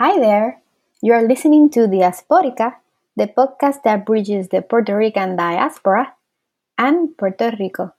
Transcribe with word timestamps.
Hi 0.00 0.18
there. 0.18 0.62
You 1.02 1.12
are 1.12 1.28
listening 1.28 1.68
to 1.76 1.80
Diasporica, 1.80 2.76
the 3.20 3.26
podcast 3.28 3.82
that 3.84 4.06
bridges 4.06 4.48
the 4.48 4.62
Puerto 4.62 4.96
Rican 4.96 5.36
diaspora 5.36 6.16
and 6.78 7.12
Puerto 7.18 7.52
Rico. 7.60 7.92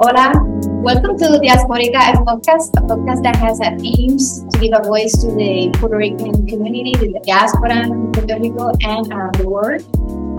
Hola, 0.00 0.47
welcome 0.82 1.16
to 1.18 1.26
Diasporica, 1.42 2.14
a 2.14 2.22
podcast, 2.22 2.70
a 2.78 2.82
podcast 2.86 3.24
that 3.24 3.34
has 3.36 3.60
an 3.60 3.84
aims 3.84 4.44
to 4.50 4.58
give 4.60 4.72
a 4.72 4.80
voice 4.82 5.12
to 5.18 5.26
the 5.34 5.70
Puerto 5.74 5.96
Rican 5.96 6.46
community, 6.46 6.94
the 6.94 7.18
diaspora 7.26 7.86
in 7.86 8.12
Puerto 8.12 8.38
Rico 8.38 8.70
and 8.80 9.12
around 9.12 9.34
the 9.34 9.48
world. 9.48 9.82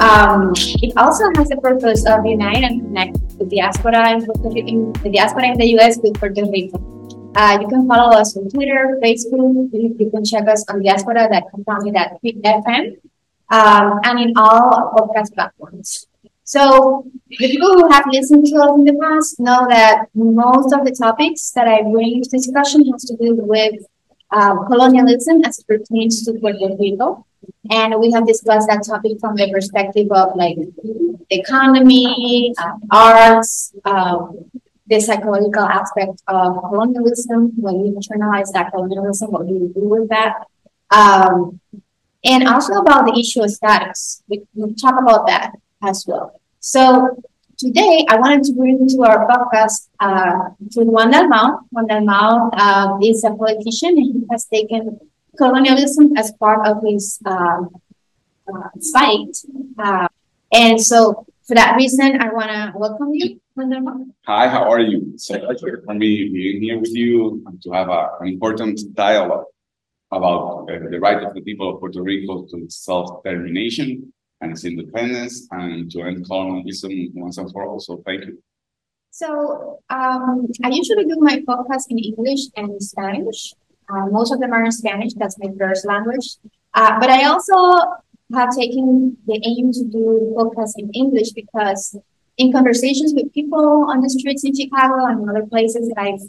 Um, 0.02 0.54
it 0.56 0.94
also 0.96 1.26
has 1.36 1.50
the 1.50 1.58
purpose 1.58 2.06
of 2.08 2.26
unite 2.26 2.64
and 2.64 2.82
connect 2.82 3.20
the 3.38 3.44
diaspora 3.46 4.14
in 4.14 4.26
Puerto 4.26 4.50
Rico, 4.50 4.94
the 5.04 5.12
diaspora 5.12 5.52
in 5.52 5.58
the 5.58 5.66
U.S. 5.76 6.00
with 6.02 6.14
Puerto 6.16 6.50
Rico. 6.50 6.80
Uh, 7.36 7.58
you 7.62 7.68
can 7.68 7.86
follow 7.88 8.18
us 8.18 8.36
on 8.38 8.50
Twitter, 8.50 8.98
Facebook. 9.04 9.70
You, 9.74 9.94
you 10.00 10.10
can 10.10 10.24
check 10.24 10.48
us 10.48 10.64
on 10.70 10.82
diaspora.com.fm 10.82 12.96
um, 13.52 14.00
and 14.04 14.20
in 14.20 14.34
all 14.38 14.94
podcast 14.96 15.34
platforms. 15.34 16.08
So 16.50 17.06
the 17.28 17.38
people 17.38 17.74
who 17.76 17.92
have 17.92 18.06
listened 18.12 18.48
to 18.48 18.56
us 18.56 18.72
in 18.80 18.84
the 18.84 18.98
past 19.00 19.40
know 19.40 19.68
that 19.70 20.06
most 20.16 20.74
of 20.74 20.84
the 20.84 20.92
topics 20.92 21.52
that 21.52 21.68
I 21.68 21.84
bring 21.84 22.24
to 22.24 22.30
discussion 22.30 22.92
has 22.92 23.04
to 23.04 23.16
do 23.18 23.36
with 23.36 23.76
um, 24.32 24.66
colonialism 24.66 25.44
as 25.46 25.60
it 25.60 25.68
pertains 25.68 26.26
to 26.26 26.34
Puerto 26.40 26.76
Rico. 26.80 27.24
And 27.70 28.00
we 28.00 28.12
have 28.14 28.26
discussed 28.26 28.68
that 28.68 28.84
topic 28.84 29.20
from 29.20 29.36
the 29.36 29.52
perspective 29.52 30.12
of 30.12 30.36
like 30.36 30.56
the 30.56 31.20
economy, 31.30 32.56
uh, 32.58 32.78
arts, 32.90 33.72
um, 33.86 34.50
the 34.88 35.00
psychological 35.00 35.66
aspect 35.66 36.24
of 36.28 36.58
colonialism, 36.68 37.52
when 37.62 37.80
we 37.80 37.90
internalize 37.92 38.52
that 38.54 38.72
colonialism, 38.72 39.30
what 39.30 39.48
do 39.48 39.54
we 39.54 39.68
do 39.68 39.88
with 39.88 40.10
that? 40.10 40.48
Um, 40.90 41.60
and 42.26 42.48
also 42.48 42.74
about 42.82 43.06
the 43.06 43.20
issue 43.20 43.44
of 43.44 43.52
status. 43.52 44.24
We, 44.28 44.48
we 44.56 44.74
talk 44.74 45.00
about 45.00 45.28
that 45.28 45.54
as 45.84 46.06
well. 46.08 46.39
So 46.60 47.16
today 47.58 48.06
I 48.10 48.18
wanted 48.20 48.44
to 48.44 48.54
bring 48.54 48.86
to 48.90 49.04
our 49.04 49.26
podcast 49.28 49.88
uh, 50.02 50.52
to 50.72 50.84
Juan 50.84 51.12
Dalmau. 51.12 51.64
Juan 51.72 51.88
Dalmau 51.88 52.50
uh, 52.52 52.98
is 53.02 53.24
a 53.24 53.32
politician 53.32 53.96
and 53.96 54.06
he 54.14 54.24
has 54.30 54.44
taken 54.46 55.00
colonialism 55.38 56.18
as 56.18 56.34
part 56.34 56.68
of 56.68 56.84
his 56.84 57.20
uh, 57.26 57.64
uh 58.52 58.70
fight. 58.92 59.32
Uh, 59.78 60.08
and 60.52 60.82
so 60.82 61.26
for 61.48 61.56
that 61.56 61.78
reason, 61.78 62.22
I 62.22 62.28
want 62.34 62.52
to 62.52 62.74
welcome 62.76 63.14
you, 63.14 63.40
Juan 63.56 63.72
Dalmau. 63.72 64.12
Hi, 64.26 64.50
how 64.50 64.70
are 64.70 64.82
you? 64.82 65.12
It's 65.14 65.30
a 65.30 65.40
pleasure 65.40 65.82
for 65.86 65.94
me 65.94 66.28
being 66.28 66.62
here 66.62 66.78
with 66.78 66.94
you 66.94 67.42
and 67.48 67.62
to 67.64 67.72
have 67.72 67.88
a, 67.88 68.20
an 68.20 68.28
important 68.28 68.82
dialogue 68.96 69.46
about 70.12 70.68
uh, 70.70 70.90
the 70.92 71.00
right 71.00 71.24
of 71.24 71.34
the 71.34 71.42
people 71.42 71.74
of 71.74 71.80
Puerto 71.80 72.02
Rico 72.04 72.46
to 72.52 72.70
self-determination 72.70 74.12
and 74.42 74.52
its 74.52 74.66
independence 74.66 75.48
and 75.52 75.92
to 75.92 76.02
end 76.02 76.26
colonialism 76.26 76.92
once 77.14 77.38
and 77.38 77.52
for 77.52 77.66
all. 77.68 77.80
So 77.80 78.02
thank 78.06 78.26
you. 78.26 78.42
So 79.12 79.80
um, 79.90 80.48
I 80.64 80.70
usually 80.70 81.06
do 81.06 81.18
my 81.20 81.44
podcast 81.48 81.86
in 81.90 82.00
English 82.00 82.42
and 82.56 82.82
Spanish. 82.82 83.54
Uh, 83.90 84.06
most 84.12 84.32
of 84.32 84.40
them 84.40 84.54
are 84.54 84.64
in 84.64 84.72
Spanish. 84.72 85.14
That's 85.16 85.38
my 85.40 85.50
first 85.58 85.86
language. 85.86 86.38
Uh, 86.74 87.00
but 87.00 87.10
I 87.10 87.26
also 87.26 87.56
have 88.34 88.56
taken 88.56 89.18
the 89.26 89.42
aim 89.44 89.72
to 89.74 89.84
do 89.86 90.34
podcasts 90.38 90.78
in 90.78 90.92
English 90.92 91.32
because 91.32 91.98
in 92.38 92.54
conversations 92.54 93.14
with 93.14 93.34
people 93.34 93.88
on 93.90 94.02
the 94.02 94.10
streets 94.10 94.44
in 94.46 94.56
Chicago 94.56 95.06
and 95.08 95.30
other 95.30 95.46
places 95.46 95.90
that 95.90 95.98
I've 95.98 96.22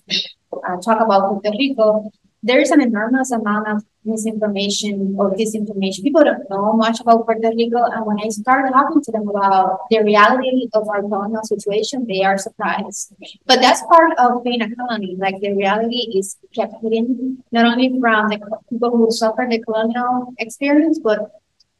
uh, 0.52 0.80
talked 0.80 1.02
about 1.02 1.28
Puerto 1.28 1.50
Rico, 1.56 2.10
there 2.42 2.60
is 2.60 2.70
an 2.70 2.80
enormous 2.80 3.30
amount 3.30 3.68
of 3.68 3.84
misinformation 4.04 5.14
or 5.18 5.30
disinformation. 5.32 6.02
People 6.02 6.24
don't 6.24 6.48
know 6.48 6.72
much 6.72 7.00
about 7.00 7.26
Puerto 7.26 7.50
Rico. 7.54 7.82
And 7.84 8.06
when 8.06 8.18
I 8.18 8.28
start 8.28 8.72
talking 8.72 9.02
to 9.02 9.12
them 9.12 9.28
about 9.28 9.80
the 9.90 10.02
reality 10.02 10.68
of 10.72 10.88
our 10.88 11.02
colonial 11.02 11.42
situation, 11.44 12.06
they 12.06 12.22
are 12.22 12.38
surprised. 12.38 13.12
But 13.46 13.60
that's 13.60 13.82
part 13.82 14.18
of 14.18 14.42
being 14.42 14.62
a 14.62 14.74
colony. 14.74 15.16
Like 15.18 15.40
the 15.40 15.54
reality 15.54 16.18
is 16.18 16.38
kept 16.54 16.74
hidden, 16.82 17.44
not 17.52 17.66
only 17.66 17.88
from 18.00 18.28
the 18.28 18.40
people 18.70 18.90
who 18.90 19.10
suffered 19.10 19.50
the 19.50 19.60
colonial 19.60 20.32
experience, 20.38 20.98
but 20.98 21.30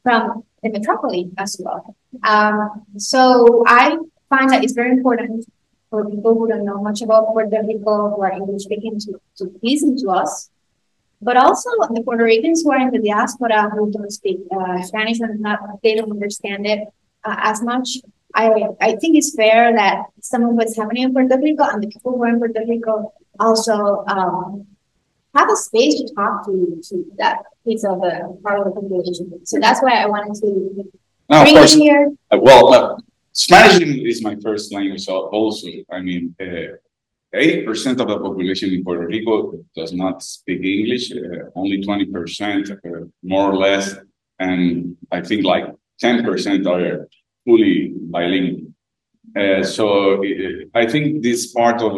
from 0.03 0.43
the 0.61 0.69
metropolis 0.69 1.27
as 1.37 1.59
well. 1.59 1.95
Um, 2.23 2.85
so 2.97 3.63
I 3.65 3.97
find 4.29 4.51
that 4.51 4.63
it's 4.63 4.73
very 4.73 4.91
important 4.91 5.45
for 5.89 6.07
people 6.09 6.35
who 6.35 6.47
don't 6.47 6.65
know 6.65 6.81
much 6.81 7.01
about 7.01 7.27
Puerto 7.27 7.61
Rico, 7.67 8.15
who 8.15 8.21
are 8.21 8.31
English 8.31 8.63
speaking, 8.63 8.99
to, 8.99 9.19
to 9.37 9.51
listen 9.61 9.97
to 9.97 10.09
us 10.09 10.50
but 11.21 11.37
also 11.37 11.69
the 11.93 12.01
Puerto 12.03 12.23
Ricans 12.23 12.63
who 12.63 12.71
are 12.71 12.79
in 12.79 12.91
the 12.91 12.99
diaspora 12.99 13.69
who 13.69 13.91
don't 13.91 14.11
speak 14.11 14.39
uh, 14.51 14.81
Spanish 14.81 15.19
and 15.19 15.39
not 15.39 15.59
they 15.83 15.95
don't 15.95 16.11
understand 16.11 16.65
it 16.65 16.87
uh, 17.23 17.35
as 17.39 17.61
much. 17.61 17.97
I 18.33 18.67
I 18.79 18.95
think 18.95 19.17
it's 19.17 19.35
fair 19.35 19.73
that 19.73 20.05
some 20.21 20.43
of 20.43 20.51
what's 20.55 20.75
happening 20.75 21.03
in 21.03 21.13
Puerto 21.13 21.37
Rico 21.37 21.63
and 21.63 21.83
the 21.83 21.87
people 21.87 22.13
who 22.13 22.23
are 22.23 22.29
in 22.29 22.39
Puerto 22.39 22.63
Rico 22.67 23.13
also 23.39 24.03
um, 24.07 24.65
have 25.35 25.49
a 25.49 25.55
space 25.55 25.95
to 26.01 26.13
talk 26.15 26.45
to 26.45 26.81
to 26.89 27.05
that 27.17 27.39
piece 27.65 27.83
of 27.83 28.01
the 28.01 28.37
part 28.43 28.59
of 28.59 28.65
the 28.65 28.71
population. 28.71 29.45
So 29.45 29.59
that's 29.59 29.81
why 29.81 30.01
I 30.01 30.07
wanted 30.07 30.35
to 30.41 30.89
no, 31.29 31.43
bring 31.43 31.57
it 31.57 31.69
here. 31.69 32.11
Uh, 32.31 32.39
well, 32.41 32.73
uh, 32.73 32.97
Spanish 33.33 33.81
is 33.81 34.23
my 34.23 34.35
first 34.41 34.73
language, 34.73 35.05
so 35.05 35.27
also 35.29 35.67
I 35.91 36.01
mean. 36.01 36.35
Uh, 37.33 37.37
80% 37.37 37.99
of 38.01 38.07
the 38.07 38.19
population 38.19 38.73
in 38.73 38.83
Puerto 38.83 39.07
Rico 39.07 39.53
does 39.75 39.93
not 39.93 40.21
speak 40.21 40.63
English, 40.63 41.11
uh, 41.11 41.49
only 41.55 41.81
20%, 41.81 42.71
uh, 42.71 43.05
more 43.23 43.51
or 43.51 43.55
less. 43.55 43.95
And 44.39 44.97
I 45.11 45.21
think 45.21 45.45
like 45.45 45.65
10% 46.03 46.67
are 46.67 47.07
fully 47.45 47.93
bilingual. 47.95 48.71
Uh, 49.37 49.63
so 49.63 50.23
uh, 50.23 50.25
I 50.75 50.85
think 50.85 51.23
this 51.23 51.53
part 51.53 51.81
of, 51.81 51.93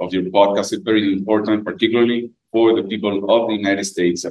of 0.00 0.12
your 0.14 0.24
podcast 0.24 0.72
is 0.72 0.80
very 0.82 1.12
important, 1.12 1.64
particularly 1.64 2.30
for 2.52 2.74
the 2.74 2.84
people 2.84 3.30
of 3.30 3.48
the 3.48 3.54
United 3.54 3.84
States, 3.84 4.24
uh, 4.24 4.30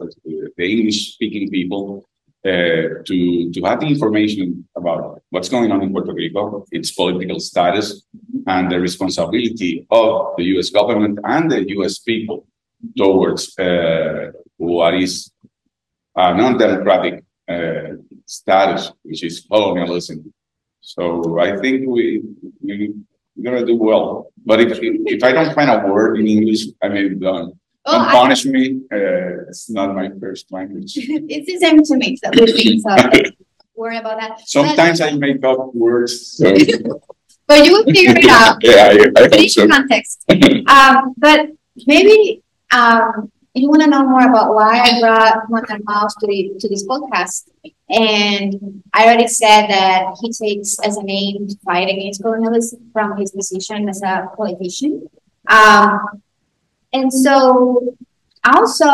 the 0.57 0.71
English 0.71 1.13
speaking 1.13 1.49
people, 1.49 2.09
uh, 2.45 3.03
to 3.05 3.51
to 3.53 3.61
have 3.65 3.79
the 3.81 3.87
information 3.87 4.67
about 4.75 5.21
what's 5.29 5.49
going 5.49 5.71
on 5.71 5.81
in 5.81 5.91
Puerto 5.91 6.13
Rico, 6.13 6.65
its 6.71 6.91
political 6.91 7.39
status, 7.39 8.05
and 8.47 8.71
the 8.71 8.79
responsibility 8.79 9.85
of 9.91 10.35
the 10.37 10.43
U.S. 10.55 10.69
government 10.69 11.19
and 11.23 11.51
the 11.51 11.67
U.S. 11.71 11.99
people 11.99 12.47
towards 12.97 13.57
uh, 13.59 14.31
what 14.57 14.93
is 14.95 15.31
a 16.15 16.33
non-democratic 16.33 17.25
uh, 17.49 17.95
status, 18.25 18.91
which 19.03 19.23
is 19.23 19.41
colonialism. 19.41 20.33
So 20.81 21.39
I 21.39 21.57
think 21.57 21.87
we 21.87 22.21
we 22.61 22.93
we're 23.35 23.51
gonna 23.51 23.65
do 23.65 23.75
well. 23.75 24.31
But 24.45 24.61
if 24.61 24.79
if 24.81 25.23
I 25.23 25.31
don't 25.31 25.53
find 25.53 25.69
a 25.69 25.85
word 25.87 26.19
in 26.19 26.27
English, 26.27 26.67
I 26.81 26.87
may 26.87 27.09
be 27.09 27.15
done. 27.15 27.59
Oh, 27.89 27.97
Don't 27.97 28.09
punish 28.09 28.45
I, 28.45 28.49
me. 28.51 28.81
Uh, 28.91 29.49
it's 29.49 29.69
not 29.69 29.95
my 29.95 30.09
first 30.19 30.51
language. 30.51 30.93
it's 30.97 31.47
the 31.47 31.57
same 31.57 31.81
to 31.81 31.95
me. 31.97 32.17
So 32.17 32.29
so 32.85 33.31
worry 33.75 33.97
about 33.97 34.19
that. 34.19 34.47
Sometimes 34.47 35.01
I 35.01 35.11
make 35.11 35.43
up 35.43 35.73
words. 35.73 36.37
So. 36.37 36.53
but 37.47 37.65
you 37.65 37.71
will 37.73 37.85
figure 37.85 38.13
it 38.15 38.29
out. 38.29 38.57
yeah, 38.61 38.93
I, 38.93 39.09
I 39.17 39.29
hope 39.33 39.49
so. 39.49 39.67
context. 39.67 40.23
um, 40.67 41.15
but 41.17 41.47
maybe 41.87 42.43
um, 42.71 43.31
you 43.55 43.69
want 43.69 43.81
to 43.81 43.89
know 43.89 44.07
more 44.07 44.27
about 44.29 44.53
why 44.53 44.79
I 44.79 44.99
brought 44.99 45.49
Dalmau 45.49 46.07
to, 46.19 46.27
the, 46.27 46.55
to 46.59 46.69
this 46.69 46.85
podcast. 46.85 47.49
And 47.89 48.83
I 48.93 49.05
already 49.05 49.27
said 49.27 49.65
that 49.67 50.15
he 50.21 50.31
takes 50.31 50.77
as 50.79 50.97
a 50.97 51.01
name 51.01 51.47
to 51.47 51.57
fight 51.65 51.89
against 51.89 52.21
colonialism 52.21 52.91
from 52.93 53.17
his 53.17 53.31
position 53.31 53.89
as 53.89 54.03
a 54.03 54.27
politician. 54.37 55.09
Um, 55.47 56.21
and 56.93 57.11
so 57.11 57.95
also, 58.45 58.85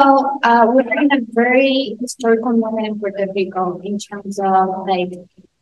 uh, 0.44 0.66
we're 0.68 0.82
in 0.82 1.12
a 1.12 1.20
very 1.30 1.98
historical 2.00 2.54
moment 2.54 2.88
in 2.88 3.00
Puerto 3.00 3.28
Rico 3.36 3.80
in 3.84 4.00
terms 4.00 4.40
of 4.40 4.88
like, 4.88 5.14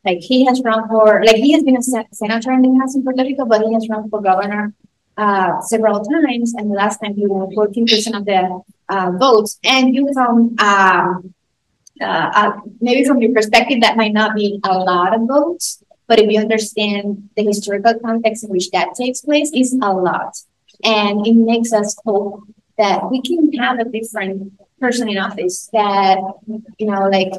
like 0.06 0.20
he 0.20 0.46
has 0.46 0.62
run 0.64 0.88
for, 0.88 1.22
like 1.24 1.36
he 1.36 1.52
has 1.52 1.64
been 1.64 1.78
a 1.78 1.82
senator 1.82 2.52
in 2.54 2.62
the 2.62 2.80
House 2.80 2.96
in 2.96 3.04
Puerto 3.04 3.24
Rico, 3.24 3.46
but 3.46 3.62
he 3.62 3.74
has 3.74 3.90
run 3.90 4.10
for 4.10 4.22
governor 4.22 4.74
uh, 5.18 5.60
several 5.62 6.04
times. 6.04 6.54
And 6.54 6.72
the 6.72 6.76
last 6.76 7.00
time 7.00 7.16
he 7.16 7.28
won 7.28 7.54
14% 7.54 8.18
of 8.18 8.26
the 8.26 8.62
uh, 8.88 9.12
votes. 9.18 9.60
And 9.66 9.94
you 9.94 10.10
from, 10.14 10.56
um, 10.60 11.34
uh, 12.00 12.06
uh, 12.06 12.60
maybe 12.80 13.06
from 13.06 13.22
your 13.22 13.34
perspective, 13.34 13.82
that 13.82 13.98
might 13.98 14.14
not 14.14 14.34
be 14.34 14.62
a 14.64 14.78
lot 14.78 15.14
of 15.14 15.28
votes. 15.28 15.84
But 16.08 16.20
if 16.20 16.32
you 16.32 16.40
understand 16.40 17.30
the 17.36 17.44
historical 17.44 18.00
context 18.00 18.44
in 18.46 18.50
which 18.50 18.72
that 18.72 18.96
takes 18.96 19.22
place, 19.22 19.52
is 19.54 19.74
a 19.74 19.94
lot. 19.94 20.36
And 20.84 21.26
it 21.26 21.36
makes 21.36 21.72
us 21.74 21.96
hope 22.06 22.44
that 22.78 23.10
we 23.10 23.22
can 23.22 23.52
have 23.54 23.80
a 23.80 23.86
different 23.86 24.54
person 24.80 25.10
in 25.10 25.18
office 25.18 25.70
that 25.72 26.18
you 26.78 26.88
know 26.88 27.08
like 27.08 27.32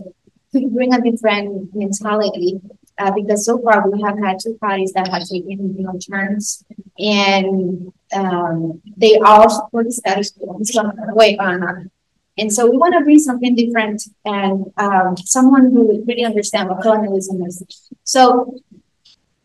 could 0.52 0.72
bring 0.72 0.94
a 0.94 1.00
different 1.00 1.74
mentality 1.74 2.60
uh, 2.98 3.10
because 3.10 3.44
so 3.44 3.58
far 3.58 3.90
we 3.90 4.00
have 4.00 4.18
had 4.18 4.38
two 4.38 4.56
parties 4.60 4.92
that 4.92 5.08
have 5.08 5.28
taken 5.28 5.76
you 5.76 5.84
know 5.84 5.98
turns 5.98 6.64
and 6.98 7.92
um, 8.14 8.80
they 8.96 9.18
all 9.18 9.50
support 9.50 9.86
the 9.86 9.92
status 9.92 10.30
quo 10.30 10.56
in 10.58 10.64
some 10.64 10.92
way 11.14 11.36
or 11.38 11.48
another. 11.50 11.90
And 12.36 12.52
so 12.52 12.68
we 12.68 12.76
want 12.76 12.94
to 12.94 13.00
bring 13.00 13.18
something 13.18 13.54
different 13.54 14.02
and 14.24 14.72
um, 14.76 15.16
someone 15.16 15.70
who 15.70 16.04
really 16.06 16.24
understands 16.24 16.68
what 16.68 16.82
colonialism 16.82 17.44
is. 17.44 17.62
So 18.02 18.56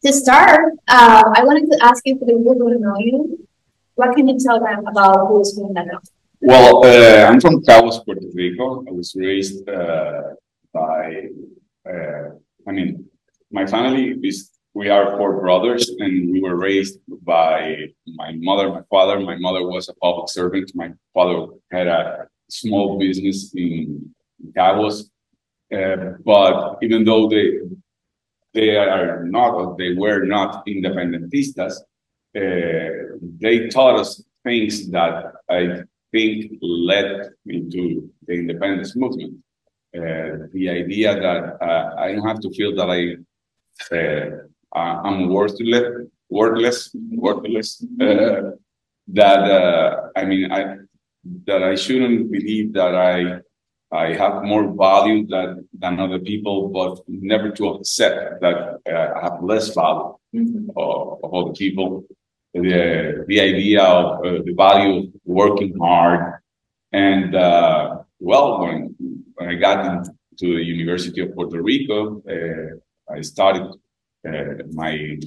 to 0.03 0.13
start, 0.13 0.73
uh, 0.87 1.23
I 1.35 1.43
wanted 1.43 1.69
to 1.71 1.83
ask 1.83 2.01
you 2.05 2.17
for 2.17 2.25
the 2.25 2.33
people 2.33 2.55
who 2.55 2.79
know 2.79 2.95
you, 2.97 3.47
what 3.99 4.15
can 4.15 4.25
you 4.29 4.37
tell 4.39 4.59
them 4.67 4.87
about 4.87 5.27
who 5.27 5.41
is 5.41 5.53
from 5.53 5.67
Fernando? 5.67 5.99
Well, 6.39 6.85
uh, 6.85 7.27
I'm 7.27 7.39
from 7.41 7.55
Caguas, 7.67 7.97
Puerto 8.05 8.27
Rico. 8.33 8.65
I 8.87 8.91
was 8.99 9.13
raised 9.25 9.67
uh, 9.67 10.21
by, 10.73 11.27
uh, 11.91 12.29
I 12.67 12.71
mean, 12.77 13.05
my 13.51 13.65
family 13.67 14.05
is, 14.29 14.37
we 14.73 14.87
are 14.95 15.17
four 15.17 15.41
brothers, 15.41 15.83
and 16.03 16.31
we 16.31 16.39
were 16.45 16.55
raised 16.55 16.99
by 17.35 17.87
my 18.21 18.31
mother, 18.47 18.65
my 18.69 18.83
father. 18.89 19.19
My 19.19 19.37
mother 19.37 19.63
was 19.67 19.89
a 19.89 19.95
public 19.95 20.29
servant. 20.29 20.71
My 20.75 20.89
father 21.13 21.47
had 21.69 21.87
a 21.87 22.27
small 22.49 22.97
business 22.97 23.53
in 23.53 24.13
Caguas. 24.55 25.09
Uh, 25.77 26.13
but 26.25 26.77
even 26.81 27.03
though 27.03 27.27
they 27.27 27.47
they 28.53 28.75
are 28.77 29.25
not, 29.25 29.77
they 29.77 29.93
were 29.93 30.21
not 30.25 30.65
independentistas, 30.65 31.73
uh, 32.35 32.98
they 33.21 33.67
taught 33.67 33.99
us 33.99 34.23
things 34.43 34.89
that 34.89 35.33
I 35.49 35.83
think 36.11 36.57
led 36.61 37.31
me 37.45 37.69
to 37.69 38.09
the 38.25 38.33
independence 38.33 38.95
movement. 38.95 39.35
Uh, 39.95 40.47
the 40.53 40.69
idea 40.69 41.19
that 41.19 41.57
uh, 41.61 41.95
I 41.97 42.13
don't 42.13 42.27
have 42.27 42.39
to 42.41 42.51
feel 42.51 42.75
that 42.75 42.89
I 42.89 43.17
uh, 43.95 44.49
I'm 44.75 45.29
worthless, 45.29 46.07
worthless, 46.29 46.91
worthless. 46.93 47.83
Uh, 47.99 48.51
that 49.07 49.39
uh, 49.39 50.09
I 50.15 50.25
mean, 50.25 50.51
I 50.51 50.77
that 51.45 51.63
I 51.63 51.75
shouldn't 51.75 52.31
believe 52.31 52.73
that 52.73 52.93
I 52.95 53.41
I 53.91 54.13
have 54.13 54.43
more 54.43 54.71
value 54.71 55.25
than 55.25 55.67
than 55.73 55.99
other 55.99 56.19
people, 56.19 56.69
but 56.69 56.99
never 57.07 57.49
to 57.51 57.69
accept 57.69 58.41
that 58.41 58.79
uh, 58.87 59.13
I 59.17 59.21
have 59.23 59.43
less 59.43 59.73
value 59.73 60.13
mm-hmm. 60.35 60.69
of, 60.77 61.19
of 61.23 61.33
other 61.33 61.53
people. 61.53 62.05
The 62.53 63.25
the 63.27 63.39
idea 63.39 63.83
of 63.83 64.25
uh, 64.25 64.41
the 64.43 64.53
value 64.57 64.99
of 64.99 65.05
working 65.23 65.77
hard, 65.77 66.41
and 66.91 67.35
uh, 67.35 67.99
well, 68.19 68.61
when 68.61 68.95
when 69.35 69.49
I 69.49 69.55
got 69.55 69.85
into 69.85 70.55
the 70.57 70.63
University 70.63 71.21
of 71.21 71.35
Puerto 71.35 71.61
Rico, 71.61 72.23
uh, 72.27 73.13
I 73.13 73.21
started 73.21 73.67
uh, 74.27 74.63
my 74.73 75.17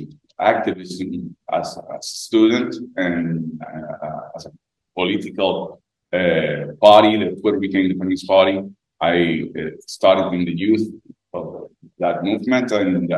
activism 0.41 1.37
as, 1.53 1.77
a 1.77 1.99
student 2.01 2.75
and 2.97 3.61
uh, 3.63 4.21
as 4.37 4.47
a 4.47 4.53
political 4.97 5.81
uh, 6.13 6.75
party, 6.81 7.17
the 7.17 7.39
Puerto 7.41 7.59
Rican 7.59 7.83
Independence 7.83 8.25
Party. 8.25 8.61
I 9.01 9.45
started 9.87 10.35
in 10.35 10.45
the 10.45 10.57
youth 10.57 10.93
of 11.33 11.71
that 11.99 12.25
movement 12.25 12.73
and 12.73 13.11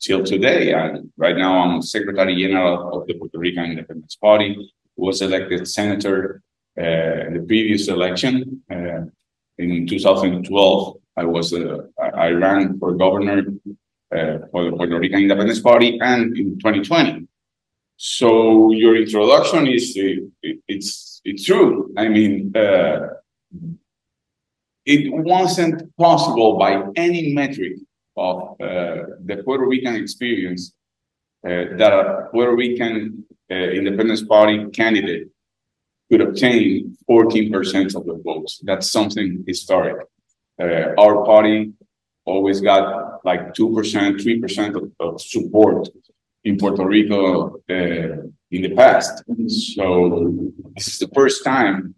till 0.00 0.24
today. 0.24 0.72
And 0.72 1.10
right 1.16 1.36
now 1.36 1.58
I'm 1.58 1.82
Secretary 1.82 2.36
General 2.36 3.00
of 3.00 3.06
the 3.06 3.14
Puerto 3.14 3.38
Rican 3.38 3.64
Independence 3.64 4.16
Party, 4.16 4.72
was 4.96 5.22
elected 5.22 5.68
senator 5.68 6.42
uh, 6.78 7.26
in 7.26 7.34
the 7.34 7.44
previous 7.46 7.88
election. 7.88 8.62
Uh, 8.70 9.04
in 9.58 9.86
2012, 9.86 10.96
I 11.16 11.24
was 11.24 11.54
I 11.98 12.28
ran 12.28 12.78
for 12.78 12.94
governor 12.94 13.42
for 14.50 14.64
the 14.64 14.74
Puerto 14.76 14.98
Rican 14.98 15.22
Independence 15.22 15.60
Party 15.60 15.98
and 16.00 16.36
in 16.36 16.58
2020. 16.58 17.26
So 17.96 18.70
your 18.72 18.96
introduction 18.96 19.66
is 19.66 19.94
it's 20.68 21.22
it's 21.24 21.44
true. 21.44 21.92
I 21.96 22.08
mean, 22.08 22.52
uh, 22.54 23.08
it 24.84 25.12
wasn't 25.12 25.96
possible 25.96 26.58
by 26.58 26.82
any 26.96 27.32
metric 27.32 27.78
of 28.16 28.60
uh, 28.60 29.18
the 29.24 29.42
Puerto 29.44 29.66
Rican 29.66 29.94
experience 29.96 30.74
uh, 31.44 31.76
that 31.76 31.92
a 31.92 32.28
Puerto 32.32 32.54
Rican 32.54 33.24
uh, 33.50 33.54
Independence 33.54 34.22
Party 34.22 34.66
candidate 34.70 35.28
could 36.10 36.20
obtain 36.20 36.96
14% 37.08 37.94
of 37.94 38.06
the 38.06 38.20
votes. 38.24 38.60
That's 38.62 38.90
something 38.90 39.44
historic. 39.46 40.06
Our 40.58 41.24
party 41.24 41.72
always 42.24 42.60
got 42.60 43.24
like 43.24 43.52
2%, 43.54 44.16
3% 44.16 44.74
of, 44.76 44.92
of 45.00 45.20
support 45.20 45.88
in 46.44 46.56
Puerto 46.56 46.86
Rico 46.86 47.56
in 47.68 48.32
the 48.50 48.74
past. 48.74 49.22
So 49.48 50.52
this 50.74 50.88
is 50.88 50.98
the 50.98 51.10
first 51.14 51.44
time 51.44 51.94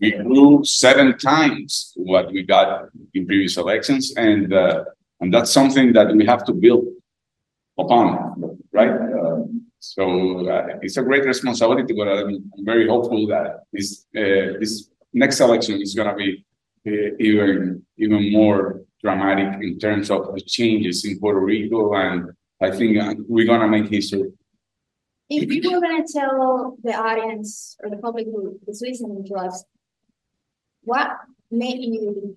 we 0.00 0.10
grew 0.10 0.64
seven 0.64 1.16
times 1.18 1.92
what 1.96 2.32
we 2.32 2.42
got 2.42 2.88
in 3.14 3.26
previous 3.26 3.56
elections, 3.56 4.12
and 4.16 4.52
uh, 4.52 4.84
and 5.22 5.32
that's 5.32 5.52
something 5.52 5.92
that 5.92 6.14
we 6.14 6.26
have 6.26 6.44
to 6.44 6.52
build 6.52 6.84
upon, 7.78 8.58
right? 8.72 8.90
Uh, 8.90 9.44
so 9.78 10.48
uh, 10.48 10.78
it's 10.82 10.96
a 10.96 11.02
great 11.02 11.24
responsibility, 11.24 11.94
but 11.94 12.08
I'm, 12.08 12.50
very 12.58 12.86
hopeful 12.88 13.26
that 13.28 13.60
this 13.72 14.04
uh, 14.16 14.58
this 14.60 14.90
next 15.12 15.40
election 15.40 15.80
is 15.80 15.94
going 15.94 16.08
to 16.08 16.16
be 16.24 16.44
uh, 16.86 17.14
even 17.18 17.82
even 17.98 18.32
more 18.32 18.82
dramatic 19.02 19.62
in 19.62 19.78
terms 19.78 20.10
of 20.10 20.34
the 20.34 20.40
changes 20.40 21.04
in 21.04 21.18
Puerto 21.18 21.40
Rico, 21.40 21.94
and 21.94 22.30
I 22.60 22.70
think 22.70 22.98
uh, 22.98 23.14
we're 23.28 23.46
gonna 23.46 23.68
make 23.68 23.88
history. 23.88 24.30
If 25.30 25.50
you 25.50 25.70
were 25.70 25.80
gonna 25.80 26.04
tell 26.18 26.76
the 26.82 26.94
audience 26.94 27.76
or 27.82 27.90
the 27.90 27.96
public 27.96 28.26
who 28.26 28.58
is 28.68 28.82
listening 28.86 29.24
to 29.28 29.34
us, 29.34 29.64
what 30.82 31.08
made 31.50 31.80
you 31.80 32.36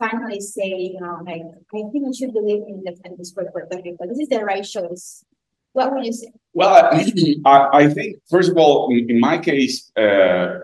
finally 0.00 0.40
say, 0.40 0.70
you 0.94 1.00
know, 1.00 1.18
like 1.24 1.42
I 1.74 1.82
think 1.92 2.06
we 2.06 2.12
should 2.18 2.32
believe 2.32 2.62
in 2.66 2.82
the 2.82 2.90
independence 2.90 3.30
for 3.32 3.44
Puerto 3.52 3.76
Rico. 3.84 4.06
This 4.08 4.18
is 4.18 4.28
the 4.28 4.42
right 4.44 4.64
choice. 4.64 5.24
What 5.72 5.92
would 5.92 6.04
you 6.04 6.12
say? 6.12 6.32
Well, 6.52 6.90
I, 7.44 7.68
I 7.80 7.88
think 7.88 8.16
first 8.28 8.50
of 8.50 8.56
all, 8.56 8.90
in, 8.90 9.10
in 9.10 9.20
my 9.20 9.38
case, 9.38 9.92
uh, 9.96 10.60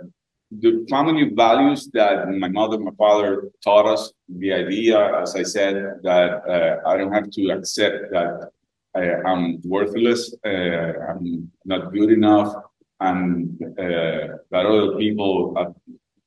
the 0.50 0.86
family 0.88 1.30
values 1.34 1.88
that 1.92 2.28
my 2.28 2.48
mother, 2.48 2.78
my 2.78 2.92
father 2.96 3.50
taught 3.62 3.86
us, 3.86 4.12
the 4.28 4.52
idea, 4.52 5.20
as 5.20 5.36
I 5.36 5.42
said, 5.42 5.74
that 6.02 6.30
uh, 6.48 6.88
I 6.88 6.96
don't 6.96 7.12
have 7.12 7.30
to 7.30 7.50
accept 7.50 8.10
that 8.12 8.50
I, 8.94 9.30
am 9.30 9.60
worthless, 9.64 10.34
uh, 10.46 10.92
I'm 11.10 11.50
not 11.64 11.92
good 11.92 12.10
enough, 12.10 12.54
and 13.00 13.60
uh, 13.78 14.38
that 14.50 14.66
other 14.66 14.96
people 14.96 15.74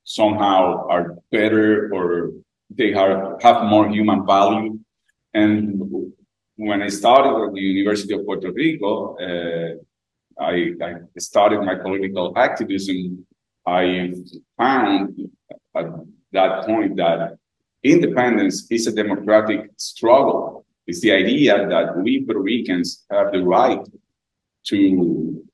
somehow 0.04 0.86
are 0.88 1.16
better 1.32 1.92
or 1.92 2.32
they 2.70 2.94
are, 2.94 3.38
have 3.40 3.64
more 3.64 3.88
human 3.88 4.26
value. 4.26 4.78
And 5.34 6.12
when 6.56 6.82
I 6.82 6.88
started 6.88 7.46
at 7.46 7.54
the 7.54 7.60
University 7.60 8.14
of 8.14 8.24
Puerto 8.24 8.50
Rico, 8.52 9.16
uh, 9.16 9.74
I, 10.42 10.72
I 10.82 10.94
started 11.18 11.60
my 11.62 11.74
political 11.74 12.32
activism 12.36 13.26
I 13.66 14.12
found 14.56 15.20
at 15.76 15.86
that 16.32 16.66
point 16.66 16.96
that 16.96 17.36
independence 17.82 18.66
is 18.70 18.86
a 18.86 18.92
democratic 18.92 19.70
struggle. 19.76 20.64
It's 20.86 21.00
the 21.00 21.12
idea 21.12 21.68
that 21.68 21.96
we 21.96 22.24
Puerto 22.24 22.40
Ricans 22.40 23.04
have 23.10 23.32
the 23.32 23.42
right 23.42 23.86
to, 24.66 25.44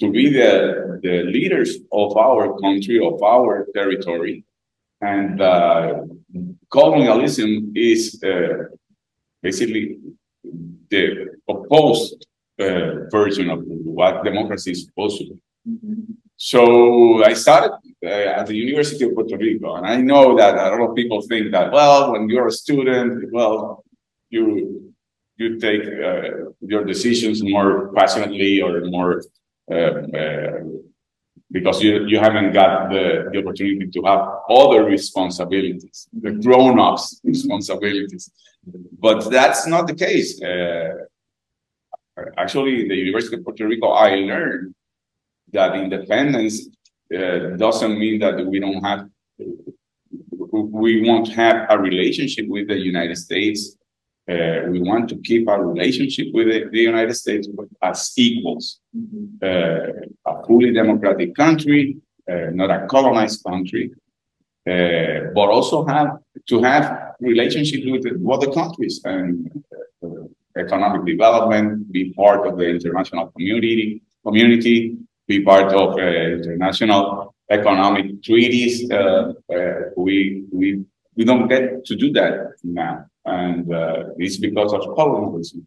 to 0.00 0.10
be 0.10 0.30
the, 0.30 1.00
the 1.02 1.22
leaders 1.24 1.78
of 1.92 2.16
our 2.16 2.58
country, 2.58 2.98
of 3.04 3.22
our 3.22 3.66
territory. 3.74 4.44
And 5.00 5.40
uh, 5.40 6.02
colonialism 6.70 7.72
is 7.74 8.22
uh, 8.22 8.64
basically 9.42 9.98
the 10.90 11.26
opposed 11.48 12.26
uh, 12.60 13.08
version 13.10 13.50
of 13.50 13.60
what 13.64 14.24
democracy 14.24 14.72
is 14.72 14.84
supposed 14.84 15.18
to 15.18 15.24
be. 15.24 15.36
Mm 15.66 15.78
-hmm. 15.80 16.20
So 16.36 16.60
I 17.30 17.34
started 17.34 17.72
uh, 18.02 18.40
at 18.40 18.46
the 18.46 18.56
University 18.56 19.04
of 19.04 19.14
Puerto 19.14 19.36
Rico, 19.36 19.74
and 19.76 19.86
I 19.86 19.96
know 20.00 20.24
that 20.40 20.54
a 20.54 20.70
lot 20.72 20.80
of 20.88 20.94
people 20.94 21.20
think 21.30 21.52
that 21.52 21.70
well, 21.70 22.12
when 22.12 22.30
you're 22.30 22.46
a 22.46 22.58
student, 22.62 23.30
well, 23.30 23.84
you 24.30 24.44
you 25.40 25.58
take 25.66 25.84
uh, 26.08 26.50
your 26.72 26.84
decisions 26.92 27.42
more 27.42 27.92
passionately 27.92 28.62
or 28.62 28.72
more 28.96 29.22
uh, 29.70 29.96
uh 30.20 30.60
because 31.50 31.82
you 31.82 32.06
you 32.06 32.18
haven't 32.18 32.52
got 32.52 32.90
the, 32.90 33.28
the 33.32 33.38
opportunity 33.38 33.86
to 33.90 34.02
have 34.02 34.22
other 34.48 34.84
responsibilities, 34.84 36.08
the 36.12 36.32
grown-ups 36.32 37.20
responsibilities. 37.24 38.30
But 38.98 39.30
that's 39.30 39.66
not 39.66 39.86
the 39.86 39.94
case. 39.94 40.40
Uh, 40.42 41.06
actually, 42.36 42.88
the 42.88 42.94
University 42.94 43.36
of 43.36 43.44
Puerto 43.44 43.66
Rico, 43.66 43.88
I 43.88 44.16
learned 44.16 44.74
that 45.52 45.74
independence 45.74 46.68
uh, 47.14 47.56
doesn't 47.56 47.98
mean 47.98 48.20
that 48.20 48.46
we 48.46 48.60
don't 48.60 48.82
have 48.84 49.08
we 50.52 51.08
want 51.08 51.26
to 51.26 51.32
have 51.32 51.66
a 51.70 51.78
relationship 51.78 52.46
with 52.48 52.68
the 52.68 52.78
United 52.78 53.16
States. 53.16 53.76
Uh, 54.28 54.62
we 54.68 54.80
want 54.80 55.08
to 55.08 55.16
keep 55.18 55.48
our 55.48 55.66
relationship 55.66 56.28
with 56.32 56.46
the, 56.48 56.68
the 56.70 56.78
United 56.78 57.14
States 57.14 57.48
as 57.82 58.12
equals. 58.16 58.80
Uh, 59.42 59.86
a 60.42 60.46
fully 60.46 60.72
democratic 60.72 61.34
country, 61.34 61.96
uh, 62.30 62.50
not 62.52 62.70
a 62.70 62.86
colonized 62.86 63.42
country, 63.44 63.92
uh, 64.68 65.32
but 65.34 65.48
also 65.48 65.86
have 65.86 66.18
to 66.46 66.62
have 66.62 67.14
relationships 67.20 67.84
with 67.86 68.04
other 68.30 68.52
countries 68.52 69.00
and 69.04 69.50
uh, 70.04 70.08
economic 70.56 71.04
development, 71.06 71.90
be 71.90 72.12
part 72.12 72.46
of 72.46 72.58
the 72.58 72.68
international 72.68 73.28
community, 73.28 74.02
community, 74.24 74.96
be 75.26 75.40
part 75.42 75.72
of 75.72 75.94
uh, 75.94 76.02
international 76.02 77.34
economic 77.50 78.22
treaties. 78.22 78.90
Uh, 78.90 79.32
uh, 79.52 79.80
we 79.96 80.44
we 80.52 80.84
we 81.16 81.24
don't 81.24 81.48
get 81.48 81.84
to 81.84 81.96
do 81.96 82.12
that 82.12 82.52
now, 82.62 83.06
and 83.24 83.66
it's 84.18 84.36
because 84.36 84.72
of 84.72 84.82
colonialism. 84.94 85.66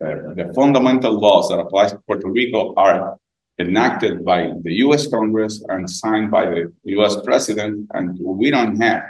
the 0.00 0.50
fundamental 0.54 1.12
laws 1.26 1.48
that 1.48 1.58
apply 1.58 1.84
to 1.88 1.96
Puerto 2.06 2.28
Rico 2.28 2.74
are 2.74 3.18
enacted 3.66 4.24
by 4.24 4.40
the 4.64 4.74
U.S. 4.86 5.06
Congress 5.16 5.54
and 5.68 5.88
signed 5.88 6.30
by 6.30 6.44
the 6.46 6.72
U.S. 6.96 7.14
President, 7.28 7.74
and 7.94 8.18
we 8.20 8.50
don't 8.50 8.76
have 8.80 9.02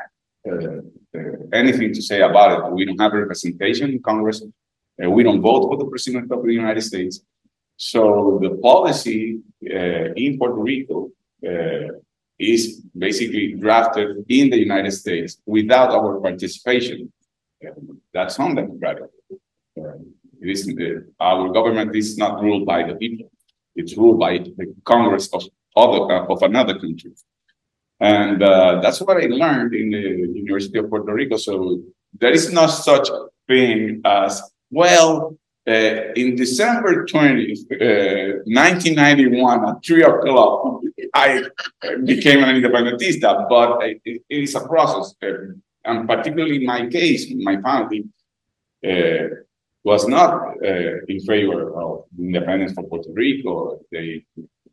uh, 0.49 0.81
uh, 1.19 1.21
anything 1.53 1.93
to 1.95 2.03
say 2.03 2.21
about 2.23 2.51
it. 2.53 2.73
We 2.73 2.85
don't 2.87 3.01
have 3.01 3.13
representation 3.13 3.91
in 3.91 4.03
Congress. 4.03 4.43
Uh, 5.03 5.11
we 5.11 5.23
don't 5.23 5.41
vote 5.41 5.63
for 5.69 5.77
the 5.77 5.87
President 5.87 6.31
of 6.33 6.45
the 6.45 6.53
United 6.53 6.83
States. 6.83 7.21
So 7.77 8.39
the 8.43 8.53
policy 8.71 9.41
in 9.61 10.39
Puerto 10.39 10.61
Rico 10.71 11.11
is 12.39 12.83
basically 12.97 13.55
drafted 13.55 14.09
in 14.29 14.51
the 14.51 14.59
United 14.59 14.93
States 14.93 15.39
without 15.47 15.91
our 15.91 16.21
participation. 16.21 17.13
That's 18.13 18.39
undemocratic. 18.39 19.11
Uh, 19.79 19.99
it 20.41 20.51
is, 20.51 20.69
uh, 20.69 21.25
our 21.25 21.53
government 21.53 21.95
is 21.97 22.19
not 22.19 22.43
ruled 22.43 22.67
by 22.67 22.83
the 22.87 22.95
people; 22.97 23.31
it's 23.75 23.97
ruled 23.97 24.19
by 24.19 24.39
the 24.39 24.75
Congress 24.85 25.29
of 25.33 25.45
other 25.77 26.13
uh, 26.13 26.27
of 26.27 26.43
another 26.43 26.79
country, 26.79 27.13
and 28.01 28.43
uh, 28.43 28.81
that's 28.83 29.01
what 29.01 29.17
I 29.17 29.27
learned 29.27 29.75
in 29.75 29.91
the 29.91 30.39
University 30.41 30.79
of 30.79 30.91
Puerto 30.91 31.13
Rico. 31.13 31.37
So 31.37 31.81
there 32.19 32.33
is 32.33 32.53
not 32.53 32.67
such 32.67 33.09
a 33.09 33.27
thing 33.47 34.03
as 34.05 34.43
well. 34.71 35.37
Uh, 35.65 36.13
in 36.17 36.35
December 36.35 37.07
20th, 37.07 37.71
1991, 38.47 39.69
at 39.69 39.77
3 39.87 40.03
o'clock, 40.03 40.83
I 41.15 41.45
became 42.05 42.43
an 42.43 42.61
independentista, 42.61 43.49
but 43.49 43.81
it, 43.85 44.01
it 44.05 44.23
is 44.29 44.57
a 44.57 44.67
process. 44.67 45.15
And 45.85 46.09
particularly 46.09 46.57
in 46.57 46.67
my 46.67 46.89
case, 46.89 47.33
my 47.37 47.61
family 47.61 48.05
uh, 48.85 49.29
was 49.85 50.07
not 50.07 50.57
uh, 50.65 51.05
in 51.09 51.21
favor 51.21 51.75
of 51.81 52.05
independence 52.19 52.73
for 52.73 52.85
Puerto 52.85 53.11
Rico. 53.13 53.81
They 53.91 54.25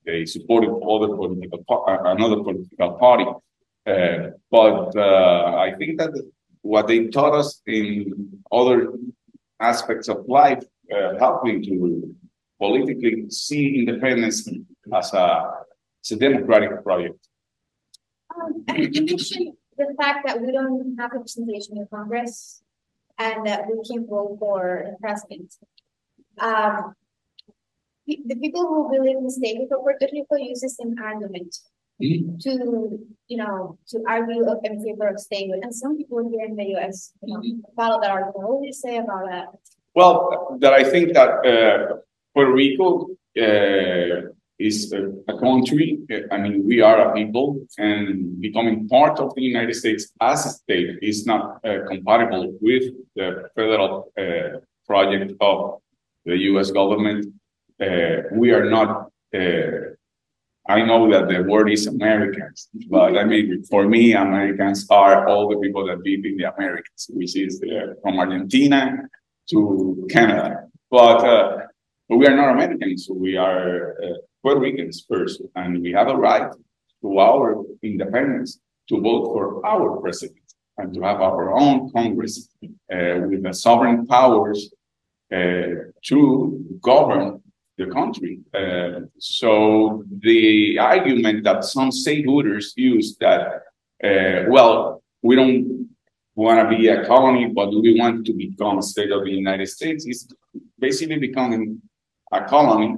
they 0.05 0.25
supported 0.25 0.69
other 0.69 1.15
political 1.15 1.63
uh, 1.69 1.97
another 2.05 2.43
political 2.43 2.91
party. 2.93 3.25
Uh, 3.87 4.31
but 4.51 4.95
I 4.97 5.73
think 5.77 5.99
that 5.99 6.11
what 6.61 6.87
they 6.87 7.07
taught 7.07 7.33
us 7.33 7.61
in 7.65 8.43
other 8.51 8.93
aspects 9.59 10.09
of 10.09 10.27
life 10.27 10.63
helped 11.19 11.45
me 11.45 11.65
to 11.67 12.15
politically 12.59 13.29
see 13.29 13.79
independence 13.79 14.47
as 14.93 15.13
a 15.13 15.65
it's 16.01 16.11
a 16.11 16.15
democratic 16.15 16.83
project. 16.83 17.19
Um, 18.35 18.63
you 18.77 19.05
mentioned 19.05 19.53
the 19.77 19.93
fact 19.97 20.27
that 20.27 20.39
we 20.41 20.51
don't 20.51 20.95
have 20.99 21.11
representation 21.11 21.77
in 21.77 21.87
Congress 21.91 22.61
and 23.19 23.45
that 23.45 23.65
we 23.67 23.83
can 23.85 24.07
vote 24.07 24.37
for 24.39 24.85
the 24.89 24.97
president. 24.99 25.53
Um, 26.39 26.95
the 28.07 28.35
people 28.35 28.65
who 28.65 28.89
believe 28.89 29.17
in 29.17 29.25
the 29.25 29.31
state 29.31 29.61
of 29.61 29.69
Puerto 29.69 30.07
Rico 30.11 30.35
use 30.35 30.61
the 30.61 30.69
same 30.69 30.95
argument 31.03 31.55
mm-hmm. 32.01 32.37
to, 32.39 32.97
you 33.27 33.37
know, 33.37 33.77
to 33.89 33.99
argue 34.07 34.43
in 34.63 34.83
favor 34.83 35.07
of 35.07 35.19
statehood. 35.19 35.59
And 35.61 35.75
some 35.75 35.97
people 35.97 36.27
here 36.31 36.47
in 36.47 36.55
the 36.55 36.69
U.S. 36.75 37.13
You 37.21 37.33
know, 37.33 37.39
mm-hmm. 37.41 37.59
follow 37.75 38.01
that 38.01 38.09
argument. 38.09 38.37
What 38.37 38.59
would 38.59 38.65
you 38.65 38.73
say 38.73 38.97
about 38.97 39.25
that? 39.29 39.47
Well, 39.93 40.57
that 40.61 40.73
I 40.73 40.83
think 40.83 41.13
that 41.13 41.29
uh, 41.45 41.97
Puerto 42.33 42.53
Rico 42.53 43.09
uh, 43.37 44.31
is 44.59 44.91
a, 44.91 45.13
a, 45.29 45.39
country. 45.39 45.99
I 46.31 46.37
mean, 46.37 46.67
we 46.67 46.81
are 46.81 47.09
a 47.09 47.13
people, 47.13 47.65
and 47.77 48.39
becoming 48.41 48.87
part 48.89 49.19
of 49.19 49.33
the 49.35 49.41
United 49.41 49.73
States 49.73 50.11
as 50.19 50.45
a 50.45 50.49
state 50.49 50.99
is 51.01 51.25
not 51.25 51.65
uh, 51.65 51.85
compatible 51.87 52.57
with 52.61 52.83
the 53.15 53.49
federal 53.55 54.11
uh, 54.17 54.59
project 54.85 55.31
of 55.39 55.79
the 56.25 56.37
U.S. 56.51 56.71
government. 56.71 57.33
Uh, 57.81 58.23
we 58.33 58.51
are 58.51 58.69
not. 58.69 59.09
Uh, 59.33 59.95
I 60.67 60.83
know 60.83 61.09
that 61.09 61.29
the 61.29 61.41
word 61.43 61.71
is 61.71 61.87
Americans, 61.87 62.67
but 62.89 63.17
I 63.17 63.23
mean, 63.23 63.63
for 63.63 63.87
me, 63.87 64.13
Americans 64.13 64.85
are 64.91 65.27
all 65.27 65.49
the 65.49 65.57
people 65.57 65.87
that 65.87 65.99
live 65.99 66.25
in 66.25 66.37
the 66.37 66.53
Americas, 66.53 67.09
which 67.09 67.35
is 67.37 67.63
uh, 67.63 67.93
from 68.01 68.19
Argentina 68.19 68.97
to 69.51 70.05
Canada. 70.11 70.67
But 70.91 71.23
uh, 71.25 71.57
but 72.09 72.17
we 72.17 72.27
are 72.27 72.35
not 72.35 72.51
Americans. 72.51 73.07
We 73.09 73.37
are 73.37 73.95
Puerto 74.41 74.59
Ricans 74.59 75.05
first, 75.07 75.41
and 75.55 75.81
we 75.81 75.91
have 75.91 76.07
a 76.07 76.15
right 76.15 76.51
to 77.01 77.19
our 77.19 77.63
independence 77.83 78.59
to 78.87 79.01
vote 79.01 79.25
for 79.33 79.65
our 79.65 79.99
president 80.01 80.39
and 80.77 80.93
to 80.93 81.01
have 81.01 81.21
our 81.21 81.53
own 81.53 81.91
Congress 81.91 82.49
uh, 82.63 83.19
with 83.29 83.43
the 83.43 83.53
sovereign 83.53 84.07
powers 84.07 84.73
uh, 85.33 85.91
to 86.03 86.79
govern 86.81 87.41
the 87.77 87.87
country. 87.87 88.39
Uh, 88.53 89.01
so 89.17 90.03
the 90.21 90.77
argument 90.79 91.43
that 91.43 91.63
some 91.63 91.91
stateholders 91.91 92.73
use 92.75 93.17
that, 93.19 93.63
uh, 94.03 94.45
well, 94.49 95.03
we 95.21 95.35
don't 95.35 95.89
want 96.35 96.69
to 96.69 96.77
be 96.77 96.87
a 96.87 97.05
colony, 97.05 97.47
but 97.47 97.69
we 97.69 97.99
want 97.99 98.25
to 98.25 98.33
become 98.33 98.77
a 98.77 98.81
state 98.81 99.11
of 99.11 99.23
the 99.25 99.31
United 99.31 99.67
States 99.67 100.05
is 100.05 100.27
basically 100.79 101.19
becoming 101.19 101.81
a 102.31 102.41
colony 102.45 102.97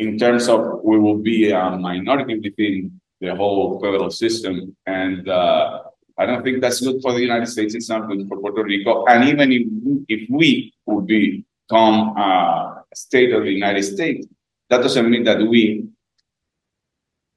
in 0.00 0.18
terms 0.18 0.48
of 0.48 0.80
we 0.82 0.98
will 0.98 1.18
be 1.18 1.50
a 1.50 1.76
minority 1.76 2.34
within 2.40 2.98
the 3.20 3.34
whole 3.36 3.78
federal 3.80 4.10
system. 4.10 4.74
And 4.86 5.28
uh, 5.28 5.82
I 6.16 6.24
don't 6.24 6.42
think 6.42 6.62
that's 6.62 6.80
good 6.80 7.02
for 7.02 7.12
the 7.12 7.20
United 7.20 7.48
States. 7.48 7.74
It's 7.74 7.90
not 7.90 8.08
good 8.08 8.26
for 8.26 8.38
Puerto 8.38 8.64
Rico. 8.64 9.04
And 9.04 9.28
even 9.28 9.52
if, 9.52 9.64
if 10.08 10.22
we 10.30 10.72
would 10.86 11.06
become 11.06 12.16
a 12.16 12.82
state 12.94 13.34
of 13.34 13.42
the 13.44 13.52
United 13.52 13.82
States, 13.82 14.26
that 14.70 14.78
doesn't 14.78 15.10
mean 15.10 15.24
that 15.24 15.40
we 15.46 15.86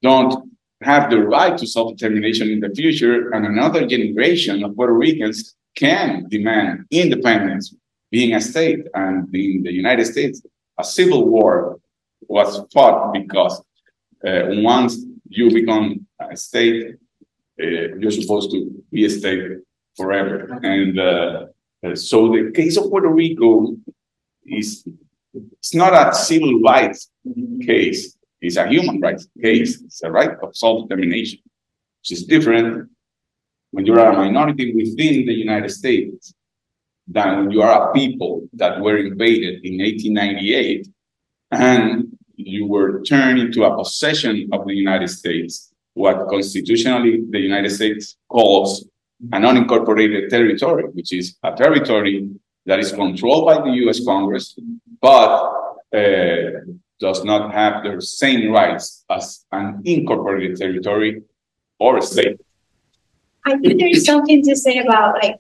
don't 0.01 0.49
have 0.81 1.09
the 1.09 1.19
right 1.19 1.57
to 1.57 1.67
self-determination 1.67 2.49
in 2.49 2.61
the 2.61 2.69
future 2.69 3.31
and 3.33 3.45
another 3.45 3.85
generation 3.85 4.63
of 4.63 4.75
Puerto 4.75 4.93
Ricans 4.93 5.55
can 5.75 6.27
demand 6.29 6.85
independence 6.91 7.75
being 8.09 8.35
a 8.35 8.41
state 8.41 8.85
and 8.93 9.33
in 9.35 9.63
the 9.63 9.73
United 9.73 10.05
States 10.05 10.41
a 10.77 10.83
civil 10.83 11.27
war 11.27 11.79
was 12.27 12.61
fought 12.73 13.13
because 13.13 13.61
uh, 14.25 14.43
once 14.49 14.97
you 15.27 15.51
become 15.51 16.05
a 16.19 16.35
state, 16.35 16.95
uh, 17.61 17.65
you're 17.99 18.11
supposed 18.11 18.51
to 18.51 18.83
be 18.91 19.05
a 19.05 19.09
state 19.09 19.59
forever. 19.95 20.59
And 20.63 20.99
uh, 20.99 21.45
uh 21.85 21.95
so 21.95 22.31
the 22.31 22.51
case 22.53 22.77
of 22.77 22.89
Puerto 22.89 23.09
Rico 23.09 23.75
is 24.45 24.87
it's 25.33 25.73
not 25.73 25.93
a 25.93 26.13
civil 26.13 26.59
rights 26.61 27.09
case, 27.65 28.15
it's 28.43 28.57
a 28.57 28.67
human 28.67 28.99
rights 28.99 29.27
case. 29.41 29.81
It's 29.81 30.03
a 30.03 30.11
right 30.11 30.31
of 30.43 30.55
self-determination, 30.55 31.39
which 32.01 32.11
is 32.11 32.25
different 32.25 32.89
when 33.71 33.85
you 33.85 33.93
are 33.93 34.11
a 34.11 34.17
minority 34.17 34.75
within 34.75 35.25
the 35.25 35.33
United 35.33 35.69
States 35.69 36.33
than 37.07 37.29
when 37.39 37.51
you 37.51 37.61
are 37.61 37.89
a 37.89 37.93
people 37.93 38.47
that 38.53 38.81
were 38.81 38.97
invaded 38.97 39.63
in 39.63 39.79
1898 39.79 40.87
and 41.51 42.12
you 42.35 42.67
were 42.67 43.01
turned 43.01 43.39
into 43.39 43.63
a 43.63 43.75
possession 43.75 44.49
of 44.51 44.65
the 44.65 44.73
United 44.73 45.09
States, 45.09 45.73
what 45.93 46.27
constitutionally 46.27 47.23
the 47.29 47.39
United 47.39 47.69
States 47.69 48.17
calls 48.27 48.87
an 49.31 49.43
unincorporated 49.43 50.29
territory, 50.29 50.85
which 50.93 51.13
is 51.13 51.37
a 51.43 51.53
territory 51.53 52.29
that 52.65 52.79
is 52.79 52.91
controlled 52.91 53.45
by 53.45 53.55
the 53.61 53.71
US 53.87 54.03
Congress, 54.03 54.57
but 55.01 55.53
uh, 55.95 56.51
does 56.99 57.23
not 57.23 57.53
have 57.53 57.83
the 57.83 58.01
same 58.01 58.51
rights 58.51 59.03
as 59.09 59.45
an 59.51 59.81
incorporated 59.85 60.57
territory 60.57 61.21
or 61.79 61.97
a 61.97 62.01
state. 62.01 62.39
I 63.45 63.57
think 63.57 63.79
there's 63.79 64.05
something 64.05 64.41
to 64.43 64.55
say 64.55 64.79
about 64.79 65.15
like 65.21 65.37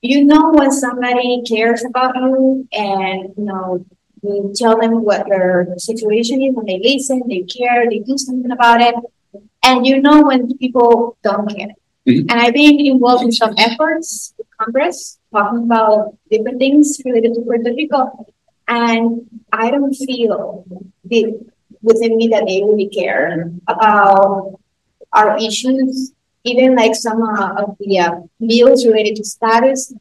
you 0.00 0.24
know 0.24 0.52
when 0.52 0.72
somebody 0.72 1.42
cares 1.46 1.84
about 1.84 2.16
you 2.16 2.66
and 2.72 3.34
you 3.36 3.44
know 3.44 3.84
you 4.22 4.52
tell 4.54 4.78
them 4.80 5.02
what 5.02 5.26
their 5.28 5.66
situation 5.78 6.42
is 6.42 6.54
when 6.54 6.66
they 6.66 6.80
listen 6.82 7.22
they 7.28 7.42
care 7.42 7.88
they 7.88 8.00
do 8.00 8.16
something 8.18 8.50
about 8.50 8.80
it 8.80 8.94
and 9.62 9.86
you 9.86 10.00
know 10.00 10.22
when 10.22 10.56
people 10.58 11.16
don't 11.22 11.48
care 11.56 11.74
Mm-hmm. 12.06 12.30
And 12.30 12.40
I've 12.40 12.54
been 12.54 12.80
involved 12.80 13.24
in 13.24 13.32
some 13.32 13.54
efforts 13.58 14.34
with 14.38 14.46
Congress 14.58 15.18
talking 15.32 15.64
about 15.64 16.16
different 16.30 16.58
things 16.58 17.00
related 17.04 17.34
to 17.34 17.42
Puerto 17.42 17.72
Rico. 17.76 18.26
And 18.68 19.26
I 19.52 19.70
don't 19.70 19.94
feel 19.94 20.64
the, 21.04 21.46
within 21.82 22.16
me 22.16 22.28
that 22.28 22.46
they 22.46 22.62
really 22.62 22.88
care 22.88 23.52
about 23.68 24.58
our 25.12 25.36
issues. 25.38 26.12
Even 26.44 26.74
like 26.74 26.94
some 26.94 27.22
uh, 27.22 27.62
of 27.62 27.76
the 27.78 27.98
uh, 27.98 28.20
bills 28.44 28.86
related 28.86 29.16
to 29.16 29.24
status, 29.24 29.92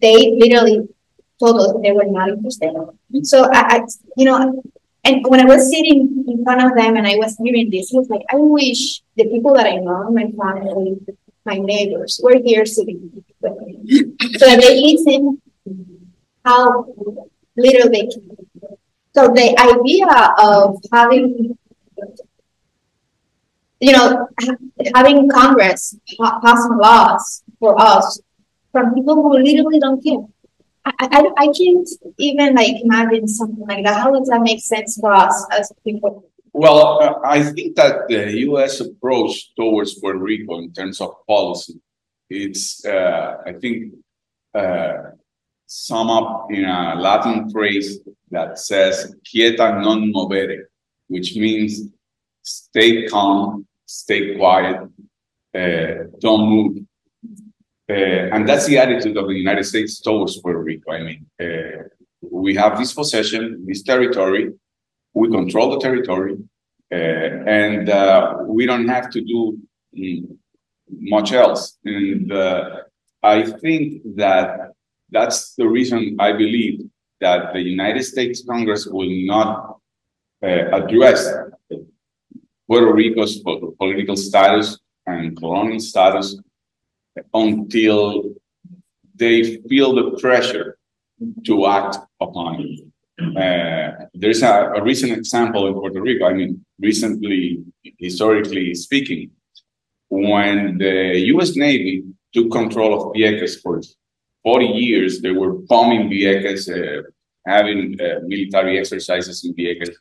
they 0.00 0.32
literally 0.36 0.88
told 1.38 1.60
us 1.60 1.74
they 1.82 1.92
were 1.92 2.06
not 2.06 2.28
interested. 2.30 2.74
So 3.22 3.44
I, 3.52 3.76
I, 3.76 3.86
you 4.16 4.24
know, 4.24 4.62
and 5.04 5.24
when 5.28 5.40
I 5.40 5.44
was 5.44 5.70
sitting 5.70 6.24
in 6.26 6.44
front 6.44 6.62
of 6.62 6.76
them 6.76 6.96
and 6.96 7.06
I 7.06 7.16
was 7.16 7.36
hearing 7.38 7.70
this, 7.70 7.92
it 7.92 7.96
was 7.96 8.08
like, 8.08 8.22
I 8.30 8.36
wish 8.36 9.02
the 9.16 9.24
people 9.24 9.54
that 9.54 9.66
I 9.66 9.76
know, 9.76 10.10
my 10.10 10.30
family, 10.32 10.98
my 11.44 11.58
neighbors, 11.58 12.20
were 12.22 12.38
here 12.44 12.66
sitting 12.66 13.22
with 13.40 13.56
me. 13.60 14.14
So 14.38 14.46
they 14.46 14.80
listen 14.80 15.40
how 16.44 16.86
little 17.56 17.90
they 17.90 18.06
can. 18.06 18.36
So 19.14 19.28
the 19.28 19.56
idea 19.58 20.08
of 20.38 20.82
having, 20.92 21.56
you 23.80 23.92
know, 23.92 24.28
having 24.94 25.28
Congress 25.28 25.96
passing 26.42 26.76
laws 26.76 27.42
for 27.60 27.80
us 27.80 28.20
from 28.72 28.94
people 28.94 29.14
who 29.14 29.38
literally 29.38 29.78
don't 29.78 30.02
care 30.02 30.18
I, 30.86 30.92
I, 31.00 31.20
I 31.36 31.46
can't 31.48 31.88
even 32.18 32.54
like 32.54 32.76
imagine 32.82 33.26
something 33.26 33.66
like 33.66 33.84
that. 33.84 34.00
How 34.02 34.12
does 34.12 34.28
that 34.28 34.40
make 34.40 34.60
sense 34.60 34.96
for 35.00 35.12
us 35.12 35.46
as 35.50 35.72
people? 35.84 36.30
Well, 36.52 37.02
uh, 37.02 37.28
I 37.28 37.42
think 37.42 37.74
that 37.76 38.06
the 38.08 38.38
U.S. 38.48 38.80
approach 38.80 39.54
towards 39.56 39.98
Puerto 39.98 40.18
Rico 40.18 40.58
in 40.58 40.72
terms 40.72 41.00
of 41.00 41.10
policy, 41.26 41.80
it's 42.30 42.84
uh, 42.84 43.38
I 43.44 43.52
think 43.54 43.94
uh, 44.54 45.10
sum 45.66 46.08
up 46.08 46.46
in 46.50 46.64
a 46.64 46.94
Latin 46.94 47.50
phrase 47.50 47.98
that 48.30 48.58
says 48.58 49.14
"quieta 49.26 49.82
non 49.82 50.12
movere," 50.12 50.66
which 51.08 51.34
means 51.36 51.90
stay 52.42 53.08
calm, 53.08 53.66
stay 53.84 54.36
quiet, 54.36 54.80
uh, 55.54 56.04
don't 56.20 56.48
move. 56.48 56.85
Uh, 57.88 57.92
and 58.34 58.48
that's 58.48 58.66
the 58.66 58.78
attitude 58.78 59.16
of 59.16 59.28
the 59.28 59.34
United 59.34 59.64
States 59.64 60.00
towards 60.00 60.40
Puerto 60.40 60.60
Rico. 60.60 60.90
I 60.90 61.02
mean, 61.02 61.26
uh, 61.40 61.84
we 62.20 62.54
have 62.56 62.78
this 62.78 62.92
possession, 62.92 63.64
this 63.64 63.82
territory, 63.82 64.52
we 65.14 65.30
control 65.30 65.70
the 65.70 65.78
territory, 65.78 66.36
uh, 66.92 66.96
and 66.96 67.88
uh, 67.88 68.38
we 68.46 68.66
don't 68.66 68.88
have 68.88 69.08
to 69.10 69.20
do 69.20 69.58
mm, 69.96 70.36
much 70.90 71.32
else. 71.32 71.78
And 71.84 72.32
uh, 72.32 72.82
I 73.22 73.42
think 73.44 74.02
that 74.16 74.72
that's 75.10 75.54
the 75.54 75.68
reason 75.68 76.16
I 76.18 76.32
believe 76.32 76.80
that 77.20 77.52
the 77.52 77.60
United 77.60 78.02
States 78.02 78.44
Congress 78.44 78.86
will 78.86 79.14
not 79.26 79.78
address 80.42 81.26
Puerto 82.68 82.92
Rico's 82.92 83.40
political 83.78 84.16
status 84.16 84.78
and 85.06 85.36
colonial 85.36 85.80
status 85.80 86.36
until 87.34 88.34
they 89.14 89.56
feel 89.68 89.94
the 89.94 90.18
pressure 90.20 90.78
to 91.44 91.66
act 91.66 91.96
upon 92.20 92.60
it. 92.60 92.80
Uh, 93.18 94.04
there's 94.12 94.42
a, 94.42 94.72
a, 94.76 94.82
recent 94.82 95.12
example 95.12 95.66
in 95.66 95.72
Puerto 95.72 96.02
Rico. 96.02 96.26
I 96.26 96.34
mean, 96.34 96.64
recently, 96.78 97.64
historically 97.98 98.74
speaking, 98.74 99.30
when 100.08 100.76
the 100.76 101.18
U.S. 101.32 101.56
Navy 101.56 102.04
took 102.34 102.50
control 102.50 102.92
of 102.94 103.14
Vieques 103.14 103.60
for 103.62 103.80
40 104.44 104.66
years, 104.66 105.22
they 105.22 105.32
were 105.32 105.52
bombing 105.52 106.10
Vieques, 106.10 106.68
uh, 106.68 107.02
having 107.46 107.98
uh, 108.00 108.20
military 108.26 108.78
exercises 108.78 109.44
in 109.44 109.54
Vieques. 109.54 109.94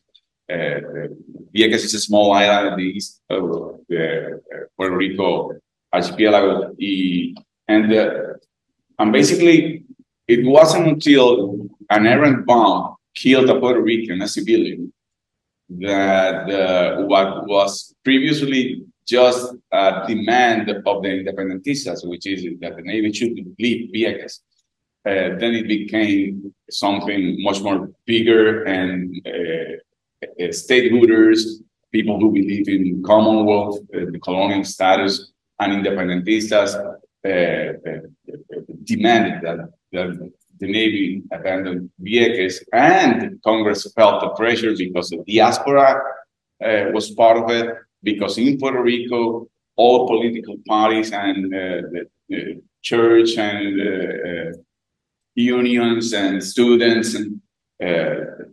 Uh, 0.52 1.08
Vieques 1.56 1.86
is 1.86 1.94
a 1.94 2.00
small 2.00 2.34
island 2.34 2.74
in 2.74 2.78
the 2.80 2.92
east 2.92 3.22
of 3.30 3.44
uh, 3.44 4.58
Puerto 4.76 4.98
Rico 4.98 5.54
archipelago. 5.96 6.76
And, 7.68 7.94
uh, 7.94 8.10
and 9.00 9.12
basically, 9.12 9.84
it 10.28 10.46
wasn't 10.46 10.88
until 10.88 11.68
an 11.90 12.08
errant 12.08 12.46
bomb 12.46 12.96
killed 13.16 13.50
a 13.50 13.60
Puerto 13.60 13.82
Rican, 13.82 14.22
a 14.22 14.28
civilian, 14.28 14.92
that 15.70 16.50
uh, 16.50 17.04
what 17.04 17.48
was 17.48 17.96
previously 18.04 18.84
just 19.08 19.54
a 19.72 20.04
demand 20.08 20.70
of 20.70 21.04
the 21.04 21.10
independentistas, 21.10 22.08
which 22.08 22.26
is 22.26 22.44
that 22.62 22.76
the 22.76 22.82
Navy 22.82 23.14
should 23.14 23.38
leave 23.60 23.92
Vieques. 23.94 24.40
Uh, 25.06 25.38
then 25.40 25.54
it 25.54 25.68
became 25.68 26.54
something 26.70 27.42
much 27.44 27.62
more 27.62 27.92
bigger 28.08 28.64
and 28.64 29.22
uh, 29.28 29.76
uh 30.44 30.48
statehooders, 30.50 31.40
people 31.92 32.20
who 32.20 32.32
believe 32.32 32.68
in 32.68 33.04
Commonwealth, 33.04 33.78
uh, 33.96 34.06
the 34.12 34.20
colonial 34.20 34.64
status, 34.64 35.32
and 35.60 35.74
independentistas 35.74 36.76
uh, 36.76 37.30
uh, 37.30 38.02
demanded 38.84 39.42
that, 39.42 39.70
that 39.92 40.32
the 40.60 40.68
Navy 40.68 41.24
abandon 41.32 41.92
Vieques, 42.02 42.64
and 42.74 43.40
Congress 43.44 43.92
felt 43.94 44.22
the 44.22 44.30
pressure 44.30 44.74
because 44.78 45.10
the 45.10 45.22
diaspora 45.28 46.02
uh, 46.64 46.86
was 46.94 47.12
part 47.12 47.38
of 47.38 47.50
it, 47.50 47.76
because 48.04 48.38
in 48.38 48.58
Puerto 48.58 48.82
Rico, 48.82 49.48
all 49.76 50.08
political 50.08 50.56
parties 50.68 51.12
and 51.12 51.54
uh, 51.54 51.82
the, 51.92 52.06
the, 52.30 52.62
church 52.82 53.36
and 53.36 53.82
uh, 53.82 54.56
unions 55.34 56.14
and 56.14 56.44
students 56.44 57.16
and 57.16 57.42
uh, 57.84 58.46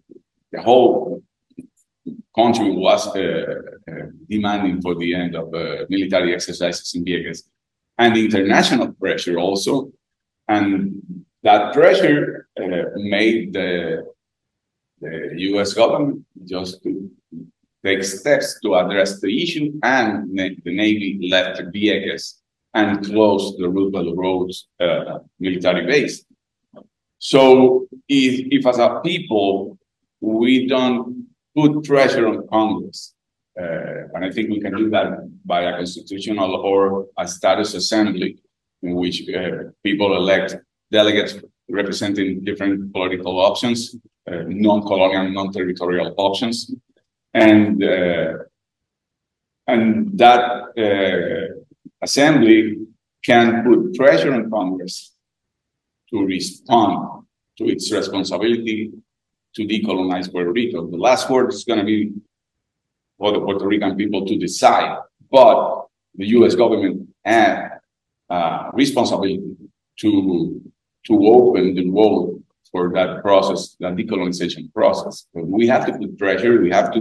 the 0.50 0.62
whole 0.62 1.22
country 2.35 2.71
was 2.71 3.07
uh, 3.09 3.45
uh, 3.90 3.92
demanding 4.29 4.81
for 4.81 4.95
the 4.95 5.14
end 5.14 5.35
of 5.35 5.53
uh, 5.55 5.85
military 5.88 6.35
exercises 6.35 6.95
in 6.95 7.05
Vieques, 7.05 7.42
and 7.99 8.16
international 8.16 8.92
pressure 8.92 9.38
also. 9.38 9.92
And 10.49 11.03
that 11.42 11.73
pressure 11.73 12.49
made 12.97 13.53
the, 13.53 14.05
the 15.01 15.33
US 15.37 15.75
government 15.75 16.25
just 16.45 16.83
to 16.83 17.11
take 17.85 18.05
steps 18.05 18.59
to 18.62 18.77
address 18.77 19.21
the 19.21 19.42
issue, 19.42 19.73
and 19.83 20.37
the 20.37 20.57
Navy 20.64 21.29
left 21.31 21.61
Vieques 21.75 22.35
and 22.75 23.05
closed 23.05 23.59
the 23.59 23.68
Roosevelt 23.68 24.16
Roads 24.16 24.68
uh, 24.81 25.18
military 25.38 25.87
base. 25.87 26.25
So 27.18 27.87
if, 28.09 28.47
if 28.51 28.66
as 28.66 28.79
a 28.79 29.01
people 29.05 29.79
we 30.21 30.66
don't 30.66 31.27
put 31.54 31.84
pressure 31.84 32.26
on 32.26 32.46
Congress. 32.48 33.14
Uh, 33.60 34.08
and 34.14 34.24
I 34.24 34.30
think 34.30 34.48
we 34.48 34.60
can 34.60 34.74
do 34.76 34.88
that 34.90 35.08
by 35.44 35.62
a 35.62 35.76
constitutional 35.76 36.56
or 36.56 37.08
a 37.18 37.28
status 37.28 37.74
assembly 37.74 38.38
in 38.82 38.94
which 38.94 39.28
uh, 39.28 39.70
people 39.82 40.16
elect 40.16 40.56
delegates 40.90 41.34
representing 41.68 42.44
different 42.44 42.92
political 42.92 43.40
options, 43.40 43.94
uh, 44.30 44.42
non-colonial, 44.46 45.30
non-territorial 45.30 46.14
options. 46.16 46.74
And, 47.34 47.82
uh, 47.82 48.34
and 49.66 50.18
that 50.18 50.42
uh, 50.78 51.54
assembly 52.02 52.78
can 53.24 53.64
put 53.64 53.94
pressure 53.94 54.34
on 54.34 54.50
Congress 54.50 55.14
to 56.10 56.24
respond 56.24 57.24
to 57.58 57.64
its 57.64 57.92
responsibility 57.92 58.92
to 59.54 59.66
decolonize 59.66 60.30
Puerto 60.30 60.52
Rico. 60.52 60.86
The 60.86 60.96
last 60.96 61.28
word 61.30 61.52
is 61.52 61.64
going 61.64 61.78
to 61.78 61.84
be 61.84 62.12
for 63.18 63.32
the 63.32 63.40
Puerto 63.40 63.66
Rican 63.66 63.96
people 63.96 64.26
to 64.26 64.38
decide, 64.38 64.98
but 65.30 65.86
the 66.14 66.26
U.S. 66.38 66.54
government 66.54 67.08
had 67.24 67.78
uh, 68.28 68.70
responsibility 68.72 69.40
to 70.00 70.60
to 71.06 71.14
open 71.26 71.74
the 71.74 71.90
road 71.90 72.42
for 72.70 72.90
that 72.92 73.22
process, 73.22 73.76
that 73.80 73.96
decolonization 73.96 74.72
process. 74.72 75.26
We 75.34 75.66
have 75.66 75.84
to 75.86 75.92
put 75.98 76.18
pressure. 76.18 76.60
We 76.60 76.70
have 76.70 76.92
to 76.94 77.00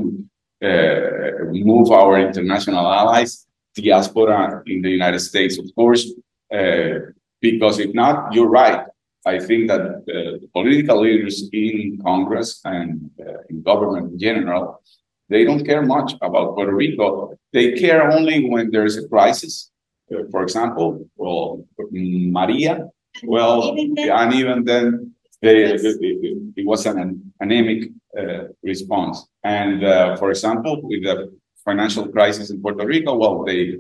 uh, 0.62 1.46
move 1.52 1.92
our 1.92 2.20
international 2.20 2.86
allies, 2.92 3.48
diaspora 3.76 4.64
in 4.68 4.82
the 4.82 4.90
United 4.90 5.20
States, 5.20 5.58
of 5.58 5.66
course, 5.76 6.12
uh, 6.54 7.12
because 7.40 7.80
if 7.80 7.94
not, 7.94 8.34
you're 8.34 8.50
right. 8.50 8.86
I 9.26 9.40
think 9.40 9.68
that 9.68 9.82
uh, 9.82 10.46
political 10.54 11.02
leaders 11.02 11.48
in 11.54 12.00
Congress 12.04 12.60
and 12.66 13.12
uh, 13.20 13.42
in 13.50 13.62
government 13.62 14.14
in 14.14 14.20
general, 14.20 14.82
they 15.30 15.44
don't 15.44 15.66
care 15.66 15.84
much 15.84 16.14
about 16.22 16.56
Puerto 16.56 16.74
Rico. 16.74 17.34
They 17.54 17.74
care 17.74 18.12
only 18.12 18.50
when 18.50 18.72
there 18.72 18.86
is 18.86 18.98
a 18.98 19.08
crisis. 19.08 19.72
Uh, 20.12 20.24
for 20.32 20.42
example, 20.44 21.08
well, 21.16 21.66
Maria, 21.92 22.90
well, 23.24 23.76
even 23.78 24.10
and 24.10 24.34
even 24.34 24.66
then, 24.66 25.14
they, 25.42 25.62
yes. 25.62 25.84
it, 25.84 25.98
it, 26.02 26.38
it, 26.56 26.66
was 26.66 26.86
an 26.86 27.34
anemic 27.40 27.90
uh, 28.18 28.46
response. 28.64 29.28
And 29.44 29.84
uh, 29.84 30.16
for 30.18 30.32
example, 30.32 30.82
with 30.84 31.04
the 31.04 31.32
financial 31.64 32.08
crisis 32.08 32.50
in 32.50 32.62
Puerto 32.62 32.86
Rico, 32.86 33.16
well, 33.16 33.44
they 33.44 33.78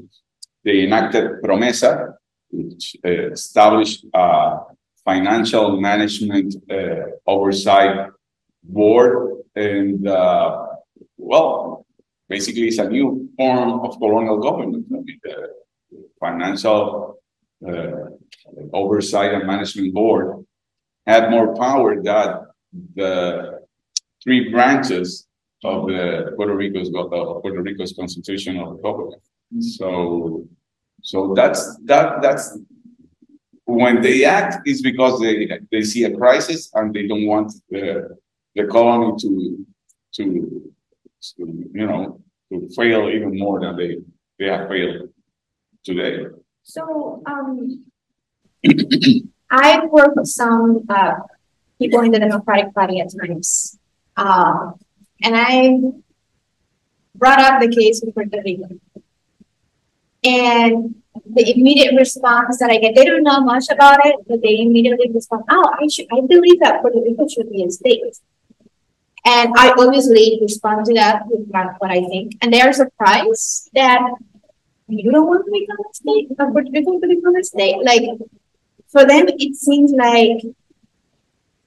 they 0.63 0.83
enacted 0.83 1.41
PROMESA, 1.43 2.13
which 2.51 2.95
uh, 3.05 3.31
established 3.31 4.05
a 4.13 4.59
financial 5.11 5.67
management 5.89 6.49
uh, 6.77 7.05
oversight 7.33 7.95
board. 8.63 9.13
And, 9.55 10.07
uh, 10.07 10.67
well, 11.17 11.85
basically, 12.33 12.67
it's 12.69 12.81
a 12.85 12.89
new 12.97 13.07
form 13.37 13.69
of 13.85 13.91
colonial 14.01 14.39
government. 14.47 14.85
I 14.89 14.99
mean, 15.05 15.19
the 15.27 15.37
financial 16.19 16.81
uh, 17.69 18.05
oversight 18.81 19.31
and 19.35 19.45
management 19.53 19.93
board 19.93 20.25
had 21.05 21.23
more 21.35 21.49
power 21.65 21.89
than 22.09 22.27
the 22.99 23.11
three 24.23 24.41
branches 24.53 25.07
of 25.71 25.79
the 25.87 26.33
Puerto 26.35 26.55
Rico's 26.61 26.89
Puerto 27.43 27.61
Rico's 27.67 27.93
constitutional 28.01 28.67
government. 28.85 29.21
So, 29.77 29.87
so 31.09 31.17
that's 31.39 31.61
that 31.89 32.21
that's 32.23 32.45
when 33.75 34.01
they 34.01 34.25
act 34.25 34.67
is 34.67 34.81
because 34.81 35.19
they 35.19 35.49
they 35.71 35.81
see 35.81 36.03
a 36.03 36.15
crisis 36.15 36.69
and 36.73 36.93
they 36.93 37.07
don't 37.07 37.25
want 37.25 37.51
the 37.69 38.17
the 38.55 38.65
colony 38.67 39.13
to 39.19 39.65
to, 40.15 40.71
to 41.21 41.69
you 41.73 41.87
know 41.87 42.21
to 42.51 42.69
fail 42.75 43.09
even 43.09 43.37
more 43.37 43.59
than 43.59 43.75
they 43.77 43.97
they 44.39 44.47
have 44.47 44.67
failed 44.67 45.09
today. 45.83 46.25
So 46.63 47.23
um, 47.25 47.85
I 49.49 49.85
work 49.85 50.15
with 50.15 50.27
some 50.27 50.85
uh, 50.89 51.15
people 51.79 52.01
in 52.01 52.11
the 52.11 52.19
Democratic 52.19 52.73
Party 52.73 52.99
at 52.99 53.09
times, 53.19 53.79
uh, 54.17 54.71
and 55.23 55.35
I 55.35 55.79
brought 57.15 57.39
up 57.39 57.61
the 57.61 57.69
case 57.69 58.01
with 58.03 58.13
Puerto 58.13 58.41
Rico. 58.43 58.69
And 60.23 61.00
the 61.33 61.51
immediate 61.55 61.95
response 61.95 62.59
that 62.59 62.69
I 62.69 62.77
get, 62.77 62.95
they 62.95 63.05
don't 63.05 63.23
know 63.23 63.41
much 63.41 63.65
about 63.69 64.05
it, 64.05 64.15
but 64.27 64.41
they 64.41 64.59
immediately 64.59 65.09
respond, 65.13 65.43
"Oh, 65.49 65.71
I 65.79 65.87
should, 65.87 66.07
I 66.11 66.21
believe 66.21 66.59
that 66.59 66.81
Puerto 66.81 67.01
Rico 67.01 67.27
should 67.27 67.49
be 67.51 67.63
a 67.63 67.71
state." 67.71 68.03
And 69.23 69.53
I 69.55 69.71
obviously 69.77 70.39
respond 70.41 70.85
to 70.87 70.93
that 70.95 71.27
with 71.27 71.47
what 71.49 71.91
I 71.91 72.01
think, 72.05 72.37
and 72.41 72.53
they 72.53 72.61
are 72.61 72.73
surprised 72.73 73.69
that 73.73 74.01
you 74.87 75.11
don't 75.11 75.27
want 75.27 75.45
to 75.45 75.51
become 75.51 75.77
a 75.89 75.93
state, 75.93 76.27
or 76.39 76.51
Puerto 76.51 76.71
Rico 76.71 76.99
to 76.99 77.07
become 77.07 77.35
a 77.35 77.43
state. 77.43 77.77
Like 77.83 78.03
for 78.87 79.05
them, 79.05 79.27
it 79.27 79.55
seems 79.55 79.91
like 79.91 80.43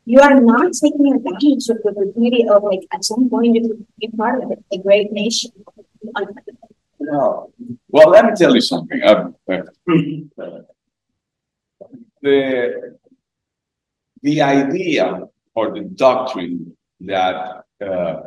you 0.05 0.21
are 0.21 0.39
not 0.41 0.73
taking 0.73 1.15
advantage 1.15 1.69
of 1.71 1.79
the 1.83 2.13
beauty 2.17 2.47
of 2.49 2.63
like 2.63 2.87
at 2.93 3.05
some 3.05 3.31
point 3.31 3.55
you 3.55 3.63
could 3.69 3.87
be 3.99 4.09
part 4.09 4.43
of 4.43 4.51
it, 4.51 4.63
a 4.73 4.79
great 4.79 5.13
nation. 5.13 5.53
Well, 7.11 7.53
well, 7.89 8.11
let 8.11 8.25
me 8.27 8.33
tell 8.37 8.55
you 8.55 8.61
something. 8.61 9.03
Uh, 9.03 9.31
the 12.23 12.97
the 14.23 14.41
idea 14.41 15.23
or 15.55 15.75
the 15.75 15.83
doctrine 15.95 16.77
that 17.01 17.65
uh, 17.85 18.21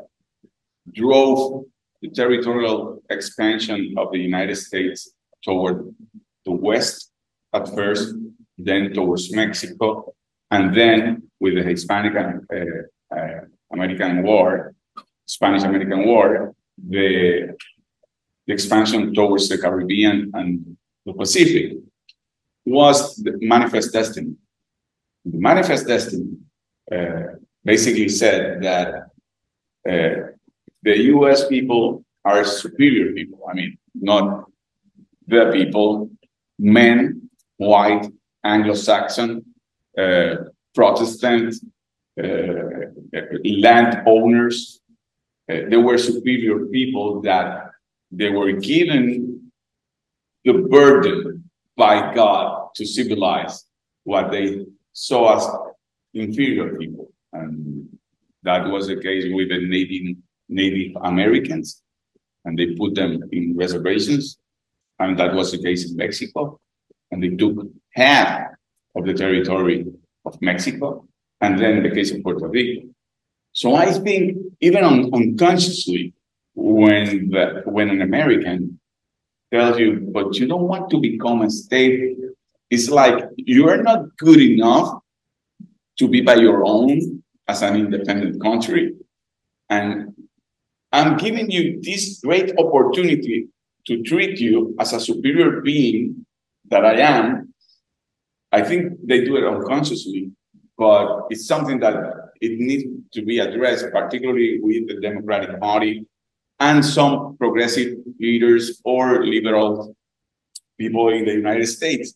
drove 0.93 1.65
the 2.01 2.09
territorial 2.09 3.01
expansion 3.09 3.95
of 3.97 4.11
the 4.11 4.19
United 4.19 4.55
States 4.55 5.09
toward 5.43 5.93
the 6.45 6.51
west 6.51 7.11
at 7.53 7.67
first, 7.75 8.13
then 8.57 8.93
towards 8.93 9.33
Mexico, 9.33 10.13
and 10.51 10.75
then 10.75 11.23
with 11.39 11.55
the 11.55 11.63
Hispanic 11.63 12.13
uh, 12.15 13.15
uh, 13.15 13.41
American 13.73 14.23
War, 14.23 14.73
Spanish 15.25 15.63
American 15.63 16.05
War, 16.05 16.53
the, 16.77 17.55
the 18.47 18.53
expansion 18.53 19.13
towards 19.13 19.49
the 19.49 19.57
Caribbean 19.57 20.31
and 20.33 20.77
the 21.05 21.13
Pacific 21.13 21.77
was 22.65 23.15
the 23.17 23.38
manifest 23.41 23.93
destiny. 23.93 24.36
The 25.25 25.38
manifest 25.38 25.88
destiny 25.88 26.29
uh, 26.91 27.36
basically 27.63 28.10
said 28.10 28.63
that 28.63 28.88
uh, 29.88 30.31
the 30.83 30.97
US 31.13 31.47
people 31.47 32.05
are 32.23 32.43
superior 32.43 33.13
people. 33.13 33.39
I 33.49 33.53
mean, 33.53 33.77
not 33.93 34.45
the 35.27 35.51
people, 35.51 36.10
men, 36.57 37.29
white, 37.57 38.07
Anglo 38.43 38.73
Saxon, 38.73 39.45
uh, 39.97 40.36
Protestant, 40.73 41.55
uh, 42.21 42.23
landowners. 43.43 44.79
Uh, 45.49 45.62
they 45.69 45.77
were 45.77 45.97
superior 45.97 46.65
people 46.65 47.21
that 47.21 47.66
they 48.12 48.30
were 48.30 48.54
given 48.54 49.52
the 50.46 50.54
burden 50.54 51.50
by 51.76 52.13
God 52.13 52.70
to 52.76 52.86
civilize 52.86 53.65
what 54.04 54.32
they 54.32 54.65
saw 54.93 55.36
as 55.36 55.48
inferior 56.13 56.78
people. 56.78 57.12
And 57.34 57.88
that 58.43 58.67
was 58.67 58.88
the 58.88 59.00
case 59.02 59.26
with 59.32 59.50
the 59.50 59.67
Native, 59.67 60.17
Native 60.50 60.96
Americans, 61.04 61.82
and 62.46 62.58
they 62.58 62.76
put 62.76 62.96
them 62.96 63.24
in 63.32 63.56
reservations. 63.58 64.39
And 65.00 65.20
that 65.20 65.34
was 65.36 65.52
the 65.52 65.62
case 65.62 65.89
in 65.89 65.98
Mexico. 65.98 66.60
And 67.12 67.22
they 67.22 67.30
took 67.30 67.67
half 67.91 68.48
of 68.96 69.06
the 69.06 69.13
territory 69.13 69.86
of 70.26 70.41
Mexico, 70.41 71.08
and 71.41 71.60
then 71.60 71.84
the 71.84 71.91
case 71.91 72.12
of 72.12 72.24
Puerto 72.24 72.48
Rico. 72.48 72.88
So 73.54 73.76
I 73.76 73.91
think 73.91 74.38
even 74.62 74.84
un- 74.84 75.10
unconsciously, 75.13 76.13
when 76.58 77.30
the, 77.30 77.62
when 77.65 77.88
an 77.91 78.02
American 78.02 78.80
tells 79.54 79.78
you, 79.78 80.10
but 80.12 80.36
you 80.36 80.48
don't 80.48 80.67
want 80.67 80.89
to 80.89 81.00
become 81.00 81.43
a 81.43 81.50
state, 81.52 82.17
it's 82.72 82.89
like 82.89 83.24
you 83.38 83.70
are 83.70 83.82
not 83.84 84.17
good 84.17 84.41
enough 84.41 85.00
to 86.00 86.08
be 86.08 86.22
by 86.22 86.34
your 86.34 86.65
own 86.65 87.22
as 87.48 87.62
an 87.62 87.76
independent 87.76 88.41
country. 88.41 88.96
And 89.70 90.15
I'm 90.91 91.17
giving 91.17 91.52
you 91.52 91.80
this 91.82 92.20
great 92.22 92.52
opportunity 92.58 93.48
to 93.86 94.02
treat 94.02 94.39
you 94.39 94.76
as 94.80 94.93
a 94.93 95.00
superior 95.00 95.62
being 95.62 96.26
that 96.70 96.84
I 96.84 96.96
am. 97.00 97.54
I 98.52 98.63
think 98.63 98.93
they 99.04 99.24
do 99.24 99.38
it 99.38 99.48
unconsciously, 99.48 100.32
but 100.76 101.28
it's 101.30 101.46
something 101.46 101.80
that 101.82 101.96
it 102.41 102.60
needs 102.60 102.86
to 103.13 103.22
be 103.24 103.38
addressed, 103.39 103.86
particularly 103.91 104.60
with 104.60 104.88
the 104.88 105.00
Democratic 105.00 105.60
Party 105.60 106.08
and 106.60 106.84
some 106.84 107.38
progressive 107.38 107.98
leaders 108.20 108.82
or 108.84 109.26
liberal 109.26 109.96
people 110.80 111.10
in 111.10 111.26
the 111.26 111.34
United 111.34 111.67
States, 111.67 112.13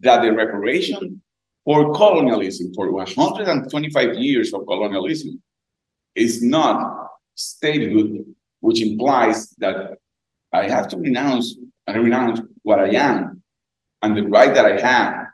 that 0.00 0.22
the 0.22 0.32
reparation 0.32 1.20
for 1.64 1.94
colonialism, 1.94 2.72
for 2.74 2.90
125 2.92 4.14
years 4.16 4.52
of 4.52 4.66
colonialism, 4.66 5.42
is 6.14 6.42
not 6.42 7.08
statehood, 7.34 8.24
which 8.60 8.82
implies 8.82 9.50
that 9.58 9.98
I 10.52 10.68
have 10.68 10.88
to 10.88 10.96
renounce 10.96 11.56
and 11.86 12.02
renounce 12.04 12.40
what 12.62 12.78
I 12.78 12.90
am 12.90 13.42
and 14.02 14.16
the 14.16 14.22
right 14.22 14.54
that 14.54 14.66
I 14.66 14.80
have 14.80 15.26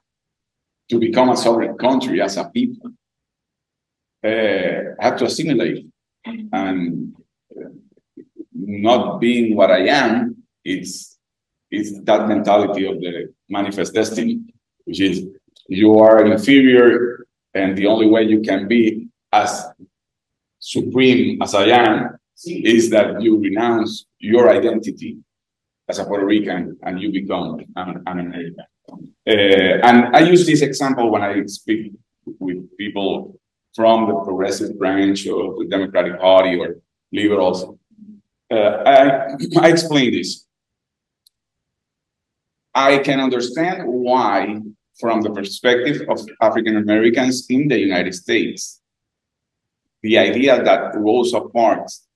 to 0.90 0.98
become 0.98 1.30
a 1.30 1.36
sovereign 1.36 1.76
country 1.76 2.20
as 2.20 2.36
a 2.36 2.44
people. 2.48 2.90
Uh, 4.24 4.94
I 5.00 5.04
have 5.04 5.16
to 5.18 5.24
assimilate 5.24 5.86
and 6.52 7.14
not 8.70 9.20
being 9.20 9.56
what 9.56 9.70
I 9.70 9.86
am. 9.86 10.36
It's 10.64 11.18
it's 11.70 12.00
that 12.02 12.28
mentality 12.28 12.86
of 12.86 13.00
the 13.00 13.32
manifest 13.48 13.94
destiny, 13.94 14.40
which 14.84 15.00
is 15.00 15.26
you 15.68 15.98
are 15.98 16.26
inferior, 16.26 17.26
and 17.54 17.76
the 17.76 17.86
only 17.86 18.06
way 18.06 18.22
you 18.24 18.40
can 18.40 18.66
be 18.66 19.08
as 19.32 19.66
supreme 20.58 21.40
as 21.42 21.54
I 21.54 21.66
am 21.66 22.18
is 22.46 22.90
that 22.90 23.20
you 23.22 23.38
renounce 23.38 24.06
your 24.18 24.50
identity 24.50 25.18
as 25.88 25.98
a 25.98 26.04
Puerto 26.04 26.26
Rican 26.26 26.76
and 26.82 27.00
you 27.00 27.12
become 27.12 27.64
an, 27.76 28.02
an 28.06 28.20
American. 28.20 28.64
Uh, 28.90 29.86
and 29.88 30.16
I 30.16 30.20
use 30.20 30.46
this 30.46 30.62
example 30.62 31.10
when 31.10 31.22
I 31.22 31.44
speak 31.46 31.92
with 32.38 32.76
people 32.76 33.38
from 33.74 34.08
the 34.08 34.14
progressive 34.14 34.78
branch 34.78 35.26
of 35.26 35.58
the 35.58 35.66
Democratic 35.68 36.18
Party 36.20 36.58
or 36.58 36.76
liberals. 37.12 37.64
Uh, 38.50 38.82
I, 38.84 39.36
I 39.60 39.68
explain 39.68 40.12
this. 40.12 40.44
I 42.74 42.98
can 42.98 43.20
understand 43.20 43.84
why, 43.86 44.60
from 44.98 45.22
the 45.22 45.30
perspective 45.30 46.02
of 46.08 46.20
African 46.40 46.76
Americans 46.76 47.46
in 47.48 47.68
the 47.68 47.78
United 47.78 48.14
States, 48.14 48.80
the 50.02 50.18
idea 50.18 50.62
that 50.62 50.94
Rosa 50.94 51.40
Parks 51.40 52.06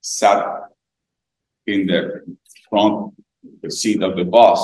sat 0.00 0.44
in 1.66 1.86
the 1.86 2.22
front 2.70 3.14
seat 3.68 4.02
of 4.02 4.16
the 4.16 4.24
bus 4.24 4.60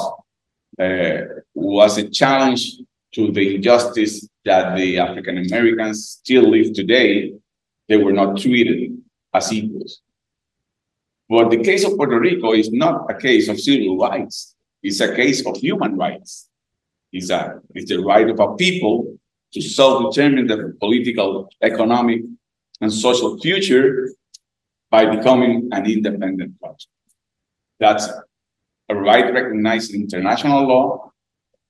uh, 0.81 1.43
was 1.55 1.99
a 1.99 2.09
challenge 2.09 2.79
to 3.15 3.31
the 3.31 3.57
injustice 3.57 4.29
that 4.45 4.77
the 4.77 4.99
African 4.99 5.39
Americans 5.39 6.19
still 6.21 6.51
live 6.51 6.73
today. 6.73 7.35
They 7.89 7.97
were 7.97 8.13
not 8.13 8.39
treated 8.39 8.97
as 9.33 9.53
equals. 9.53 10.01
But 11.29 11.51
the 11.51 11.63
case 11.63 11.85
of 11.85 11.97
Puerto 11.97 12.19
Rico 12.19 12.53
is 12.53 12.71
not 12.71 13.11
a 13.11 13.15
case 13.15 13.49
of 13.49 13.59
civil 13.59 13.99
rights. 13.99 14.55
It's 14.83 15.01
a 15.01 15.15
case 15.15 15.47
of 15.47 15.57
human 15.57 15.97
rights. 15.97 16.49
It's, 17.13 17.31
a, 17.31 17.61
it's 17.75 17.91
the 17.91 17.99
right 17.99 18.29
of 18.29 18.39
a 18.41 18.55
people 18.57 19.17
to 19.53 19.61
self-determine 19.63 20.47
their 20.49 20.73
political, 20.75 21.49
economic, 21.63 22.23
and 22.81 22.93
social 22.93 23.39
future 23.39 24.11
by 24.91 25.07
becoming 25.07 25.69
an 25.73 25.87
independent 25.87 26.55
country. 26.63 26.91
That's 27.81 28.09
a 28.89 28.95
right 28.95 29.33
recognized 29.33 29.95
in 29.95 30.03
international 30.03 30.67
law, 30.67 31.13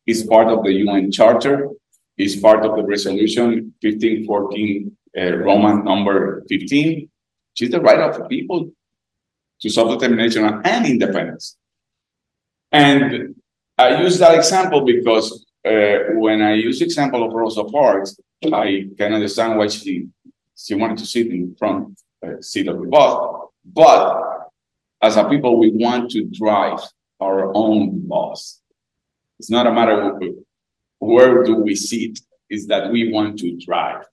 is 0.07 0.25
part 0.25 0.49
of 0.49 0.65
the 0.65 0.73
UN 0.73 1.13
Charter, 1.13 1.69
is 2.19 2.37
part 2.37 2.65
of 2.65 2.77
the 2.77 2.85
resolution 2.85 3.75
1514, 3.81 4.97
uh, 5.17 5.37
Roman 5.39 5.85
number 5.85 6.45
15, 6.49 7.09
which 7.53 7.63
is 7.63 7.71
the 7.71 7.81
right 7.81 8.01
of 8.01 8.19
the 8.19 8.25
people 8.25 8.71
to 9.61 9.71
self-determination 9.71 10.45
and 10.65 10.87
independence. 10.87 11.57
And 12.73 13.35
I 13.79 14.01
use 14.03 14.19
that 14.19 14.35
example 14.35 14.85
because 14.85 15.47
uh, 15.65 16.15
when 16.15 16.43
I 16.43 16.55
use 16.55 16.79
the 16.79 16.85
example 16.85 17.25
of 17.25 17.33
Rosa 17.33 17.65
Parks, 17.65 18.19
I 18.53 18.89
can 18.99 19.15
understand 19.15 19.57
why 19.59 19.69
she 19.69 20.09
she 20.57 20.75
wanted 20.75 20.99
to 20.99 21.07
sit 21.07 21.27
in 21.29 21.55
front 21.57 21.99
uh, 22.25 22.41
seat 22.41 22.69
of 22.69 22.79
the 22.81 22.87
bus. 22.87 23.13
But 23.65 24.51
as 25.03 25.17
a 25.17 25.25
people, 25.29 25.59
we 25.59 25.71
want 25.71 26.11
to 26.13 26.25
drive 26.25 26.81
our 27.21 27.53
own 27.55 28.07
bus. 28.07 28.61
It's 29.39 29.51
not 29.51 29.67
a 29.67 29.73
matter 29.73 30.01
of 30.01 30.23
where 30.99 31.43
do 31.43 31.57
we 31.57 31.75
sit, 31.75 32.21
is 32.49 32.67
that 32.69 32.91
we 32.91 33.13
want 33.13 33.39
to 33.41 33.57
drive. 33.57 34.05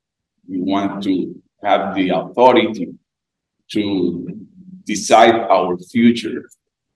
We 0.47 0.61
want 0.61 1.03
to 1.03 1.41
have 1.63 1.95
the 1.95 2.09
authority 2.09 2.93
to 3.71 4.47
decide 4.85 5.35
our 5.35 5.77
future 5.77 6.49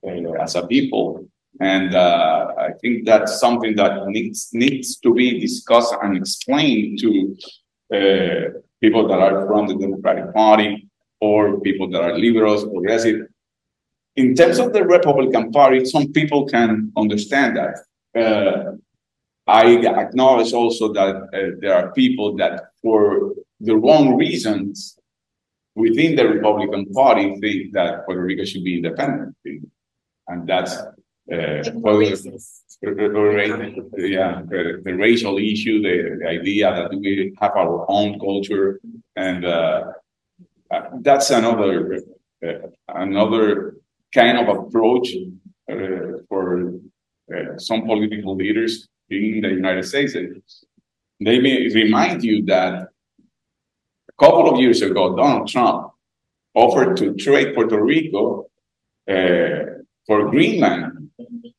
uh, 0.05 0.31
as 0.41 0.55
a 0.55 0.65
people. 0.67 1.27
And 1.59 1.95
uh, 1.95 2.53
I 2.57 2.71
think 2.81 3.05
that's 3.05 3.39
something 3.39 3.75
that 3.77 4.07
needs 4.07 4.49
needs 4.51 4.97
to 4.97 5.13
be 5.13 5.39
discussed 5.39 5.95
and 6.01 6.17
explained 6.17 6.99
to 6.99 7.37
uh, 7.93 8.59
people 8.81 9.07
that 9.07 9.19
are 9.19 9.47
from 9.47 9.67
the 9.67 9.75
Democratic 9.75 10.33
Party 10.33 10.89
or 11.21 11.59
people 11.61 11.89
that 11.91 12.01
are 12.01 12.17
liberals, 12.17 12.63
progressive. 12.65 13.27
In 14.15 14.35
terms 14.35 14.59
of 14.59 14.73
the 14.73 14.83
Republican 14.83 15.51
Party, 15.51 15.85
some 15.85 16.11
people 16.11 16.45
can 16.45 16.91
understand 16.97 17.57
that. 17.57 17.75
Uh, 18.15 18.75
I 19.47 19.77
acknowledge 20.03 20.53
also 20.53 20.91
that 20.93 21.15
uh, 21.15 21.55
there 21.59 21.75
are 21.75 21.93
people 21.93 22.35
that, 22.37 22.71
for 22.81 23.33
the 23.59 23.75
wrong 23.75 24.15
reasons, 24.15 24.97
within 25.75 26.15
the 26.15 26.27
Republican 26.27 26.85
Party, 26.93 27.37
think 27.39 27.73
that 27.73 28.05
Puerto 28.05 28.21
Rico 28.21 28.45
should 28.45 28.63
be 28.63 28.77
independent, 28.77 29.35
and 30.27 30.47
that's 30.47 30.77
uh, 31.31 31.63
yeah, 33.97 34.41
the, 34.47 34.81
the, 34.83 34.93
racial 34.93 35.37
issue, 35.37 35.81
the, 35.81 36.17
the, 36.19 36.27
idea 36.27 36.71
that 36.71 36.89
we 36.91 37.33
have 37.39 37.51
our 37.55 37.85
own 37.89 38.19
culture, 38.19 38.79
and 39.15 39.45
uh, 39.45 39.91
uh, 40.71 40.81
that's 41.01 41.29
another 41.31 41.99
uh, 42.45 42.67
another 42.89 43.77
kind 44.13 44.37
of 44.37 44.47
approach 44.55 45.09
uh, 45.71 45.75
for 46.29 46.73
uh, 47.33 47.57
some 47.57 47.85
political 47.85 48.35
leaders 48.35 48.87
in 49.09 49.41
the 49.41 49.49
United 49.49 49.83
States. 49.83 50.13
They 51.19 51.39
may 51.39 51.69
remind 51.73 52.23
you 52.23 52.45
that 52.45 52.89
couple 54.19 54.49
of 54.49 54.59
years 54.59 54.81
ago, 54.81 55.15
Donald 55.15 55.47
Trump 55.47 55.91
offered 56.53 56.97
to 56.97 57.13
trade 57.15 57.53
Puerto 57.53 57.81
Rico 57.81 58.47
uh, 59.09 59.83
for 60.07 60.29
Greenland 60.29 61.09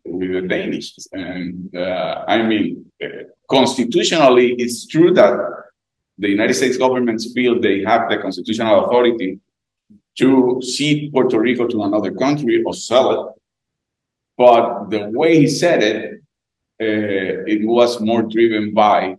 with 0.05 0.33
the 0.33 0.43
Danish. 0.49 0.95
And 1.13 1.75
uh, 1.77 2.25
I 2.27 2.43
mean, 2.43 2.91
uh, 3.03 3.25
constitutionally, 3.51 4.55
it's 4.59 4.87
true 4.87 5.13
that 5.15 5.35
the 6.19 6.29
United 6.29 6.55
States 6.55 6.79
government 6.79 7.23
feel 7.35 7.61
they 7.61 7.83
have 7.83 8.09
the 8.09 8.19
constitutional 8.19 8.87
authority 8.87 9.39
to 10.19 10.61
cede 10.63 11.13
Puerto 11.13 11.39
Rico 11.39 11.67
to 11.67 11.83
another 11.83 12.13
country 12.13 12.63
or 12.65 12.73
sell 12.73 13.11
it. 13.13 13.43
But 14.39 14.91
the 14.91 15.11
way 15.13 15.39
he 15.39 15.47
said 15.47 15.83
it, 15.83 16.15
uh, 16.81 17.45
it 17.47 17.67
was 17.67 18.01
more 18.01 18.23
driven 18.23 18.73
by 18.73 19.17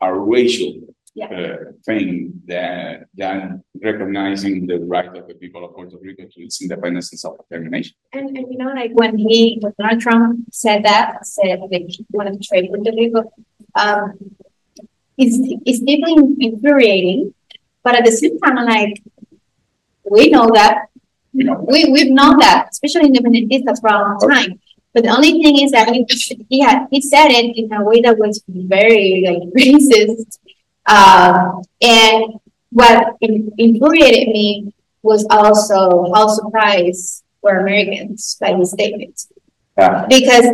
a 0.00 0.14
racial 0.14 0.87
yeah. 1.18 1.26
uh, 1.26 1.72
thing 1.84 2.32
than, 2.46 3.06
than 3.14 3.64
recognizing 3.82 4.66
the 4.66 4.78
right 4.94 5.14
of 5.16 5.26
the 5.26 5.34
people 5.34 5.64
of 5.64 5.74
Puerto 5.74 5.96
Rico 6.00 6.24
to 6.24 6.40
its 6.42 6.62
independence 6.62 7.10
and 7.12 7.20
self-determination. 7.20 7.94
And, 8.12 8.36
and, 8.36 8.46
you 8.50 8.58
know, 8.58 8.72
like 8.72 8.92
when 8.92 9.18
he, 9.18 9.58
when 9.60 9.72
Donald 9.78 10.00
Trump 10.00 10.40
said 10.52 10.84
that, 10.84 11.26
said 11.26 11.60
that 11.70 11.82
he 11.88 12.06
wanted 12.10 12.40
to 12.40 12.48
trade 12.48 12.68
Puerto 12.68 12.92
Rico, 12.96 13.32
um, 13.74 14.14
it's, 15.16 15.36
it's 15.66 15.80
deeply 15.80 16.14
infuriating. 16.40 17.34
But 17.82 17.96
at 17.96 18.04
the 18.04 18.12
same 18.12 18.38
time, 18.38 18.58
I'm 18.58 18.66
like, 18.66 19.02
we 20.10 20.30
know 20.30 20.50
that. 20.54 20.86
You 21.32 21.44
know, 21.44 21.64
we, 21.68 21.84
we've 21.92 22.10
known 22.10 22.38
that, 22.38 22.68
especially 22.70 23.10
independentistas 23.10 23.80
for 23.80 23.88
a 23.88 24.00
long 24.00 24.18
time. 24.18 24.60
But 24.94 25.04
the 25.04 25.10
only 25.10 25.42
thing 25.42 25.60
is 25.62 25.70
that 25.72 25.88
he, 25.90 26.04
he 26.48 26.60
had 26.60 26.86
he 26.90 27.00
said 27.00 27.28
it 27.28 27.56
in 27.56 27.72
a 27.72 27.84
way 27.84 28.00
that 28.00 28.18
was 28.18 28.42
very 28.48 29.22
like 29.24 29.42
racist 29.56 30.38
um, 30.88 31.62
and 31.80 32.40
what 32.70 33.16
infuriated 33.20 34.28
me 34.28 34.74
was 35.02 35.26
also 35.30 36.12
how 36.14 36.28
surprised 36.28 37.24
were 37.42 37.58
Americans 37.58 38.36
by 38.40 38.54
his 38.54 38.70
statement. 38.72 39.26
Yeah. 39.76 40.06
Because 40.08 40.44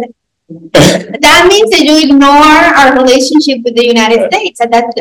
that 0.49 1.47
means 1.49 1.71
that 1.71 1.81
you 1.81 1.99
ignore 1.99 2.31
our 2.31 3.03
relationship 3.03 3.61
with 3.65 3.77
the 3.77 3.87
United 3.87 4.31
States, 4.33 4.61
and 4.61 4.73
that's 4.73 4.95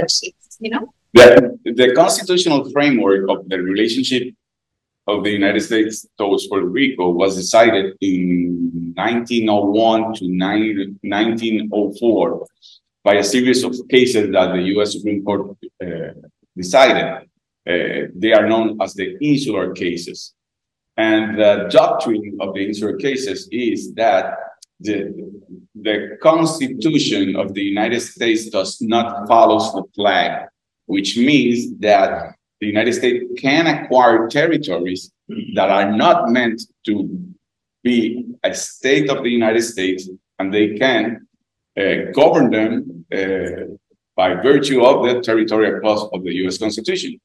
you 0.59 0.69
know? 0.69 0.93
The, 1.13 1.57
the 1.65 1.93
constitutional 1.93 2.69
framework 2.71 3.29
of 3.29 3.47
the 3.49 3.59
relationship 3.59 4.33
of 5.07 5.23
the 5.23 5.31
United 5.31 5.61
States 5.61 6.05
towards 6.17 6.47
Puerto 6.47 6.65
Rico 6.65 7.09
was 7.09 7.35
decided 7.35 7.95
in 7.99 8.93
1901 8.95 10.13
to 10.15 10.25
1904 10.25 12.47
by 13.03 13.15
a 13.15 13.23
series 13.23 13.63
of 13.63 13.75
cases 13.89 14.31
that 14.31 14.53
the 14.53 14.61
US 14.75 14.93
Supreme 14.93 15.23
Court 15.23 15.57
uh, 15.83 15.87
decided. 16.55 17.27
Uh, 17.67 18.07
they 18.15 18.33
are 18.33 18.47
known 18.47 18.81
as 18.81 18.93
the 18.93 19.17
insular 19.19 19.73
cases. 19.73 20.33
And 20.97 21.37
the 21.37 21.67
doctrine 21.69 22.37
of 22.39 22.53
the 22.53 22.65
insular 22.65 22.97
cases 22.97 23.47
is 23.51 23.93
that 23.95 24.35
the, 24.79 25.31
the 25.75 26.17
Constitution 26.21 27.35
of 27.35 27.53
the 27.53 27.61
United 27.63 28.01
States 28.01 28.49
does 28.49 28.81
not 28.81 29.27
follow 29.27 29.59
the 29.59 29.83
flag, 29.95 30.47
which 30.85 31.17
means 31.17 31.77
that 31.79 32.35
the 32.59 32.67
United 32.67 32.93
States 32.93 33.25
can 33.37 33.67
acquire 33.67 34.27
territories 34.27 35.11
that 35.55 35.69
are 35.69 35.91
not 35.91 36.29
meant 36.29 36.61
to 36.85 37.33
be 37.81 38.25
a 38.43 38.53
state 38.53 39.09
of 39.09 39.23
the 39.23 39.29
United 39.29 39.61
States, 39.61 40.09
and 40.39 40.53
they 40.53 40.75
can 40.75 41.27
govern 41.75 42.51
them 42.51 43.05
uh, 43.13 43.75
by 44.15 44.35
virtue 44.35 44.83
of 44.83 45.05
the 45.05 45.21
territorial 45.21 45.79
clause 45.79 46.09
of 46.13 46.23
the 46.23 46.33
US 46.45 46.57
Constitution. 46.57 47.19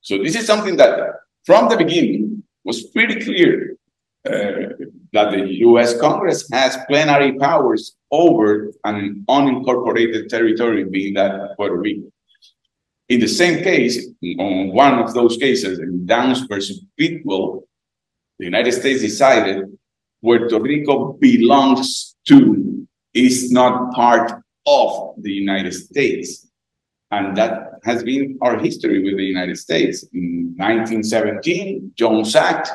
So 0.00 0.18
this 0.18 0.36
is 0.36 0.46
something 0.46 0.76
that 0.76 0.98
from 1.44 1.68
the 1.68 1.76
beginning 1.76 2.42
was 2.64 2.84
pretty 2.88 3.24
clear 3.24 3.76
uh, 4.26 4.74
that 5.12 5.30
the 5.30 5.46
US 5.66 5.98
Congress 5.98 6.48
has 6.52 6.76
plenary 6.88 7.38
powers 7.38 7.96
over 8.10 8.72
an 8.84 9.24
unincorporated 9.28 10.28
territory, 10.28 10.84
being 10.84 11.14
that 11.14 11.56
Puerto 11.56 11.76
Rico. 11.76 12.10
In 13.08 13.20
the 13.20 13.28
same 13.28 13.62
case, 13.62 14.08
on 14.38 14.72
one 14.72 14.98
of 14.98 15.14
those 15.14 15.36
cases, 15.36 15.78
in 15.78 16.06
Downes 16.06 16.40
versus 16.40 16.84
Bidwell, 16.96 17.62
the 18.38 18.44
United 18.44 18.72
States 18.72 19.00
decided 19.00 19.64
Puerto 20.22 20.60
Rico 20.60 21.12
belongs 21.20 22.16
to 22.26 22.75
is 23.16 23.50
not 23.50 23.92
part 23.94 24.42
of 24.66 25.14
the 25.18 25.32
United 25.32 25.72
States. 25.72 26.48
And 27.10 27.36
that 27.36 27.80
has 27.84 28.02
been 28.02 28.38
our 28.42 28.58
history 28.58 29.02
with 29.02 29.16
the 29.16 29.24
United 29.24 29.56
States. 29.56 30.04
In 30.12 30.54
1917, 30.56 31.92
Jones 31.94 32.34
Act, 32.34 32.70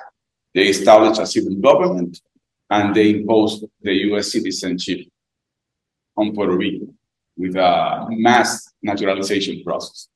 they 0.53 0.67
established 0.67 1.19
a 1.19 1.25
civil 1.25 1.55
government 1.55 2.19
and 2.69 2.95
they 2.95 3.09
imposed 3.11 3.65
the 3.81 3.93
US 4.11 4.31
citizenship 4.31 5.01
on 6.15 6.33
Puerto 6.33 6.55
Rico 6.55 6.87
with 7.37 7.55
a 7.55 8.07
mass 8.09 8.71
naturalization 8.81 9.63
process. 9.63 10.07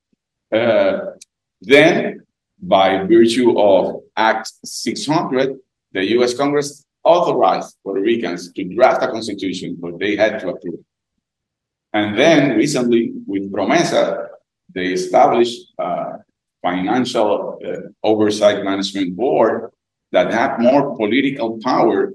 Uh, 0.52 0.98
then, 1.60 2.22
by 2.60 3.04
virtue 3.04 3.58
of 3.58 4.02
Act 4.16 4.50
600, 4.64 5.58
the 5.92 6.04
US 6.18 6.34
Congress 6.34 6.85
authorized 7.06 7.76
Puerto 7.82 8.00
Ricans 8.00 8.52
to 8.52 8.64
draft 8.74 9.02
a 9.02 9.08
constitution, 9.08 9.76
but 9.80 9.98
they 9.98 10.16
had 10.16 10.40
to 10.40 10.48
approve. 10.48 10.80
And 11.92 12.18
then 12.18 12.56
recently, 12.56 13.12
with 13.26 13.50
Promesa, 13.52 14.26
they 14.74 14.88
established 14.88 15.72
a 15.78 16.18
financial 16.60 17.58
uh, 17.64 17.88
oversight 18.02 18.64
management 18.64 19.16
board 19.16 19.70
that 20.10 20.32
had 20.32 20.58
more 20.58 20.96
political 20.96 21.58
power 21.62 22.12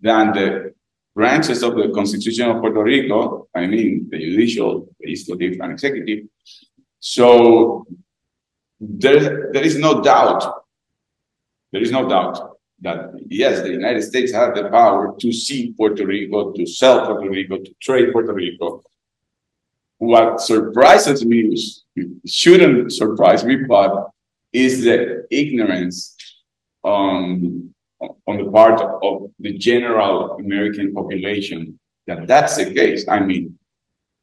than 0.00 0.32
the 0.32 0.74
branches 1.14 1.62
of 1.62 1.74
the 1.76 1.88
Constitution 1.94 2.50
of 2.50 2.60
Puerto 2.60 2.82
Rico, 2.82 3.48
I 3.54 3.66
mean, 3.66 4.08
the 4.10 4.18
judicial, 4.18 4.86
the 5.00 5.06
legislative, 5.06 5.58
and 5.60 5.72
executive. 5.72 6.26
So 7.00 7.86
there, 8.78 9.50
there 9.52 9.64
is 9.64 9.78
no 9.78 10.02
doubt, 10.02 10.44
there 11.72 11.82
is 11.82 11.90
no 11.90 12.06
doubt 12.06 12.55
that 12.80 13.12
yes, 13.28 13.62
the 13.62 13.70
United 13.70 14.02
States 14.02 14.32
has 14.32 14.54
the 14.54 14.68
power 14.68 15.16
to 15.18 15.32
see 15.32 15.72
Puerto 15.76 16.06
Rico, 16.06 16.52
to 16.52 16.66
sell 16.66 17.06
Puerto 17.06 17.28
Rico, 17.28 17.58
to 17.58 17.74
trade 17.80 18.12
Puerto 18.12 18.32
Rico. 18.32 18.82
What 19.98 20.40
surprises 20.40 21.24
me, 21.24 21.56
shouldn't 22.26 22.92
surprise 22.92 23.44
me, 23.44 23.56
but 23.56 24.10
is 24.52 24.84
the 24.84 25.26
ignorance 25.30 26.16
on, 26.82 27.74
on 28.00 28.36
the 28.36 28.50
part 28.50 28.80
of 29.02 29.30
the 29.38 29.56
general 29.56 30.32
American 30.32 30.92
population 30.92 31.78
that 32.06 32.26
that's 32.26 32.56
the 32.56 32.72
case. 32.72 33.06
I 33.08 33.20
mean, 33.20 33.58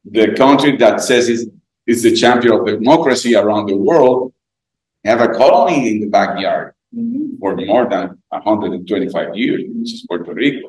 the 0.04 0.34
country 0.34 0.76
that 0.76 1.00
says 1.00 1.28
it's, 1.28 1.44
it's 1.86 2.02
the 2.02 2.16
champion 2.16 2.54
of 2.54 2.66
democracy 2.66 3.34
around 3.34 3.66
the 3.66 3.76
world 3.76 4.32
have 5.04 5.20
a 5.20 5.28
colony 5.28 5.90
in 5.90 6.00
the 6.00 6.06
backyard. 6.06 6.73
For 7.40 7.56
more 7.56 7.88
than 7.88 8.18
125 8.28 9.36
years, 9.36 9.62
which 9.68 9.94
is 9.94 10.06
Puerto 10.08 10.32
Rico. 10.32 10.68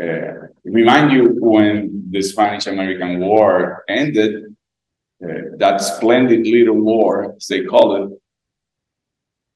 Uh, 0.00 0.48
remind 0.64 1.12
you 1.12 1.36
when 1.40 2.04
the 2.10 2.22
Spanish 2.22 2.66
American 2.66 3.20
War 3.20 3.84
ended, 3.88 4.56
uh, 5.22 5.56
that 5.58 5.80
splendid 5.80 6.46
little 6.46 6.80
war, 6.80 7.34
as 7.36 7.46
they 7.46 7.64
call 7.64 7.96
it, 7.96 8.12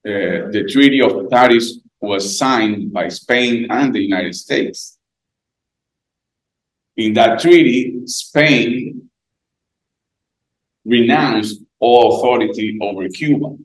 uh, 0.06 0.50
the 0.50 0.68
Treaty 0.70 1.00
of 1.00 1.30
Paris 1.30 1.80
was 2.00 2.36
signed 2.38 2.92
by 2.92 3.08
Spain 3.08 3.66
and 3.70 3.94
the 3.94 4.02
United 4.02 4.34
States. 4.34 4.98
In 6.96 7.14
that 7.14 7.40
treaty, 7.40 8.02
Spain 8.04 9.08
renounced 10.84 11.62
all 11.80 12.18
authority 12.18 12.78
over 12.80 13.08
Cuba 13.08 13.56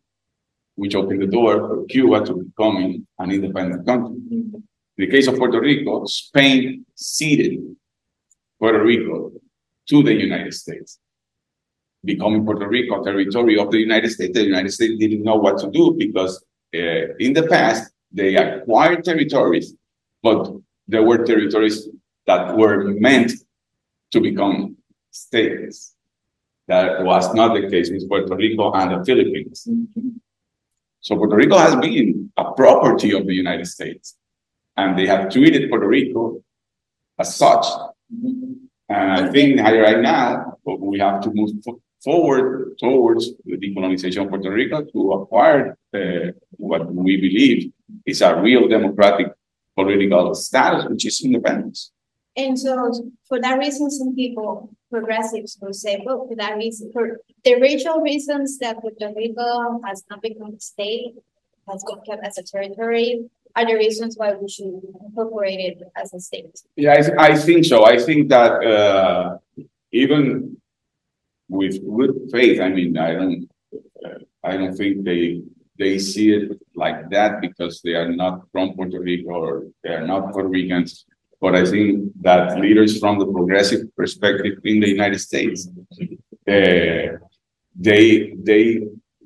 which 0.79 0.95
opened 0.95 1.21
the 1.21 1.27
door 1.27 1.53
for 1.67 1.85
Cuba 1.87 2.25
to 2.25 2.33
becoming 2.35 3.05
an 3.19 3.31
independent 3.31 3.85
country. 3.85 4.15
In 4.31 4.63
the 4.97 5.07
case 5.07 5.27
of 5.27 5.37
Puerto 5.37 5.59
Rico, 5.59 6.05
Spain 6.05 6.85
ceded 6.95 7.59
Puerto 8.59 8.81
Rico 8.81 9.31
to 9.89 10.03
the 10.03 10.13
United 10.13 10.53
States, 10.53 10.99
becoming 12.03 12.45
Puerto 12.45 12.67
Rico 12.69 13.03
territory 13.03 13.57
of 13.59 13.71
the 13.71 13.79
United 13.79 14.09
States. 14.09 14.33
The 14.33 14.45
United 14.45 14.71
States 14.71 14.95
didn't 14.97 15.23
know 15.23 15.35
what 15.35 15.57
to 15.59 15.69
do 15.69 15.95
because 15.97 16.41
uh, 16.73 17.05
in 17.25 17.33
the 17.33 17.45
past 17.49 17.91
they 18.13 18.37
acquired 18.37 19.03
territories, 19.03 19.75
but 20.23 20.49
there 20.87 21.03
were 21.03 21.25
territories 21.25 21.89
that 22.25 22.55
were 22.55 22.85
meant 23.07 23.33
to 24.11 24.21
become 24.21 24.77
states. 25.11 25.93
That 26.67 27.03
was 27.03 27.33
not 27.33 27.53
the 27.55 27.69
case 27.69 27.89
with 27.91 28.07
Puerto 28.07 28.33
Rico 28.35 28.71
and 28.71 28.91
the 28.91 29.03
Philippines. 29.03 29.67
Mm 29.67 29.87
-hmm. 29.93 30.28
So 31.01 31.15
Puerto 31.15 31.35
Rico 31.35 31.57
has 31.57 31.75
been 31.75 32.31
a 32.37 32.51
property 32.53 33.13
of 33.13 33.25
the 33.25 33.33
United 33.33 33.65
States, 33.65 34.17
and 34.75 34.97
they 34.97 35.07
have 35.07 35.29
treated 35.29 35.69
Puerto 35.69 35.87
Rico 35.87 36.43
as 37.17 37.35
such. 37.35 37.65
And 38.89 39.11
I 39.11 39.31
think 39.31 39.59
right 39.59 39.99
now 39.99 40.57
we 40.65 40.99
have 40.99 41.21
to 41.21 41.31
move 41.33 41.51
forward 42.03 42.77
towards 42.79 43.31
the 43.45 43.57
decolonization 43.57 44.23
of 44.23 44.29
Puerto 44.29 44.51
Rico 44.51 44.83
to 44.83 45.11
acquire 45.13 45.77
uh, 45.93 46.31
what 46.51 46.93
we 46.93 47.17
believe 47.17 47.71
is 48.05 48.21
a 48.21 48.39
real 48.41 48.67
democratic 48.67 49.27
political 49.75 50.33
status, 50.33 50.85
which 50.89 51.05
is 51.05 51.21
independence. 51.23 51.91
And 52.35 52.57
so, 52.57 53.11
for 53.27 53.39
that 53.41 53.57
reason, 53.59 53.89
some 53.89 54.15
people, 54.15 54.73
progressives, 54.89 55.57
will 55.61 55.73
say, 55.73 56.01
well, 56.05 56.27
for 56.27 56.35
that 56.35 56.57
reason, 56.57 56.91
for 56.91 57.19
the 57.43 57.55
racial 57.55 58.01
reasons 58.01 58.57
that 58.59 58.79
Puerto 58.81 59.13
Rico 59.15 59.81
has 59.85 60.03
not 60.09 60.21
become 60.21 60.55
a 60.55 60.59
state, 60.59 61.15
has 61.67 61.83
been 61.83 62.01
kept 62.05 62.25
as 62.25 62.37
a 62.37 62.43
territory, 62.43 63.29
are 63.55 63.65
the 63.65 63.75
reasons 63.75 64.15
why 64.17 64.33
we 64.33 64.47
should 64.47 64.81
incorporate 65.01 65.59
it 65.59 65.81
as 65.95 66.13
a 66.13 66.19
state. 66.19 66.61
Yeah, 66.75 66.93
I, 67.17 67.31
I 67.31 67.35
think 67.35 67.65
so. 67.65 67.85
I 67.85 67.97
think 67.97 68.29
that 68.29 68.63
uh, 68.63 69.37
even 69.91 70.57
with 71.47 71.83
good 71.83 72.29
faith, 72.31 72.59
I 72.59 72.69
mean, 72.69 72.97
I 72.97 73.13
don't, 73.13 73.49
uh, 74.05 74.19
I 74.43 74.57
don't 74.57 74.75
think 74.75 75.03
they 75.03 75.41
they 75.79 75.97
see 75.97 76.33
it 76.33 76.59
like 76.75 77.09
that 77.09 77.39
because 77.39 77.81
they 77.81 77.93
are 77.93 78.11
not 78.11 78.41
from 78.51 78.73
Puerto 78.73 78.99
Rico 78.99 79.31
or 79.31 79.67
they 79.81 79.91
are 79.91 80.05
not 80.05 80.33
Puerto 80.33 80.49
Ricans. 80.49 81.05
But 81.41 81.55
I 81.55 81.65
think 81.65 82.11
that 82.21 82.59
leaders 82.59 82.99
from 82.99 83.19
the 83.19 83.25
progressive 83.25 83.95
perspective 83.95 84.59
in 84.65 84.81
the 84.81 84.89
United 84.89 85.19
States, 85.19 85.67
uh, 86.47 87.17
they 87.75 88.33
they 88.43 88.81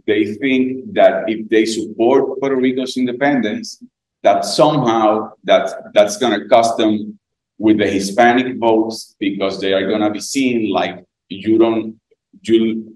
they 0.05 0.35
think 0.35 0.93
that 0.93 1.23
if 1.27 1.49
they 1.49 1.65
support 1.65 2.39
Puerto 2.39 2.55
Rico's 2.55 2.97
independence, 2.97 3.83
that 4.21 4.45
somehow 4.45 5.31
that 5.43 5.91
that's 5.93 6.17
going 6.17 6.39
to 6.39 6.47
cost 6.47 6.77
them 6.77 7.17
with 7.57 7.77
the 7.77 7.87
Hispanic 7.87 8.57
votes 8.57 9.15
because 9.19 9.59
they 9.59 9.73
are 9.73 9.87
going 9.87 10.01
to 10.01 10.11
be 10.11 10.19
seen 10.19 10.71
like 10.71 11.03
you 11.29 11.57
don't 11.57 11.99
you 12.41 12.92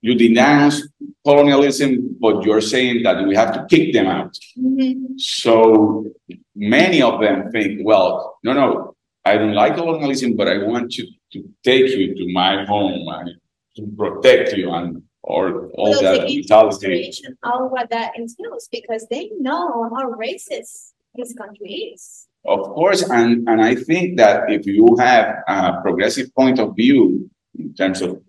you 0.00 0.14
denounce 0.14 0.86
colonialism, 1.24 2.16
but 2.20 2.44
you're 2.44 2.60
saying 2.60 3.02
that 3.02 3.26
we 3.26 3.34
have 3.34 3.52
to 3.54 3.66
kick 3.68 3.92
them 3.92 4.06
out. 4.06 4.36
Mm-hmm. 4.58 5.18
So 5.18 6.06
many 6.54 7.02
of 7.02 7.20
them 7.20 7.50
think, 7.50 7.80
well, 7.82 8.38
no, 8.44 8.52
no, 8.52 8.96
I 9.24 9.36
don't 9.36 9.54
like 9.54 9.74
colonialism, 9.74 10.36
but 10.36 10.48
I 10.48 10.58
want 10.58 10.96
you 10.96 11.06
to 11.32 11.44
take 11.64 11.88
you 11.90 12.14
to 12.14 12.32
my 12.32 12.64
home 12.64 13.06
and 13.08 13.30
to 13.76 13.86
protect 13.96 14.56
you 14.56 14.70
and 14.72 15.02
or 15.22 15.66
all 15.74 15.90
well, 15.90 16.02
that 16.02 16.26
mentality. 16.26 17.12
All 17.42 17.68
what 17.68 17.90
that 17.90 18.12
entails 18.16 18.68
because 18.72 19.06
they 19.10 19.30
know 19.38 19.90
how 19.94 20.10
racist 20.12 20.92
this 21.14 21.34
country 21.34 21.92
is. 21.92 22.26
Of 22.46 22.60
course, 22.60 23.02
and, 23.10 23.46
and 23.48 23.60
I 23.60 23.74
think 23.74 24.16
that 24.16 24.50
if 24.50 24.64
you 24.64 24.96
have 24.98 25.42
a 25.46 25.82
progressive 25.82 26.34
point 26.34 26.58
of 26.58 26.74
view 26.74 27.28
in 27.58 27.74
terms 27.74 28.00
of 28.00 28.22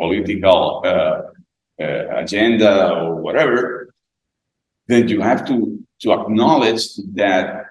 political 0.00 0.82
uh, 0.84 1.22
uh, 1.82 2.16
agenda 2.16 2.92
or 2.92 3.16
whatever, 3.16 3.94
then 4.86 5.08
you 5.08 5.20
have 5.20 5.46
to, 5.46 5.78
to 6.00 6.12
acknowledge 6.12 6.96
that 7.14 7.66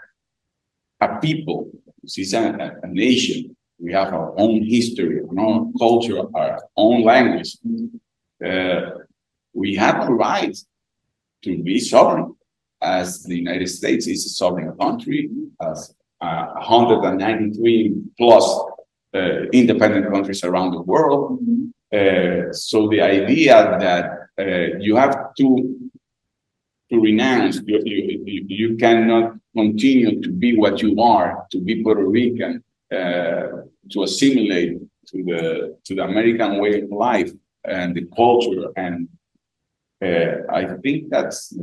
a 1.02 1.20
people, 1.20 1.72
this 2.02 2.18
is 2.18 2.34
a, 2.34 2.80
a 2.84 2.88
nation, 2.88 3.56
we 3.80 3.92
have 3.92 4.14
our 4.14 4.34
own 4.40 4.64
history, 4.64 5.20
our 5.22 5.40
own 5.40 5.74
culture, 5.78 6.22
our 6.34 6.60
own 6.78 7.04
language. 7.04 7.58
Uh, 8.44 8.82
we 9.54 9.76
have 9.76 10.08
a 10.08 10.12
right 10.12 10.58
to 11.44 11.62
be 11.64 11.80
sovereign, 11.80 12.34
as 12.82 13.24
the 13.24 13.36
United 13.36 13.68
States 13.68 14.08
is 14.08 14.26
a 14.26 14.30
sovereign 14.30 14.76
country, 14.78 15.30
as 15.62 15.94
uh, 16.22 16.46
193 16.56 17.94
plus 18.18 18.46
uh, 19.14 19.44
independent 19.52 20.12
countries 20.12 20.44
around 20.44 20.72
the 20.72 20.82
world. 20.82 21.40
Uh, 21.94 22.52
so 22.52 22.88
the 22.90 23.02
idea 23.02 23.78
that 23.80 24.06
uh, 24.40 24.78
you 24.80 24.96
have 24.96 25.34
to 25.36 25.80
to 26.90 27.00
renounce, 27.00 27.62
you, 27.66 27.82
you, 27.86 28.46
you 28.48 28.78
cannot 28.78 29.34
continue 29.56 30.22
to 30.22 30.32
be 30.32 30.58
what 30.58 30.82
you 30.82 31.00
are, 31.02 31.46
to 31.52 31.60
be 31.60 31.82
Puerto 31.82 32.06
Rican, 32.06 32.64
uh, 32.92 33.64
to 33.92 34.04
assimilate 34.04 34.80
to 35.08 35.24
the 35.24 35.78
to 35.84 35.96
the 35.96 36.04
American 36.04 36.60
way 36.60 36.82
of 36.82 36.90
life 36.90 37.32
and 37.64 37.96
the 37.96 38.06
culture, 38.16 38.72
and 38.76 39.08
uh, 40.04 40.52
I 40.52 40.76
think 40.84 41.10
that's 41.10 41.54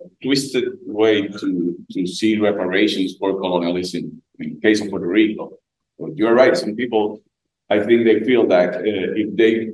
a 0.00 0.08
twisted 0.22 0.64
way 0.84 1.28
to 1.28 1.76
to 1.92 2.06
see 2.06 2.38
reparations 2.38 3.16
for 3.18 3.40
colonialism 3.40 4.22
in 4.38 4.54
the 4.54 4.60
case 4.60 4.80
of 4.80 4.90
Puerto 4.90 5.06
Rico. 5.06 5.58
But 5.98 6.16
you're 6.16 6.34
right. 6.34 6.56
Some 6.56 6.74
people 6.74 7.22
I 7.70 7.80
think 7.80 8.04
they 8.04 8.20
feel 8.20 8.46
that 8.48 8.76
uh, 8.76 9.12
if 9.22 9.36
they 9.36 9.72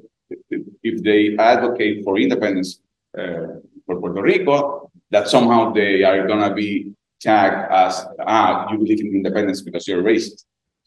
if 0.82 1.02
they 1.02 1.36
advocate 1.36 2.04
for 2.04 2.18
independence 2.18 2.80
uh, 3.18 3.60
for 3.86 4.00
Puerto 4.00 4.22
Rico, 4.22 4.90
that 5.10 5.28
somehow 5.28 5.72
they 5.72 6.04
are 6.04 6.26
gonna 6.26 6.54
be 6.54 6.92
tagged 7.20 7.72
as 7.72 8.06
ah 8.26 8.70
you 8.70 8.78
believe 8.78 9.00
in 9.00 9.14
independence 9.14 9.62
because 9.62 9.88
you're 9.88 10.02
racist, 10.02 10.44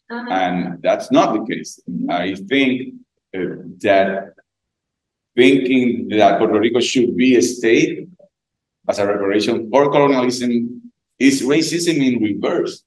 uh-huh. 0.10 0.30
and 0.30 0.82
that's 0.82 1.12
not 1.12 1.34
the 1.34 1.44
case. 1.46 1.80
I 2.10 2.36
think 2.36 2.94
uh, 3.36 3.66
that 3.82 4.36
thinking 5.36 6.10
that 6.10 6.38
Puerto 6.38 6.60
Rico 6.60 6.80
should 6.80 7.16
be 7.16 7.36
a 7.36 7.42
state 7.42 8.08
as 8.88 9.00
a 9.00 9.08
reparation 9.08 9.70
for 9.70 9.90
colonialism 9.92 10.82
is 11.20 11.42
racism 11.42 11.98
in 12.02 12.22
reverse 12.22 12.84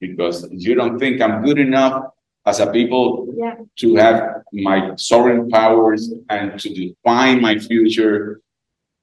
because 0.00 0.48
you 0.50 0.74
don't 0.74 0.98
think 0.98 1.20
I'm 1.20 1.44
good 1.44 1.58
enough 1.58 2.04
as 2.44 2.60
a 2.60 2.70
people 2.70 3.32
yeah. 3.36 3.54
to 3.76 3.94
have 3.96 4.42
my 4.52 4.94
sovereign 4.96 5.48
powers 5.48 6.12
and 6.28 6.58
to 6.58 6.68
define 6.74 7.40
my 7.40 7.58
future 7.58 8.40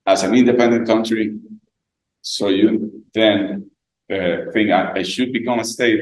as 0.06 0.24
an 0.24 0.34
independent 0.36 0.88
country. 0.88 1.38
So 2.22 2.50
you 2.50 3.04
then 3.14 3.72
uh, 4.12 4.52
think 4.52 4.72
I, 4.72 4.94
I, 4.96 5.04
should 5.04 5.32
become 5.32 5.60
a 5.60 5.64
state. 5.64 6.02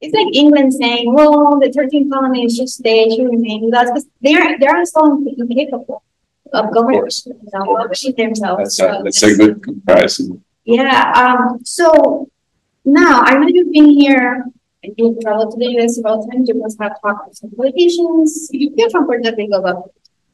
it's 0.00 0.14
like 0.14 0.34
England 0.34 0.72
saying, 0.72 1.12
"Well, 1.12 1.58
the 1.60 1.68
13th 1.68 2.10
colony 2.10 2.44
is 2.44 2.56
just 2.56 2.78
stay, 2.78 3.10
should 3.10 3.28
remain 3.28 3.64
with 3.64 3.74
us," 3.74 3.90
because 3.90 4.06
they're 4.22 4.58
they're 4.58 4.84
so 4.86 5.22
incapable 5.36 6.02
of 6.52 6.72
governing 6.72 7.02
themselves. 8.16 8.76
That's 8.76 8.80
a, 8.80 9.02
that's 9.04 9.22
a 9.22 9.36
good 9.36 9.62
comparison. 9.62 10.42
Yeah. 10.64 11.12
Um. 11.12 11.60
So 11.64 12.30
now 12.84 13.20
I 13.20 13.34
know 13.34 13.48
you've 13.48 13.72
been 13.72 13.90
here. 13.90 14.44
You've 14.96 15.20
traveled 15.20 15.52
to 15.52 15.58
the 15.58 15.72
U.S. 15.78 15.96
several 15.96 16.26
times. 16.26 16.48
You 16.48 16.58
must 16.60 16.80
have 16.80 17.00
talked 17.00 17.28
with 17.28 17.36
some 17.36 17.50
politicians. 17.50 18.48
You're 18.52 18.90
from 18.90 19.06
Puerto 19.06 19.32
Rico, 19.36 19.62
but 19.62 19.82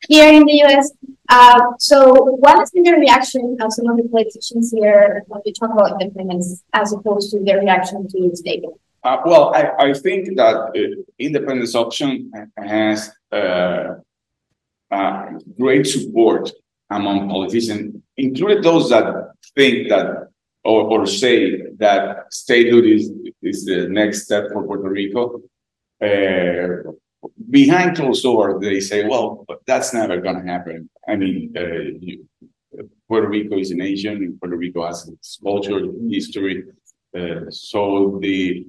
here 0.09 0.33
in 0.33 0.45
the 0.45 0.57
U.S. 0.65 0.93
Uh, 1.29 1.61
so, 1.79 2.13
what 2.13 2.59
has 2.59 2.71
been 2.71 2.83
the 2.83 2.93
reaction 2.93 3.57
of 3.61 3.73
some 3.73 3.89
of 3.89 3.97
the 3.97 4.09
politicians 4.09 4.73
here 4.73 5.23
when 5.29 5.41
we 5.45 5.53
talk 5.53 5.71
about 5.73 6.01
independence, 6.01 6.63
as 6.73 6.93
opposed 6.93 7.31
to 7.33 7.45
their 7.45 7.61
reaction 7.61 8.09
to 8.09 8.29
the 8.31 8.37
statement? 8.37 8.75
Uh, 9.03 9.19
well, 9.25 9.55
I, 9.55 9.71
I 9.79 9.95
think 9.95 10.37
that 10.37 10.57
uh, 10.57 11.03
independence 11.19 11.75
option 11.75 12.31
has 12.57 13.11
uh, 13.33 13.95
uh, 14.91 15.27
great 15.59 15.87
support 15.87 16.51
among 16.91 17.29
politicians, 17.29 18.03
including 18.17 18.63
those 18.63 18.91
that 18.91 19.33
think 19.55 19.89
that 19.89 20.30
or, 20.65 20.83
or 20.93 21.07
say 21.07 21.63
that 21.79 22.33
statehood 22.33 22.85
is, 22.85 23.11
is 23.43 23.65
the 23.65 23.89
next 23.89 24.25
step 24.25 24.45
for 24.53 24.65
Puerto 24.65 24.89
Rico. 24.89 25.43
Uh, 26.03 26.93
behind 27.51 27.97
closed 27.97 28.23
doors, 28.23 28.61
they 28.61 28.81
say, 28.81 29.07
well, 29.07 29.45
that's 29.67 29.93
never 29.95 30.21
going 30.21 30.41
to 30.41 30.51
happen. 30.51 30.89
I 31.07 31.17
mean, 31.17 31.53
uh, 31.57 31.99
you, 32.01 32.27
Puerto 33.09 33.29
Rico 33.29 33.59
is 33.59 33.71
a 33.71 33.75
nation, 33.75 34.39
Puerto 34.41 34.57
Rico 34.57 34.87
has 34.87 35.09
its 35.09 35.39
culture, 35.43 35.81
history. 36.09 36.65
Uh, 37.17 37.51
so 37.51 38.19
the 38.23 38.67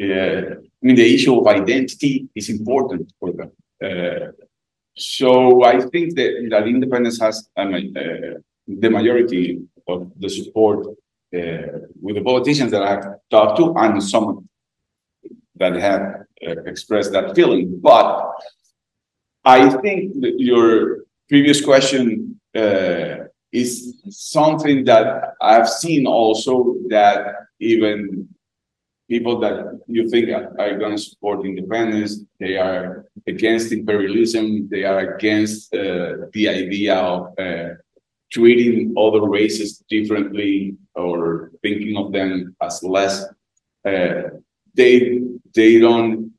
uh, 0.00 0.56
I 0.56 0.82
mean, 0.82 0.96
the 0.96 1.14
issue 1.14 1.38
of 1.38 1.46
identity 1.46 2.28
is 2.34 2.50
important 2.50 3.12
for 3.18 3.32
them. 3.32 3.50
Uh, 3.82 4.32
so 4.94 5.64
I 5.64 5.80
think 5.80 6.14
that, 6.16 6.48
that 6.50 6.68
independence 6.68 7.18
has 7.20 7.48
uh, 7.56 7.70
the 8.66 8.90
majority 8.90 9.60
of 9.88 10.10
the 10.18 10.28
support 10.28 10.86
with 12.00 12.16
the 12.16 12.22
politicians 12.22 12.70
that 12.72 12.82
I've 12.82 13.06
talked 13.30 13.56
to 13.58 13.74
and 13.76 14.02
some 14.02 14.48
that 15.56 15.74
have 15.74 16.02
uh, 16.46 16.62
expressed 16.64 17.12
that 17.12 17.34
feeling. 17.34 17.80
But 17.80 18.32
I 19.44 19.70
think 19.70 20.20
that 20.20 20.34
your 20.38 21.04
previous 21.28 21.64
question 21.64 22.40
uh, 22.54 23.26
is 23.52 24.02
something 24.10 24.84
that 24.84 25.34
I've 25.40 25.68
seen 25.68 26.06
also 26.06 26.76
that 26.88 27.34
even 27.60 28.28
people 29.08 29.38
that 29.40 29.80
you 29.86 30.08
think 30.10 30.28
are 30.30 30.78
going 30.78 30.96
to 30.96 31.02
support 31.02 31.46
independence, 31.46 32.20
they 32.40 32.56
are 32.56 33.06
against 33.26 33.72
imperialism, 33.72 34.68
they 34.68 34.84
are 34.84 35.14
against 35.14 35.72
uh, 35.74 36.26
the 36.32 36.48
idea 36.48 36.96
of 36.96 37.38
uh, 37.38 37.74
treating 38.30 38.94
other 38.96 39.22
races 39.22 39.78
differently 39.88 40.76
or 40.94 41.52
thinking 41.62 41.96
of 41.96 42.12
them 42.12 42.56
as 42.60 42.82
less. 42.82 43.24
Uh, 43.84 44.22
they 44.74 45.20
they 45.54 45.78
don't 45.78 46.32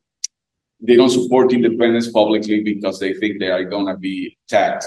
they 0.80 0.96
don't 0.96 1.10
support 1.10 1.54
independence 1.54 2.12
publicly 2.12 2.62
because 2.64 3.00
they 3.00 3.14
think 3.14 3.40
they 3.40 3.50
are 3.50 3.64
going 3.64 3.88
to 3.88 3.98
be 3.98 4.38
attacked 4.46 4.86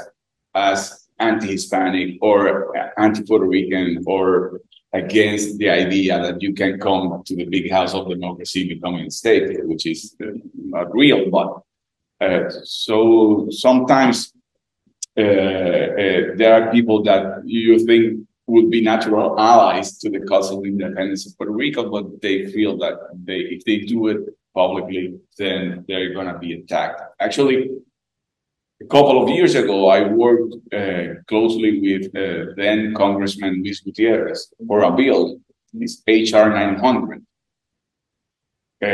as 0.55 1.09
anti-Hispanic 1.19 2.17
or 2.21 2.75
anti-Puerto 2.99 3.47
Rican 3.47 4.03
or 4.07 4.61
against 4.93 5.59
the 5.59 5.69
idea 5.69 6.21
that 6.21 6.43
you 6.43 6.53
can 6.53 6.79
come 6.81 7.23
to 7.25 7.37
the 7.37 7.45
big 7.45 7.71
house 7.71 7.95
of 7.95 8.09
democracy 8.09 8.69
becoming 8.69 9.07
a 9.07 9.11
state, 9.11 9.65
which 9.67 9.87
is 9.87 10.17
uh, 10.23 10.27
not 10.55 10.93
real. 10.93 11.31
But 11.31 11.61
uh, 12.21 12.51
so 12.65 13.49
sometimes 13.51 14.30
there 15.23 16.55
are 16.55 16.73
people 16.73 17.03
that 17.05 17.43
you 17.45 17.79
think 17.87 18.27
would 18.47 18.71
be 18.71 18.81
natural 18.83 19.39
allies 19.39 19.99
to 19.99 20.11
the 20.11 20.21
cause 20.21 20.51
of 20.51 20.65
independence 20.65 21.27
of 21.27 21.37
Puerto 21.37 21.53
Rico, 21.53 21.91
but 21.91 22.21
they 22.21 22.47
feel 22.47 22.77
that 22.79 22.97
they 23.25 23.41
if 23.57 23.65
they 23.65 23.79
do 23.79 24.09
it 24.09 24.21
publicly, 24.55 25.19
then 25.39 25.85
they're 25.87 26.13
going 26.13 26.27
to 26.27 26.39
be 26.39 26.55
attacked. 26.55 27.01
Actually, 27.21 27.71
a 28.81 28.87
couple 28.87 29.23
of 29.23 29.29
years 29.29 29.55
ago, 29.55 29.89
I 29.89 30.09
worked 30.09 30.55
uh, 30.73 31.23
closely 31.29 31.81
with 31.81 32.07
uh, 32.17 32.53
then 32.57 32.95
Congressman 32.95 33.63
Luis 33.63 33.81
Gutierrez 33.81 34.53
for 34.67 34.83
a 34.83 34.91
bill, 34.91 35.39
this 35.73 36.03
HR 36.09 36.49
900. 36.49 37.23
Uh, 38.83 38.87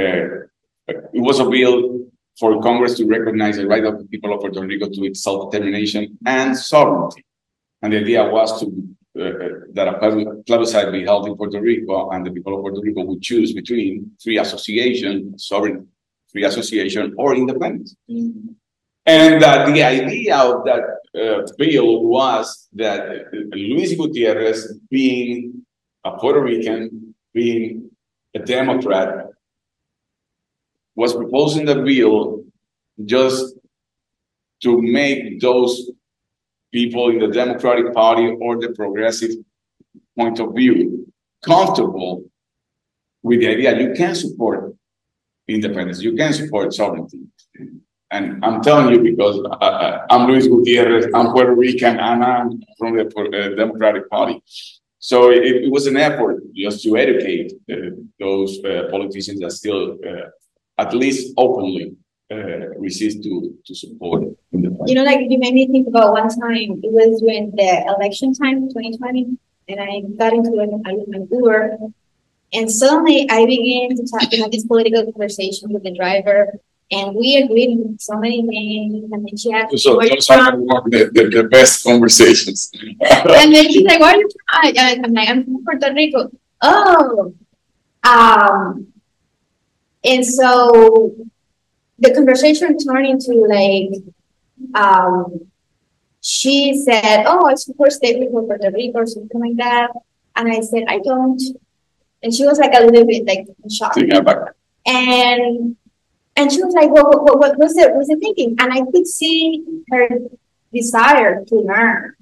it 0.88 1.20
was 1.28 1.38
a 1.40 1.48
bill 1.48 1.95
for 2.38 2.60
Congress 2.62 2.94
to 2.98 3.06
recognize 3.06 3.56
the 3.56 3.66
right 3.66 3.84
of 3.84 3.98
the 3.98 4.04
people 4.04 4.32
of 4.32 4.40
Puerto 4.40 4.60
Rico 4.60 4.88
to 4.88 5.04
its 5.04 5.22
self-determination 5.22 6.18
and 6.26 6.56
sovereignty. 6.56 7.24
And 7.82 7.92
the 7.92 7.98
idea 7.98 8.24
was 8.24 8.60
to 8.60 8.66
uh, 9.18 9.22
uh 9.22 9.48
that 9.72 9.88
a 9.88 10.42
plebiscite 10.46 10.92
be 10.92 11.04
held 11.04 11.26
in 11.26 11.36
Puerto 11.36 11.60
Rico, 11.60 12.10
and 12.10 12.24
the 12.26 12.30
people 12.30 12.54
of 12.54 12.60
Puerto 12.62 12.80
Rico 12.82 13.02
would 13.04 13.22
choose 13.22 13.52
between 13.52 14.10
free 14.22 14.38
association, 14.38 15.38
sovereign 15.38 15.88
free 16.30 16.44
association, 16.44 17.14
or 17.16 17.34
independence. 17.34 17.96
Mm 18.10 18.32
-hmm. 18.32 18.54
And 19.06 19.42
uh, 19.42 19.70
the 19.70 19.84
idea 19.84 20.36
of 20.36 20.64
that 20.64 20.84
uh, 21.14 21.46
bill 21.56 22.02
was 22.04 22.68
that 22.74 23.00
Luis 23.52 23.94
Gutierrez, 23.96 24.80
being 24.90 25.64
a 26.04 26.10
Puerto 26.18 26.40
Rican, 26.40 27.14
being 27.32 27.88
a 28.34 28.40
Democrat, 28.40 29.25
was 30.96 31.14
proposing 31.14 31.66
the 31.66 31.76
bill 31.76 32.44
just 33.04 33.54
to 34.62 34.82
make 34.82 35.40
those 35.40 35.90
people 36.72 37.10
in 37.10 37.18
the 37.20 37.28
Democratic 37.28 37.94
Party 37.94 38.26
or 38.40 38.58
the 38.58 38.70
progressive 38.70 39.32
point 40.18 40.40
of 40.40 40.54
view 40.54 41.06
comfortable 41.44 42.24
with 43.22 43.40
the 43.40 43.48
idea 43.48 43.78
you 43.78 43.94
can 43.94 44.14
support 44.14 44.74
independence, 45.48 46.02
you 46.02 46.14
can 46.16 46.32
support 46.32 46.72
sovereignty. 46.72 47.20
And 48.10 48.44
I'm 48.44 48.62
telling 48.62 48.94
you 48.94 49.00
because 49.02 49.38
uh, 49.44 49.48
uh, 49.48 50.06
I'm 50.10 50.28
Luis 50.28 50.46
Gutierrez, 50.46 51.06
I'm 51.12 51.32
Puerto 51.32 51.54
Rican, 51.54 51.98
and 51.98 52.24
I'm 52.24 52.62
from 52.78 52.96
the 52.96 53.06
uh, 53.06 53.56
Democratic 53.56 54.08
Party. 54.08 54.42
So 54.98 55.30
it, 55.30 55.44
it, 55.44 55.70
was 55.70 55.86
an 55.86 55.96
effort 55.96 56.42
just 56.54 56.82
to 56.84 56.96
educate 56.96 57.52
uh, 57.70 57.90
those 58.18 58.64
uh, 58.64 58.88
politicians 58.90 59.40
that 59.40 59.52
still, 59.52 59.98
uh, 60.08 60.30
at 60.78 60.94
least 60.94 61.32
openly, 61.36 61.96
resist 62.78 63.22
to, 63.22 63.56
to 63.64 63.74
support 63.74 64.24
it. 64.24 64.38
You 64.52 64.94
know, 64.94 65.04
like 65.04 65.20
you 65.28 65.38
made 65.38 65.54
me 65.54 65.66
think 65.68 65.88
about 65.88 66.12
one 66.12 66.28
time, 66.28 66.80
it 66.82 66.92
was 66.92 67.22
when 67.22 67.52
the 67.54 67.84
election 67.96 68.34
time, 68.34 68.68
2020, 68.68 69.38
and 69.68 69.80
I 69.80 70.00
got 70.16 70.32
into 70.32 70.58
an, 70.58 70.82
an 70.86 71.28
Uber, 71.30 71.78
and 72.52 72.70
suddenly 72.70 73.28
I 73.30 73.44
began 73.46 73.96
to, 73.96 74.06
talk, 74.06 74.30
to 74.30 74.36
have 74.38 74.50
this 74.50 74.64
political 74.64 75.04
conversation 75.04 75.72
with 75.72 75.82
the 75.82 75.94
driver 75.94 76.60
and 76.90 77.16
we 77.16 77.36
agreed 77.36 77.78
on 77.78 77.98
so 77.98 78.16
many 78.18 78.46
things. 78.46 79.12
And 79.12 79.26
then 79.26 79.36
she 79.36 79.52
asked, 79.52 79.78
so 79.78 80.00
those 80.00 80.30
are 80.30 80.52
the, 80.52 81.10
the, 81.12 81.42
the, 81.42 81.44
best 81.44 81.84
conversations. 81.84 82.70
and 82.80 83.52
then 83.52 83.72
she's 83.72 83.82
like, 83.82 84.00
"Where 84.00 84.14
are 84.14 84.16
you 84.16 84.28
from?" 84.30 85.04
I'm 85.04 85.12
like, 85.12 85.28
"I'm 85.28 85.44
from 85.44 85.64
Puerto 85.64 85.92
Rico." 85.92 86.30
Oh, 86.62 87.34
um, 88.04 88.86
and 90.06 90.24
so 90.24 91.14
the 91.98 92.14
conversation 92.14 92.76
turned 92.78 93.06
into 93.06 93.46
like, 93.46 94.02
um, 94.74 95.50
she 96.20 96.82
said, 96.84 97.24
"Oh, 97.26 97.48
it's 97.48 97.68
I 97.68 97.72
support 97.72 97.92
statehood 97.92 98.30
for 98.30 98.46
Puerto 98.46 98.70
Rico" 98.70 99.00
or 99.00 99.06
something 99.06 99.40
like 99.40 99.56
that, 99.56 99.90
and 100.36 100.50
I 100.50 100.60
said, 100.60 100.84
"I 100.88 100.98
don't." 100.98 101.40
And 102.22 102.34
she 102.34 102.46
was 102.46 102.58
like 102.58 102.72
a 102.74 102.84
little 102.84 103.06
bit 103.06 103.26
like 103.26 103.46
shocked. 103.70 103.96
And 104.86 105.76
and 106.36 106.52
she 106.52 106.62
was 106.62 106.74
like, 106.74 106.90
well, 106.90 107.10
what, 107.10 107.38
what, 107.38 107.58
was 107.58 107.76
it, 107.76 107.94
was 107.94 108.10
it 108.10 108.18
thinking? 108.20 108.56
And 108.58 108.72
I 108.72 108.82
could 108.90 109.06
see 109.06 109.64
her 109.90 110.08
desire 110.72 111.44
to 111.46 111.54
learn, 111.56 112.14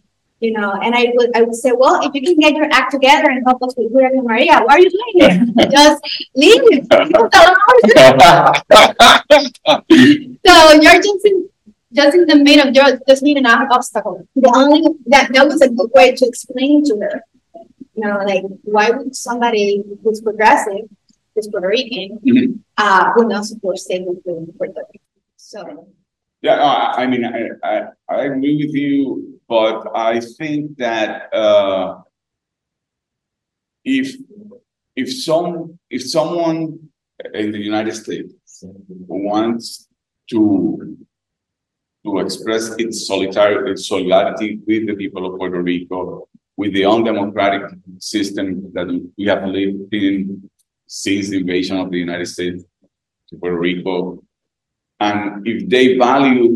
you 0.44 0.52
know, 0.52 0.72
and 0.72 0.94
I 0.94 1.10
would, 1.14 1.34
I 1.34 1.42
would 1.42 1.54
say, 1.54 1.72
well, 1.72 2.04
if 2.06 2.14
you 2.14 2.20
can 2.22 2.36
get 2.36 2.54
your 2.54 2.68
act 2.70 2.90
together 2.92 3.30
and 3.30 3.42
help 3.46 3.62
us 3.62 3.74
with 3.78 3.92
Hurricane 3.94 4.24
Maria, 4.24 4.60
why 4.64 4.74
are 4.74 4.80
you 4.80 4.90
doing 4.90 5.16
it? 5.24 5.70
Just 5.78 6.00
leave 6.36 6.62
it. 6.70 6.84
so 10.46 10.52
you're 10.82 11.02
just 11.02 11.24
in, 11.24 11.48
just 11.92 12.14
in 12.16 12.26
the 12.26 12.36
middle 12.36 12.68
of 12.68 12.74
just, 12.74 13.02
just 13.08 13.22
need 13.22 13.38
an 13.38 13.46
obstacle. 13.46 14.26
The 14.36 14.52
only, 14.54 14.82
that, 15.06 15.32
that 15.32 15.46
was 15.46 15.62
a 15.62 15.70
good 15.70 15.90
way 15.94 16.14
to 16.14 16.26
explain 16.26 16.84
to 16.84 16.96
her, 16.96 17.24
you 17.94 18.06
know, 18.06 18.18
like, 18.26 18.44
why 18.64 18.90
would 18.90 19.16
somebody 19.16 19.82
who's 20.02 20.20
progressive 20.20 20.90
is 21.36 21.48
Puerto 21.48 21.68
Rican, 21.68 22.18
mm-hmm. 22.18 22.52
uh, 22.76 23.12
will 23.16 23.28
not 23.28 23.46
support 23.46 23.78
statehood 23.78 24.20
in 24.26 24.52
Puerto 24.58 24.74
Rico. 24.74 25.04
So. 25.36 25.88
Yeah, 26.44 26.92
I 26.94 27.06
mean, 27.06 27.24
I, 27.24 27.40
I, 27.66 27.82
I 28.06 28.24
agree 28.24 28.66
with 28.66 28.74
you, 28.74 29.40
but 29.48 29.88
I 29.96 30.20
think 30.20 30.76
that 30.76 31.32
uh, 31.32 32.02
if 33.82 34.14
if 34.94 35.08
some 35.24 35.78
if 35.88 36.02
someone 36.06 36.90
in 37.32 37.50
the 37.50 37.58
United 37.58 37.94
States 37.94 38.62
wants 38.62 39.88
to 40.32 40.98
to 42.04 42.18
express 42.18 42.74
its 42.76 43.08
solidarity 43.08 44.60
with 44.66 44.86
the 44.86 44.96
people 44.96 45.24
of 45.24 45.38
Puerto 45.38 45.62
Rico, 45.62 46.28
with 46.58 46.74
the 46.74 46.84
undemocratic 46.84 47.62
system 48.00 48.70
that 48.74 48.88
we 49.16 49.24
have 49.24 49.46
lived 49.46 49.94
in 49.94 50.50
since 50.86 51.30
the 51.30 51.38
invasion 51.38 51.78
of 51.78 51.90
the 51.90 52.00
United 52.00 52.26
States 52.26 52.62
to 53.30 53.38
Puerto 53.38 53.58
Rico. 53.58 54.22
And 55.06 55.46
if 55.46 55.68
they 55.68 55.86
value 55.98 56.50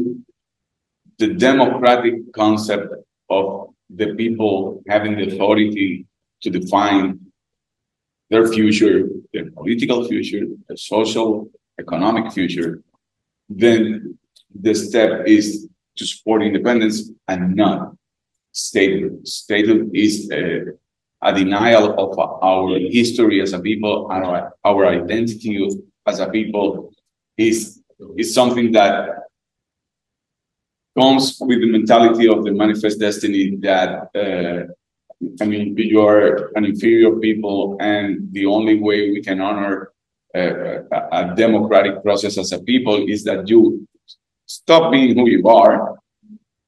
the 1.18 1.28
democratic 1.48 2.32
concept 2.32 2.88
of 3.28 3.44
the 4.00 4.08
people 4.14 4.82
having 4.88 5.16
the 5.16 5.26
authority 5.28 6.06
to 6.42 6.48
define 6.50 7.04
their 8.30 8.46
future, 8.56 9.08
their 9.32 9.50
political 9.50 10.06
future, 10.10 10.44
their 10.66 10.76
social, 10.76 11.50
economic 11.78 12.32
future, 12.32 12.82
then 13.48 14.18
the 14.64 14.74
step 14.74 15.26
is 15.26 15.68
to 15.96 16.04
support 16.06 16.42
independence 16.42 17.10
and 17.26 17.54
not 17.54 17.94
statehood. 18.52 19.26
Statehood 19.26 19.90
is 19.94 20.30
a, 20.30 20.42
a 21.22 21.34
denial 21.34 21.86
of 22.04 22.18
our 22.18 22.78
history 22.78 23.42
as 23.42 23.52
a 23.52 23.60
people 23.60 24.10
and 24.10 24.24
our, 24.24 24.52
our 24.64 24.86
identity 24.86 25.68
as 26.06 26.20
a 26.20 26.28
people 26.28 26.92
is, 27.36 27.82
is 28.16 28.34
something 28.34 28.72
that 28.72 29.24
comes 30.98 31.38
with 31.40 31.60
the 31.60 31.70
mentality 31.70 32.28
of 32.28 32.44
the 32.44 32.52
manifest 32.52 32.98
destiny 32.98 33.56
that 33.56 34.10
uh, 34.14 34.72
I 35.40 35.46
mean 35.46 35.74
you're 35.76 36.50
an 36.56 36.64
inferior 36.64 37.16
people 37.16 37.76
and 37.80 38.32
the 38.32 38.46
only 38.46 38.80
way 38.80 39.10
we 39.10 39.22
can 39.22 39.40
honor 39.40 39.92
uh, 40.34 40.82
a, 41.12 41.34
democratic 41.36 42.02
process 42.02 42.36
as 42.38 42.52
a 42.52 42.60
people 42.60 43.06
is 43.08 43.24
that 43.24 43.48
you 43.48 43.86
stop 44.46 44.92
being 44.92 45.16
who 45.16 45.28
you 45.28 45.46
are 45.48 45.98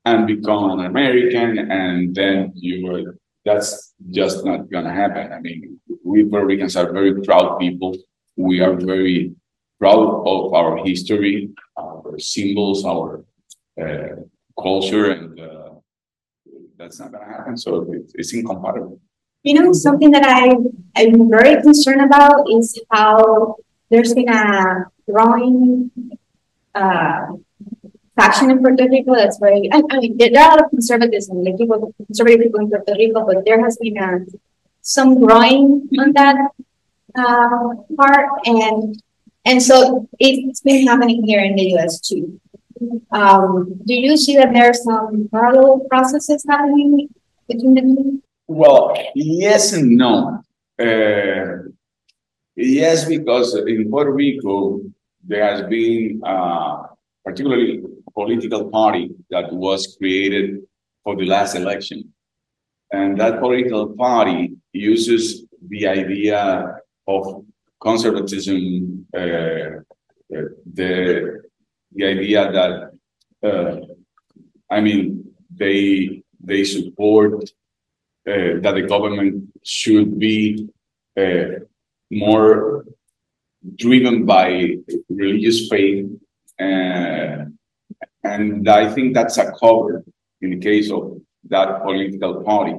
and 0.04 0.26
become 0.26 0.78
an 0.78 0.86
American, 0.86 1.70
and 1.70 2.14
then 2.14 2.52
you 2.54 2.86
were. 2.86 3.16
That's 3.44 3.94
just 4.10 4.44
not 4.44 4.70
gonna 4.70 4.92
happen. 4.92 5.32
I 5.32 5.40
mean, 5.40 5.80
we 6.04 6.24
Puerto 6.24 6.46
Ricans 6.46 6.76
are 6.76 6.92
very 6.92 7.22
proud 7.22 7.58
people. 7.58 7.96
We 8.36 8.60
are 8.60 8.74
very 8.74 9.34
proud 9.80 10.22
of 10.32 10.52
our 10.52 10.84
history, 10.84 11.50
our 11.76 12.18
symbols, 12.18 12.84
our 12.84 13.24
uh, 13.80 14.16
culture, 14.60 15.10
and 15.12 15.40
uh, 15.40 15.70
that's 16.78 17.00
not 17.00 17.12
gonna 17.12 17.24
happen. 17.24 17.56
So 17.56 17.70
it, 17.92 18.12
it's 18.14 18.32
incompatible. 18.34 19.00
You 19.42 19.54
know, 19.54 19.72
something 19.72 20.10
that 20.12 20.24
I 20.24 20.54
I'm 21.00 21.30
very 21.30 21.60
concerned 21.62 22.02
about 22.02 22.44
is 22.52 22.78
how 22.92 23.56
there's 23.90 24.12
been 24.12 24.28
a 24.28 24.84
growing 25.10 25.90
uh, 26.74 27.26
faction 28.20 28.50
in 28.50 28.58
Puerto 28.60 28.86
Rico 28.88 29.14
that's 29.14 29.38
very, 29.38 29.68
I, 29.72 29.82
I 29.90 29.98
mean, 29.98 30.16
there 30.18 30.28
are 30.28 30.34
a 30.34 30.50
lot 30.50 30.64
of 30.64 30.70
conservatism, 30.70 31.42
like 31.42 31.56
people, 31.56 31.94
conservative 32.06 32.42
people 32.44 32.60
in 32.60 32.68
Puerto 32.68 32.94
Rico, 32.98 33.24
but 33.26 33.44
there 33.44 33.60
has 33.64 33.78
been 33.78 33.96
a, 33.96 34.26
some 34.82 35.20
growing 35.20 35.88
on 35.98 36.12
that 36.12 36.36
uh, 37.16 37.74
part, 37.96 38.28
and 38.44 39.02
and 39.44 39.62
so 39.62 40.08
it's 40.18 40.60
been 40.60 40.86
happening 40.86 41.24
here 41.24 41.40
in 41.40 41.56
the 41.56 41.64
U.S. 41.76 42.00
too. 42.00 42.40
Um, 43.10 43.80
do 43.86 43.94
you 43.94 44.16
see 44.16 44.36
that 44.36 44.52
there 44.52 44.70
are 44.70 44.74
some 44.74 45.28
parallel 45.30 45.80
processes 45.90 46.44
happening 46.48 47.08
between 47.48 47.74
the 47.74 47.82
two? 47.82 48.22
Well, 48.46 48.96
yes 49.14 49.72
and 49.72 49.96
no. 49.96 50.42
Uh, 50.78 51.70
yes, 52.56 53.04
because 53.04 53.54
in 53.54 53.90
Puerto 53.90 54.12
Rico 54.12 54.80
there 55.22 55.44
has 55.44 55.68
been, 55.68 56.22
uh, 56.24 56.84
particularly 57.24 57.82
political 58.14 58.70
party 58.70 59.10
that 59.30 59.52
was 59.52 59.96
created 59.98 60.62
for 61.04 61.16
the 61.16 61.26
last 61.26 61.54
election. 61.54 62.12
And 62.92 63.18
that 63.20 63.40
political 63.40 63.94
party 63.94 64.56
uses 64.72 65.44
the 65.68 65.86
idea 65.86 66.76
of 67.06 67.44
conservatism, 67.80 69.06
uh, 69.16 69.82
the, 70.28 71.42
the 71.94 72.04
idea 72.04 72.52
that, 72.52 72.90
uh, 73.42 73.80
I 74.70 74.80
mean, 74.80 75.32
they, 75.54 76.22
they 76.40 76.64
support 76.64 77.42
uh, 78.28 78.60
that 78.62 78.74
the 78.74 78.82
government 78.82 79.50
should 79.64 80.18
be 80.18 80.68
uh, 81.18 81.64
more 82.10 82.84
driven 83.76 84.24
by 84.24 84.76
religious 85.08 85.68
faith 85.68 86.06
uh, 86.60 87.44
and 88.22 88.68
I 88.68 88.92
think 88.92 89.14
that's 89.14 89.38
a 89.38 89.52
cover 89.52 90.04
in 90.40 90.50
the 90.50 90.58
case 90.58 90.90
of 90.90 91.20
that 91.48 91.82
political 91.82 92.42
party. 92.42 92.78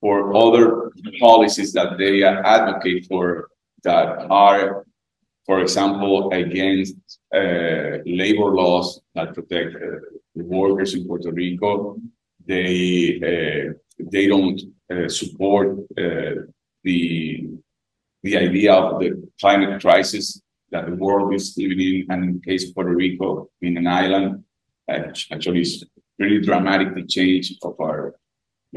For 0.00 0.34
other 0.34 0.92
policies 1.18 1.72
that 1.72 1.98
they 1.98 2.22
advocate 2.22 3.06
for 3.06 3.48
that 3.84 4.26
are, 4.30 4.84
for 5.46 5.60
example, 5.60 6.30
against 6.32 6.96
uh, 7.34 7.98
labor 8.04 8.54
laws 8.54 9.00
that 9.14 9.34
protect 9.34 9.76
uh, 9.76 9.98
workers 10.34 10.94
in 10.94 11.06
Puerto 11.06 11.32
Rico. 11.32 11.96
They 12.46 13.20
uh, 13.30 13.74
they 14.10 14.26
don't 14.26 14.60
uh, 14.90 15.08
support 15.08 15.78
uh, 15.98 16.46
the 16.84 17.48
the 18.22 18.36
idea 18.36 18.72
of 18.74 19.00
the 19.00 19.28
climate 19.40 19.80
crisis 19.80 20.40
that 20.70 20.86
the 20.86 20.96
world 20.96 21.34
is 21.34 21.54
living 21.56 21.80
in, 21.80 22.06
and 22.10 22.24
in 22.24 22.40
case 22.40 22.68
of 22.68 22.74
Puerto 22.74 22.94
Rico, 22.94 23.48
in 23.62 23.76
an 23.76 23.86
island, 23.86 24.44
actually 24.88 25.62
is 25.62 25.84
really 26.18 26.40
dramatically 26.40 27.04
change 27.06 27.54
of 27.62 27.74
our 27.80 28.14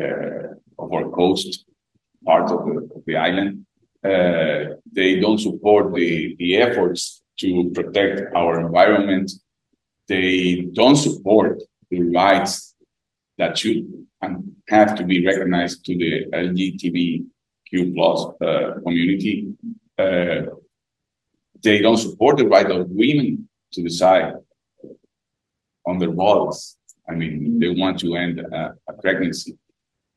uh, 0.01 0.53
of 0.79 0.93
our 0.93 1.09
coast 1.09 1.65
part 2.25 2.51
of 2.51 2.65
the, 2.65 2.89
of 2.95 3.03
the 3.05 3.15
island. 3.15 3.65
Uh, 4.03 4.75
they 4.91 5.19
don't 5.19 5.37
support 5.37 5.93
the, 5.93 6.35
the 6.39 6.57
efforts 6.57 7.21
to 7.39 7.71
protect 7.73 8.33
our 8.35 8.59
environment. 8.59 9.31
They 10.07 10.67
don't 10.73 10.95
support 10.95 11.61
the 11.89 12.01
rights 12.03 12.75
that 13.37 13.57
should 13.57 13.87
and 14.21 14.55
have 14.69 14.95
to 14.95 15.03
be 15.03 15.25
recognized 15.25 15.85
to 15.85 15.97
the 15.97 16.25
LGBTQ 16.31 17.95
plus 17.95 18.19
uh, 18.41 18.79
community. 18.83 19.53
Uh, 19.97 20.41
they 21.63 21.79
don't 21.79 21.97
support 21.97 22.37
the 22.37 22.47
right 22.47 22.69
of 22.69 22.89
women 22.89 23.47
to 23.73 23.81
decide 23.81 24.33
on 25.85 25.97
their 25.97 26.11
bodies. 26.11 26.77
I 27.09 27.13
mean, 27.13 27.59
they 27.59 27.69
want 27.69 27.99
to 27.99 28.15
end 28.15 28.39
a, 28.39 28.75
a 28.87 28.93
pregnancy. 28.93 29.57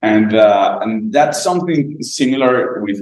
And, 0.02 0.34
uh, 0.34 0.80
and 0.82 1.12
that's 1.12 1.42
something 1.42 2.02
similar 2.02 2.82
with 2.82 3.00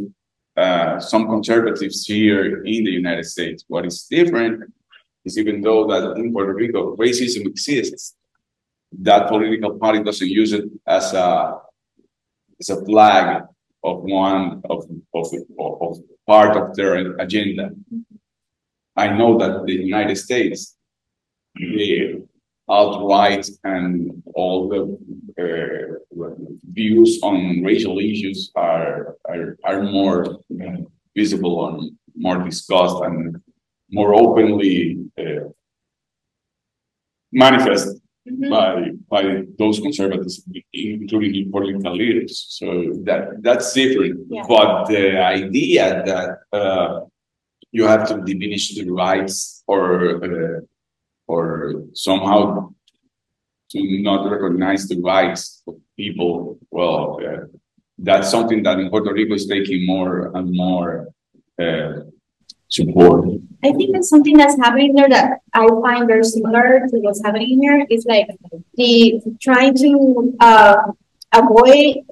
uh, 0.57 1.01
some 1.01 1.27
conservatives 1.29 2.05
here 2.05 2.63
in 2.65 2.85
the 2.85 2.91
United 2.91 3.25
States. 3.25 3.65
What 3.69 3.87
is 3.87 4.05
different 4.05 4.73
is 5.25 5.39
even 5.39 5.61
though 5.61 5.87
that 5.87 6.17
in 6.17 6.33
Puerto 6.33 6.55
Rico 6.55 6.97
racism 6.97 7.47
exists, 7.47 8.15
that 9.01 9.29
political 9.29 9.79
party 9.79 10.03
doesn't 10.03 10.29
use 10.29 10.53
it 10.53 10.65
as 10.87 11.15
a 11.15 11.59
as 12.61 12.71
a 12.71 12.85
flag 12.85 13.45
of 13.83 14.03
one 14.03 14.63
of 14.69 14.85
of, 15.15 15.27
of 15.59 15.99
part 16.27 16.57
of 16.57 16.75
their 16.77 17.17
agenda. 17.17 17.71
I 18.95 19.09
know 19.09 19.39
that 19.39 19.65
the 19.65 19.73
United 19.73 20.17
States, 20.17 20.77
the 21.55 22.22
outright 22.73 23.47
and 23.65 24.23
all 24.35 24.69
the 24.69 24.83
uh, 25.43 26.29
views 26.73 27.21
on 27.23 27.63
racial 27.63 27.99
issues 27.99 28.51
are 28.55 29.17
are, 29.29 29.57
are 29.65 29.83
more 29.83 30.39
visible 31.15 31.57
and 31.69 31.93
more 32.17 32.39
discussed 32.39 32.99
and 33.05 33.41
more 33.91 34.15
openly 34.15 34.99
uh, 35.19 35.45
manifest 37.33 37.89
mm 38.27 38.35
-hmm. 38.37 38.51
by 38.57 38.73
by 39.15 39.23
those 39.61 39.77
conservatives, 39.87 40.35
including 40.73 41.33
the 41.37 41.45
political 41.55 41.95
leaders. 42.03 42.35
So 42.59 42.67
that 43.07 43.23
that's 43.47 43.69
different. 43.81 44.17
Yeah. 44.29 44.47
But 44.53 44.71
the 44.93 45.05
idea 45.39 45.87
that 46.11 46.31
uh, 46.59 46.89
you 47.77 47.85
have 47.93 48.05
to 48.11 48.15
diminish 48.31 48.65
the 48.77 48.85
rights 49.05 49.65
or 49.67 49.83
uh, 50.27 50.61
or 51.33 51.85
somehow 51.95 52.69
to 53.71 53.81
not 54.09 54.31
recognize 54.31 54.87
the 54.87 55.01
rights 55.01 55.63
of 55.67 55.75
people, 55.97 56.59
well, 56.71 57.19
uh, 57.25 57.45
that's 57.99 58.31
something 58.31 58.63
that 58.65 58.79
in 58.79 58.91
Puerto 58.91 59.13
Rico 59.13 59.35
is 59.35 59.47
taking 59.47 59.87
more 59.87 60.31
and 60.37 60.47
more 60.53 61.09
uh, 61.65 61.93
support. 62.69 63.25
I 63.65 63.73
think 63.73 63.95
that's 63.95 64.11
something 64.11 64.37
that's 64.37 64.59
happening 64.65 64.95
there 64.95 65.09
that 65.09 65.41
I 65.55 65.67
find 65.87 66.07
very 66.07 66.25
similar 66.25 66.87
to 66.91 66.97
what's 67.05 67.23
happening 67.25 67.61
here. 67.63 67.87
Is 67.89 68.05
like 68.05 68.29
the 68.75 69.23
trying 69.41 69.75
to 69.85 69.91
uh, 70.41 70.83
avoid 71.33 72.05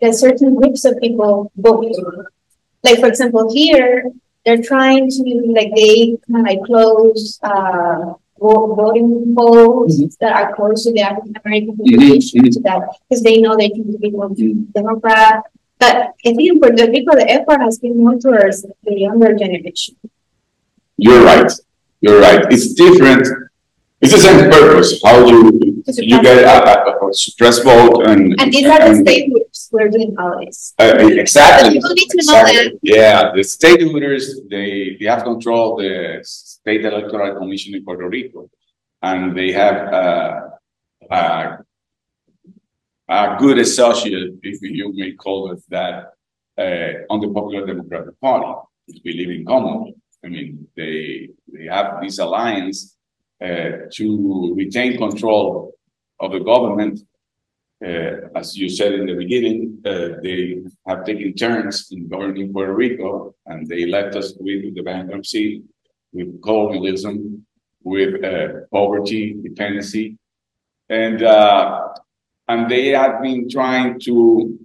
that 0.00 0.14
certain 0.14 0.54
groups 0.56 0.84
of 0.84 0.98
people 1.00 1.52
vote. 1.56 1.94
Like 2.82 2.98
for 2.98 3.06
example, 3.06 3.52
here 3.52 4.10
they're 4.44 4.62
trying 4.62 5.10
to 5.10 5.22
like 5.58 5.72
they 5.74 6.16
kind 6.26 6.42
of 6.42 6.46
like 6.50 6.62
close 6.64 7.38
uh 7.42 8.14
voting 8.52 9.34
polls 9.36 9.98
mm-hmm. 9.98 10.08
that 10.20 10.32
are 10.32 10.54
close 10.54 10.84
to 10.84 10.92
the 10.92 11.00
African 11.00 11.34
American 11.44 11.76
mm-hmm. 11.76 11.96
population 11.96 12.42
that 12.62 12.82
because 13.08 13.22
they 13.22 13.40
know 13.40 13.56
they 13.56 13.70
can 13.70 13.96
be 13.96 14.10
more 14.10 14.28
mm-hmm. 14.28 14.64
Democrat. 14.72 15.44
But 15.78 15.96
I 15.96 16.08
think 16.22 16.40
in 16.40 16.60
Puerto 16.60 16.90
Rico 16.90 17.14
the 17.14 17.28
effort 17.28 17.60
has 17.60 17.78
been 17.78 17.98
more 17.98 18.18
towards 18.18 18.62
the 18.62 18.94
younger 19.06 19.34
generation. 19.34 19.96
You're 20.96 21.24
right. 21.24 21.50
You're 22.00 22.20
right. 22.20 22.44
It's 22.50 22.74
different. 22.74 23.26
It's 24.00 24.12
the 24.12 24.18
same 24.18 24.50
purpose. 24.50 25.00
How 25.02 25.26
you 25.26 25.82
you 25.86 26.22
get 26.22 26.44
a, 26.44 26.90
a, 26.90 27.08
a 27.08 27.14
stress 27.14 27.58
vote 27.60 28.06
and 28.06 28.40
and 28.40 28.52
these 28.52 28.66
are 28.66 28.88
the 28.88 28.96
state 29.02 29.30
groups 29.30 29.68
we're 29.72 29.88
doing 29.88 30.14
holidays. 30.16 30.74
Uh, 30.78 30.96
exactly. 31.24 31.74
People 31.74 31.94
need 31.94 32.08
to 32.10 32.20
know. 32.26 32.78
Yeah, 32.82 33.32
the 33.34 33.42
state 33.42 33.80
hooters 33.80 34.40
they 34.48 34.96
they 34.98 35.06
have 35.06 35.24
control 35.24 35.76
the 35.76 36.20
state 36.64 36.84
electoral 36.84 37.36
commission 37.40 37.74
in 37.74 37.84
Puerto 37.84 38.08
Rico, 38.08 38.48
and 39.02 39.36
they 39.36 39.52
have 39.52 39.78
uh, 39.92 41.56
a 43.08 43.36
good 43.38 43.58
associate, 43.58 44.32
if 44.42 44.62
you 44.62 44.92
may 44.94 45.12
call 45.12 45.52
it 45.52 45.62
that, 45.68 46.14
uh, 46.56 47.12
on 47.12 47.20
the 47.20 47.30
Popular 47.38 47.66
Democratic 47.66 48.18
Party. 48.20 48.52
We 49.04 49.12
live 49.12 49.30
in 49.36 49.44
common. 49.44 49.94
I 50.24 50.28
mean, 50.28 50.66
they 50.78 51.28
they 51.52 51.66
have 51.76 51.88
this 52.02 52.18
alliance 52.18 52.96
uh, 53.48 53.70
to 53.96 54.06
retain 54.62 54.96
control 54.96 55.74
of 56.20 56.32
the 56.32 56.40
government. 56.52 57.00
Uh, 57.84 58.12
as 58.40 58.56
you 58.56 58.68
said 58.78 58.92
in 58.94 59.06
the 59.06 59.18
beginning, 59.24 59.58
uh, 59.84 60.08
they 60.22 60.62
have 60.88 61.04
taken 61.04 61.34
turns 61.34 61.76
in 61.94 62.08
governing 62.08 62.52
Puerto 62.52 62.74
Rico, 62.84 63.34
and 63.48 63.66
they 63.66 63.84
left 63.96 64.12
us 64.20 64.28
with 64.40 64.74
the 64.74 64.82
bankruptcy, 64.82 65.62
with 66.14 66.40
colonialism, 66.42 67.44
with 67.82 68.24
uh, 68.24 68.60
poverty, 68.72 69.36
dependency, 69.42 70.16
and 70.88 71.22
uh, 71.22 71.88
and 72.48 72.70
they 72.70 72.88
have 72.88 73.20
been 73.22 73.48
trying 73.48 74.00
to 74.00 74.58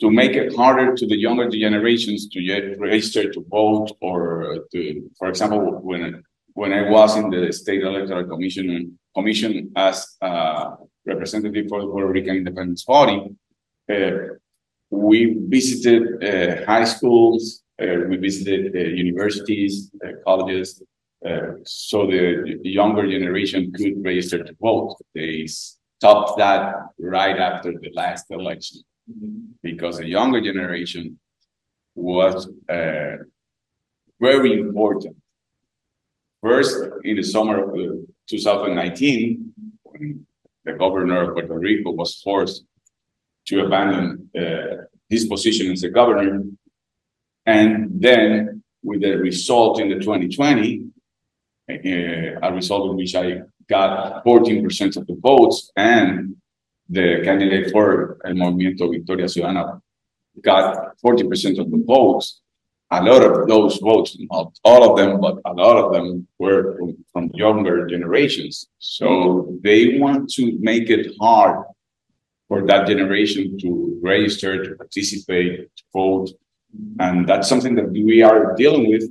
to 0.00 0.10
make 0.10 0.32
it 0.32 0.54
harder 0.54 0.94
to 0.94 1.06
the 1.06 1.16
younger 1.16 1.48
generations 1.48 2.28
to 2.28 2.42
get 2.42 2.78
registered 2.78 3.32
to 3.32 3.46
vote 3.48 3.92
or 4.02 4.66
to, 4.72 5.10
for 5.18 5.28
example, 5.28 5.80
when 5.82 6.22
when 6.54 6.72
I 6.72 6.90
was 6.90 7.16
in 7.16 7.30
the 7.30 7.52
state 7.52 7.82
electoral 7.82 8.26
commission 8.26 8.98
commission 9.14 9.72
as 9.76 10.16
representative 11.06 11.66
for 11.68 11.80
the 11.80 11.86
Puerto 11.86 12.08
Rican 12.08 12.36
Independence 12.36 12.84
Party, 12.84 13.18
uh, 13.90 14.10
we 14.90 15.36
visited 15.48 16.02
uh, 16.22 16.64
high 16.66 16.84
schools, 16.84 17.62
we 17.78 18.16
visited 18.16 18.74
uh, 18.74 18.78
universities, 18.78 19.90
uh, 20.04 20.12
colleges, 20.24 20.82
uh, 21.24 21.52
so 21.64 22.06
the, 22.06 22.58
the 22.62 22.70
younger 22.70 23.08
generation 23.10 23.72
could 23.72 24.04
register 24.04 24.44
to 24.44 24.54
vote. 24.60 24.96
They 25.14 25.46
stopped 25.46 26.38
that 26.38 26.74
right 26.98 27.38
after 27.38 27.72
the 27.72 27.90
last 27.94 28.26
election 28.30 28.82
because 29.62 29.98
the 29.98 30.06
younger 30.06 30.40
generation 30.40 31.18
was 31.94 32.48
uh, 32.68 33.16
very 34.20 34.60
important. 34.60 35.16
First, 36.42 36.76
in 37.02 37.16
the 37.16 37.22
summer 37.22 37.64
of 37.64 37.74
2019, 38.28 39.52
when 39.84 40.26
the 40.64 40.72
governor 40.74 41.22
of 41.22 41.34
Puerto 41.34 41.58
Rico 41.58 41.92
was 41.92 42.20
forced 42.22 42.64
to 43.46 43.64
abandon 43.64 44.28
uh, 44.38 44.84
his 45.08 45.26
position 45.26 45.72
as 45.72 45.82
a 45.82 45.88
governor, 45.88 46.42
and 47.46 47.90
then 48.00 48.62
with 48.82 49.00
the 49.02 49.16
result 49.16 49.80
in 49.80 49.88
the 49.88 49.96
2020, 49.96 50.82
uh, 51.68 51.74
a 52.42 52.52
result 52.52 52.90
in 52.90 52.96
which 52.96 53.14
I 53.14 53.42
got 53.68 54.24
14% 54.24 54.96
of 54.96 55.06
the 55.06 55.16
votes 55.20 55.70
and 55.76 56.36
the 56.88 57.22
candidate 57.24 57.72
for 57.72 58.18
El 58.24 58.34
Movimiento 58.34 58.90
Victoria 58.90 59.26
Ciudadana 59.26 59.80
got 60.40 60.96
40% 61.04 61.58
of 61.58 61.70
the 61.70 61.82
votes. 61.84 62.40
A 62.92 63.02
lot 63.02 63.22
of 63.22 63.48
those 63.48 63.78
votes, 63.78 64.16
not 64.30 64.56
all 64.62 64.90
of 64.90 64.96
them, 64.96 65.20
but 65.20 65.38
a 65.44 65.52
lot 65.52 65.76
of 65.76 65.92
them 65.92 66.28
were 66.38 66.76
from, 66.76 66.96
from 67.12 67.30
younger 67.34 67.86
generations. 67.86 68.68
So 68.78 69.58
they 69.62 69.98
want 69.98 70.30
to 70.34 70.56
make 70.60 70.88
it 70.88 71.16
hard 71.20 71.64
for 72.46 72.64
that 72.66 72.86
generation 72.86 73.58
to 73.58 73.98
register, 74.00 74.62
to 74.62 74.76
participate, 74.76 75.68
to 75.76 75.82
vote. 75.92 76.30
And 76.98 77.28
that's 77.28 77.48
something 77.48 77.74
that 77.76 77.90
we 77.90 78.22
are 78.22 78.54
dealing 78.54 78.88
with, 78.90 79.04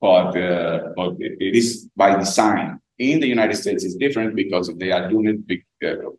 but, 0.00 0.36
uh, 0.36 0.92
but 0.96 1.14
it, 1.18 1.56
is 1.56 1.88
by 1.96 2.16
design. 2.16 2.80
In 2.98 3.20
the 3.20 3.26
United 3.26 3.56
States, 3.56 3.84
it's 3.84 3.94
different 3.94 4.36
because 4.36 4.70
they 4.76 4.92
are 4.92 5.08
doing 5.08 5.44
it 5.48 5.62
uh, 5.86 6.10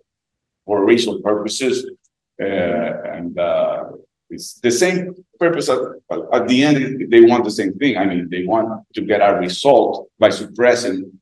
for 0.66 0.86
racial 0.86 1.22
purposes. 1.22 1.90
Uh, 2.42 2.44
and 2.46 3.38
uh, 3.38 3.84
it's 4.30 4.56
the 4.62 4.72
same 4.72 5.14
purpose 5.40 5.70
at, 5.70 5.80
at, 6.34 6.48
the 6.48 6.64
end, 6.64 7.12
they 7.12 7.22
want 7.22 7.44
the 7.44 7.52
same 7.52 7.74
thing. 7.74 7.98
I 7.98 8.06
mean, 8.06 8.30
they 8.30 8.46
want 8.46 8.86
to 8.96 9.02
get 9.02 9.22
a 9.22 9.36
result 9.38 10.10
by 10.18 10.30
suppressing 10.30 11.20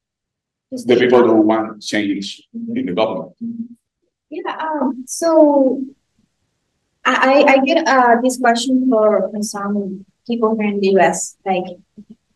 the 0.72 0.95
people 0.95 1.26
who 1.26 1.41
want 1.41 1.82
change 1.82 2.47
in 2.53 2.86
the 2.86 2.93
government. 2.93 3.34
Yeah, 4.30 4.55
um, 4.60 5.03
so 5.07 5.82
I, 7.06 7.43
I 7.47 7.66
get 7.66 7.88
uh, 7.88 8.18
this 8.22 8.38
question 8.38 8.89
for 8.89 9.32
some 9.41 10.06
people 10.28 10.56
here 10.58 10.70
in 10.70 10.80
the 10.80 11.00
US, 11.00 11.38
like, 11.45 11.66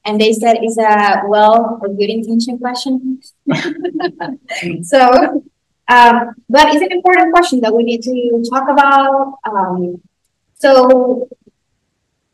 and 0.06 0.20
they 0.20 0.34
said 0.34 0.58
it's 0.62 0.78
a 0.78 1.24
well 1.28 1.80
or 1.82 1.90
good 1.90 2.10
intention 2.10 2.58
question. 2.58 3.22
so 4.84 5.44
um, 5.88 6.34
but 6.50 6.74
it's 6.74 6.82
an 6.82 6.92
important 6.92 7.34
question 7.34 7.60
that 7.62 7.74
we 7.74 7.84
need 7.84 8.02
to 8.04 8.44
talk 8.50 8.70
about. 8.70 9.40
Um, 9.46 10.02
so, 10.56 11.28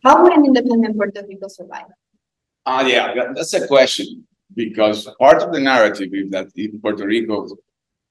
how 0.03 0.21
would 0.21 0.34
an 0.34 0.45
independent 0.45 0.95
Puerto 0.95 1.25
Rico 1.27 1.47
survive? 1.47 1.86
Ah, 2.65 2.80
uh, 2.80 2.88
yeah, 2.88 3.34
that's 3.34 3.53
a 3.53 3.67
question 3.67 4.27
because 4.55 5.09
part 5.19 5.41
of 5.41 5.51
the 5.51 5.59
narrative 5.59 6.13
is 6.13 6.30
that 6.30 6.47
if 6.55 6.80
Puerto 6.82 7.05
Rico 7.05 7.47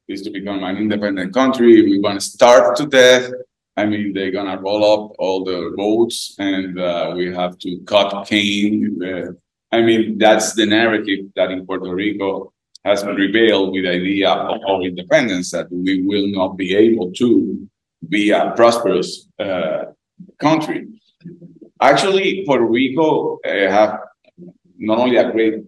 is 0.08 0.22
to 0.22 0.30
become 0.30 0.64
an 0.64 0.76
independent 0.76 1.32
country, 1.32 1.82
we 1.82 2.00
want 2.00 2.20
to 2.20 2.26
starve 2.26 2.74
to 2.76 2.86
death. 2.86 3.30
I 3.78 3.86
mean, 3.86 4.12
they're 4.12 4.32
going 4.32 4.50
to 4.50 4.60
roll 4.60 4.82
up 4.92 5.14
all 5.20 5.44
the 5.44 5.72
roads 5.78 6.34
and 6.40 6.80
uh, 6.80 7.12
we 7.16 7.32
have 7.32 7.56
to 7.58 7.78
cut 7.86 8.26
cane. 8.26 8.98
Uh, 9.00 9.30
I 9.70 9.82
mean, 9.82 10.18
that's 10.18 10.54
the 10.54 10.66
narrative 10.66 11.26
that 11.36 11.52
in 11.52 11.64
Puerto 11.64 11.94
Rico 11.94 12.52
has 12.84 13.04
prevailed 13.04 13.72
with 13.72 13.84
the 13.84 13.90
idea 13.90 14.30
of 14.30 14.60
our 14.68 14.82
independence 14.82 15.52
that 15.52 15.70
we 15.70 16.02
will 16.02 16.26
not 16.26 16.56
be 16.56 16.74
able 16.74 17.12
to 17.12 17.68
be 18.08 18.30
a 18.30 18.52
prosperous 18.56 19.28
uh, 19.38 19.84
country. 20.40 20.88
Actually, 21.80 22.42
Puerto 22.46 22.64
Rico 22.64 23.38
uh, 23.44 23.70
have 23.70 24.00
not 24.76 24.98
only 24.98 25.18
a 25.18 25.30
great 25.30 25.62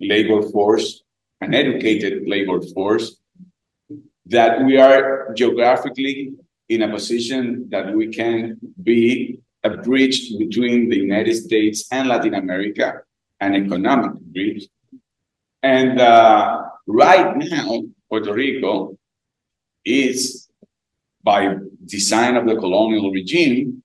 labor 0.00 0.42
force, 0.42 1.02
an 1.40 1.54
educated 1.54 2.22
labor 2.28 2.60
force, 2.72 3.16
that 4.26 4.64
we 4.64 4.76
are 4.78 5.32
geographically 5.34 6.34
in 6.74 6.82
a 6.82 6.90
position 6.90 7.68
that 7.70 7.94
we 7.94 8.08
can 8.08 8.58
be 8.82 9.38
a 9.64 9.70
bridge 9.70 10.32
between 10.38 10.88
the 10.88 10.96
United 10.96 11.34
States 11.34 11.86
and 11.90 12.08
Latin 12.08 12.34
America, 12.34 13.02
an 13.40 13.54
economic 13.54 14.12
bridge, 14.20 14.68
and 15.62 16.00
uh, 16.00 16.62
right 16.86 17.36
now, 17.36 17.82
Puerto 18.08 18.32
Rico 18.32 18.98
is, 19.84 20.48
by 21.22 21.54
design 21.84 22.36
of 22.36 22.46
the 22.46 22.56
colonial 22.56 23.12
regime, 23.12 23.82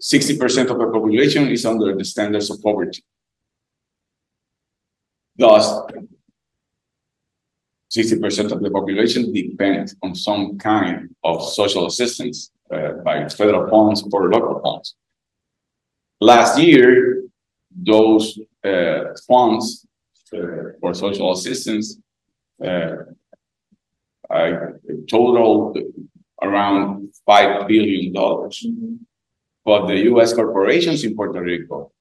60% 0.00 0.70
of 0.70 0.78
the 0.78 0.90
population 0.92 1.48
is 1.48 1.66
under 1.66 1.96
the 1.96 2.04
standards 2.04 2.50
of 2.50 2.62
poverty. 2.62 3.02
Thus, 5.36 5.80
60% 7.96 8.50
of 8.50 8.62
the 8.62 8.70
population 8.70 9.32
depend 9.32 9.94
on 10.02 10.14
some 10.14 10.58
kind 10.58 11.14
of 11.22 11.42
social 11.42 11.86
assistance 11.86 12.50
uh, 12.70 12.94
by 13.04 13.28
federal 13.28 13.68
funds 13.70 14.02
or 14.12 14.30
local 14.30 14.60
funds. 14.60 14.96
Last 16.20 16.58
year, 16.58 17.22
those 17.70 18.38
uh, 18.64 19.04
funds 19.28 19.86
uh, 20.32 20.72
for 20.80 20.94
social 20.94 21.32
assistance, 21.32 21.98
uh, 22.64 22.96
totaled 25.08 25.78
around 26.42 27.08
$5 27.28 27.68
billion. 27.68 28.12
Mm-hmm. 28.12 28.94
But 29.64 29.86
the 29.86 29.98
US 30.10 30.32
corporations 30.32 31.04
in 31.04 31.14
Puerto 31.14 31.40
Rico 31.40 31.92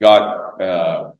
got 0.00 0.60
uh, 0.60 1.12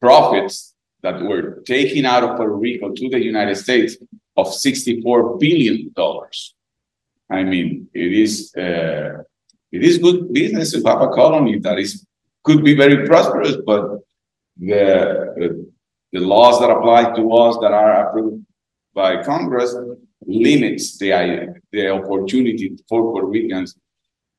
profits 0.00 0.73
that 1.04 1.22
were 1.22 1.62
taken 1.66 2.06
out 2.06 2.24
of 2.24 2.36
Puerto 2.36 2.56
Rico 2.56 2.86
to 2.90 3.08
the 3.10 3.22
United 3.32 3.56
States 3.56 3.96
of 4.36 4.46
$64 4.46 5.38
billion. 5.38 5.92
I 7.30 7.42
mean, 7.44 7.88
it 7.92 8.12
is 8.24 8.52
uh, 8.56 9.22
it 9.76 9.82
is 9.88 9.98
good 9.98 10.32
business 10.32 10.72
to 10.72 10.78
have 10.88 11.02
a 11.02 11.10
colony 11.20 11.58
that 11.60 11.78
is 11.78 12.06
could 12.44 12.62
be 12.64 12.74
very 12.76 13.06
prosperous, 13.06 13.56
but 13.70 13.82
the, 14.56 15.66
the 16.12 16.20
laws 16.20 16.60
that 16.60 16.70
apply 16.70 17.02
to 17.16 17.32
us 17.32 17.56
that 17.62 17.72
are 17.72 17.92
approved 18.08 18.44
by 18.94 19.22
Congress 19.22 19.74
limits 20.26 20.98
the, 20.98 21.10
the 21.72 21.88
opportunity 21.88 22.76
for 22.88 23.10
Puerto 23.10 23.26
Ricans 23.26 23.76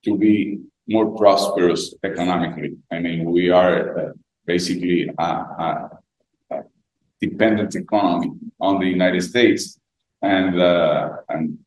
to 0.06 0.18
be 0.18 0.60
more 0.88 1.18
prosperous 1.18 1.94
economically. 2.04 2.78
I 2.92 3.00
mean, 3.00 3.26
we 3.26 3.50
are 3.50 4.00
uh, 4.00 4.12
basically 4.46 5.10
a, 5.18 5.24
a, 5.24 5.90
a, 5.92 5.95
dependent 7.28 7.76
economy 7.76 8.32
on 8.60 8.80
the 8.80 8.90
United 8.98 9.22
States, 9.22 9.80
and 10.22 10.52
uh, 10.62 11.10
and 11.30 11.58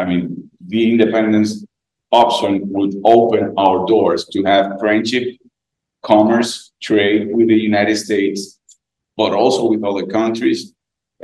I 0.00 0.04
mean, 0.04 0.50
the 0.72 0.82
independence 0.92 1.64
option 2.12 2.52
would 2.74 2.94
open 3.04 3.42
our 3.56 3.86
doors 3.86 4.22
to 4.32 4.42
have 4.44 4.78
friendship, 4.80 5.26
commerce, 6.02 6.72
trade 6.88 7.22
with 7.34 7.48
the 7.48 7.60
United 7.72 7.96
States, 7.96 8.58
but 9.16 9.32
also 9.32 9.62
with 9.70 9.82
other 9.84 10.06
countries. 10.06 10.72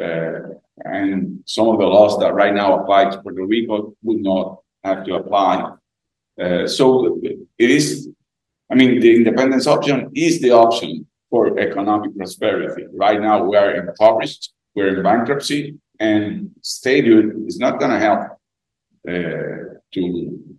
Uh, 0.01 0.41
and 0.85 1.41
some 1.47 1.69
of 1.69 1.79
the 1.79 1.87
laws 1.87 2.19
that 2.21 2.35
right 2.35 2.55
now 2.55 2.79
apply 2.79 3.09
to 3.09 3.21
Puerto 3.23 3.45
Rico 3.47 3.95
would 4.03 4.23
not 4.31 4.61
have 4.85 5.05
to 5.07 5.15
apply. 5.15 5.73
Uh, 6.41 6.67
so 6.67 7.19
it 7.59 7.71
is, 7.79 8.09
I 8.71 8.75
mean, 8.75 9.01
the 9.01 9.17
independence 9.17 9.67
option 9.67 10.11
is 10.15 10.41
the 10.43 10.51
option 10.51 11.07
for 11.31 11.59
economic 11.59 12.17
prosperity. 12.17 12.85
Right 12.93 13.21
now, 13.21 13.45
we 13.45 13.57
are 13.57 13.75
impoverished, 13.75 14.53
we're 14.75 14.97
in 14.97 15.03
bankruptcy, 15.03 15.79
and 15.99 16.51
statehood 16.63 17.45
is 17.47 17.59
not 17.59 17.79
going 17.81 17.93
to 17.93 17.99
help 17.99 18.21
uh, 19.09 19.79
to 19.95 20.57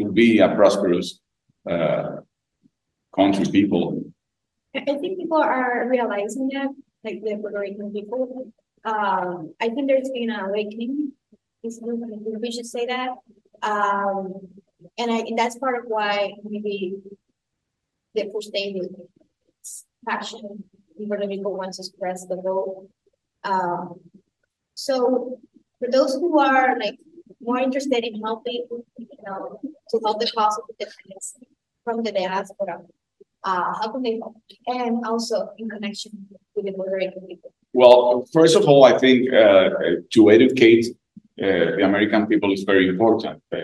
to 0.00 0.10
be 0.10 0.38
a 0.40 0.48
prosperous 0.54 1.20
uh, 1.70 2.16
country 3.14 3.46
people. 3.50 4.02
I 4.74 4.80
think 4.80 5.18
people 5.18 5.40
are 5.40 5.88
realizing 5.88 6.48
that, 6.54 6.68
like 7.04 7.22
the 7.22 7.36
Puerto 7.36 7.60
Rican 7.60 7.92
people. 7.92 8.52
Um, 8.84 9.54
I 9.60 9.68
think 9.68 9.88
there's 9.88 10.10
been 10.10 10.30
an 10.30 10.40
awakening. 10.40 11.12
We 11.62 12.50
should 12.50 12.66
say 12.66 12.86
that. 12.86 13.10
Um, 13.62 14.34
and 14.98 15.10
I 15.10 15.18
and 15.18 15.38
that's 15.38 15.58
part 15.58 15.78
of 15.78 15.84
why 15.86 16.34
maybe 16.42 16.96
the 18.14 18.30
first 18.32 18.52
day 18.52 18.74
in 20.98 21.08
Puerto 21.08 21.26
Rico 21.26 21.50
wants 21.50 21.78
to 21.78 21.82
express 21.82 22.26
the 22.26 22.36
vote. 22.36 22.88
Um, 23.44 24.00
so 24.74 25.38
for 25.78 25.90
those 25.90 26.14
who 26.14 26.38
are 26.38 26.78
like 26.78 26.98
more 27.40 27.58
interested 27.58 28.04
in 28.04 28.20
helping, 28.22 28.66
you 28.96 29.06
know, 29.26 29.60
to 29.90 30.00
help 30.04 30.20
the 30.20 30.30
cause 30.36 30.58
of 30.58 30.64
the 30.68 30.84
defendants 30.84 31.36
from 31.84 32.02
the 32.02 32.12
diaspora, 32.12 32.80
uh, 33.44 33.74
how 33.80 33.92
can 33.92 34.02
they 34.02 34.18
help? 34.18 34.36
And 34.66 35.04
also 35.04 35.50
in 35.58 35.68
connection 35.68 36.26
with 36.54 36.64
the 36.64 36.72
Rican 36.72 37.26
people. 37.26 37.52
Well, 37.74 38.26
first 38.32 38.56
of 38.56 38.66
all, 38.66 38.84
I 38.84 38.98
think 38.98 39.32
uh, 39.32 39.70
to 40.10 40.30
educate 40.30 40.86
uh, 41.42 41.76
the 41.76 41.84
American 41.84 42.26
people 42.26 42.52
is 42.52 42.62
very 42.62 42.88
important. 42.88 43.42
Uh, 43.52 43.58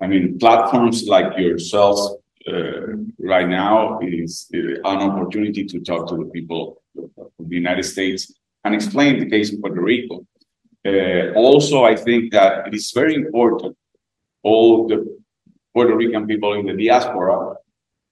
I 0.00 0.06
mean, 0.06 0.38
platforms 0.38 1.06
like 1.06 1.38
yourselves 1.38 2.16
uh, 2.48 2.96
right 3.18 3.48
now 3.48 4.00
is 4.00 4.48
an 4.52 4.80
opportunity 4.84 5.64
to 5.64 5.80
talk 5.80 6.08
to 6.08 6.16
the 6.16 6.30
people 6.30 6.82
of 6.96 7.30
the 7.38 7.56
United 7.56 7.84
States 7.84 8.32
and 8.64 8.74
explain 8.74 9.18
the 9.18 9.30
case 9.30 9.52
of 9.52 9.60
Puerto 9.60 9.80
Rico. 9.80 10.26
Uh, 10.84 11.32
also, 11.34 11.84
I 11.84 11.94
think 11.96 12.32
that 12.32 12.66
it 12.66 12.74
is 12.74 12.90
very 12.92 13.14
important 13.14 13.76
all 14.42 14.88
the 14.88 15.18
Puerto 15.72 15.96
Rican 15.96 16.26
people 16.26 16.54
in 16.54 16.66
the 16.66 16.76
diaspora 16.76 17.54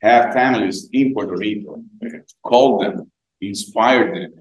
have 0.01 0.33
families 0.33 0.89
in 0.93 1.13
Puerto 1.13 1.37
Rico. 1.37 1.83
Call 2.43 2.79
them, 2.79 3.11
inspire 3.41 4.15
them, 4.15 4.33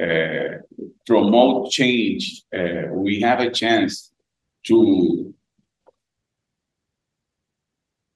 uh, 0.00 0.82
promote 1.06 1.70
change. 1.70 2.42
Uh, 2.56 2.92
we 2.92 3.20
have 3.20 3.40
a 3.40 3.50
chance 3.50 4.12
to 4.66 5.34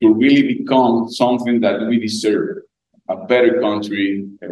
to 0.04 0.12
really 0.12 0.54
become 0.54 1.08
something 1.10 1.60
that 1.60 1.86
we 1.88 1.98
deserve, 1.98 2.58
a 3.08 3.16
better 3.24 3.60
country, 3.60 4.28
uh, 4.42 4.46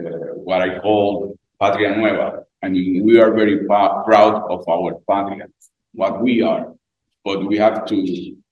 what 0.49 0.63
I 0.63 0.79
call 0.79 1.37
patria 1.61 1.95
nueva. 1.97 2.45
I 2.63 2.69
mean, 2.69 3.05
we 3.05 3.21
are 3.21 3.33
very 3.33 3.67
proud 3.67 4.35
of 4.55 4.67
our 4.69 4.91
patria, 5.09 5.47
what 5.93 6.23
we 6.23 6.41
are, 6.43 6.73
but 7.25 7.47
we 7.47 7.59
have 7.59 7.85
to 7.91 7.99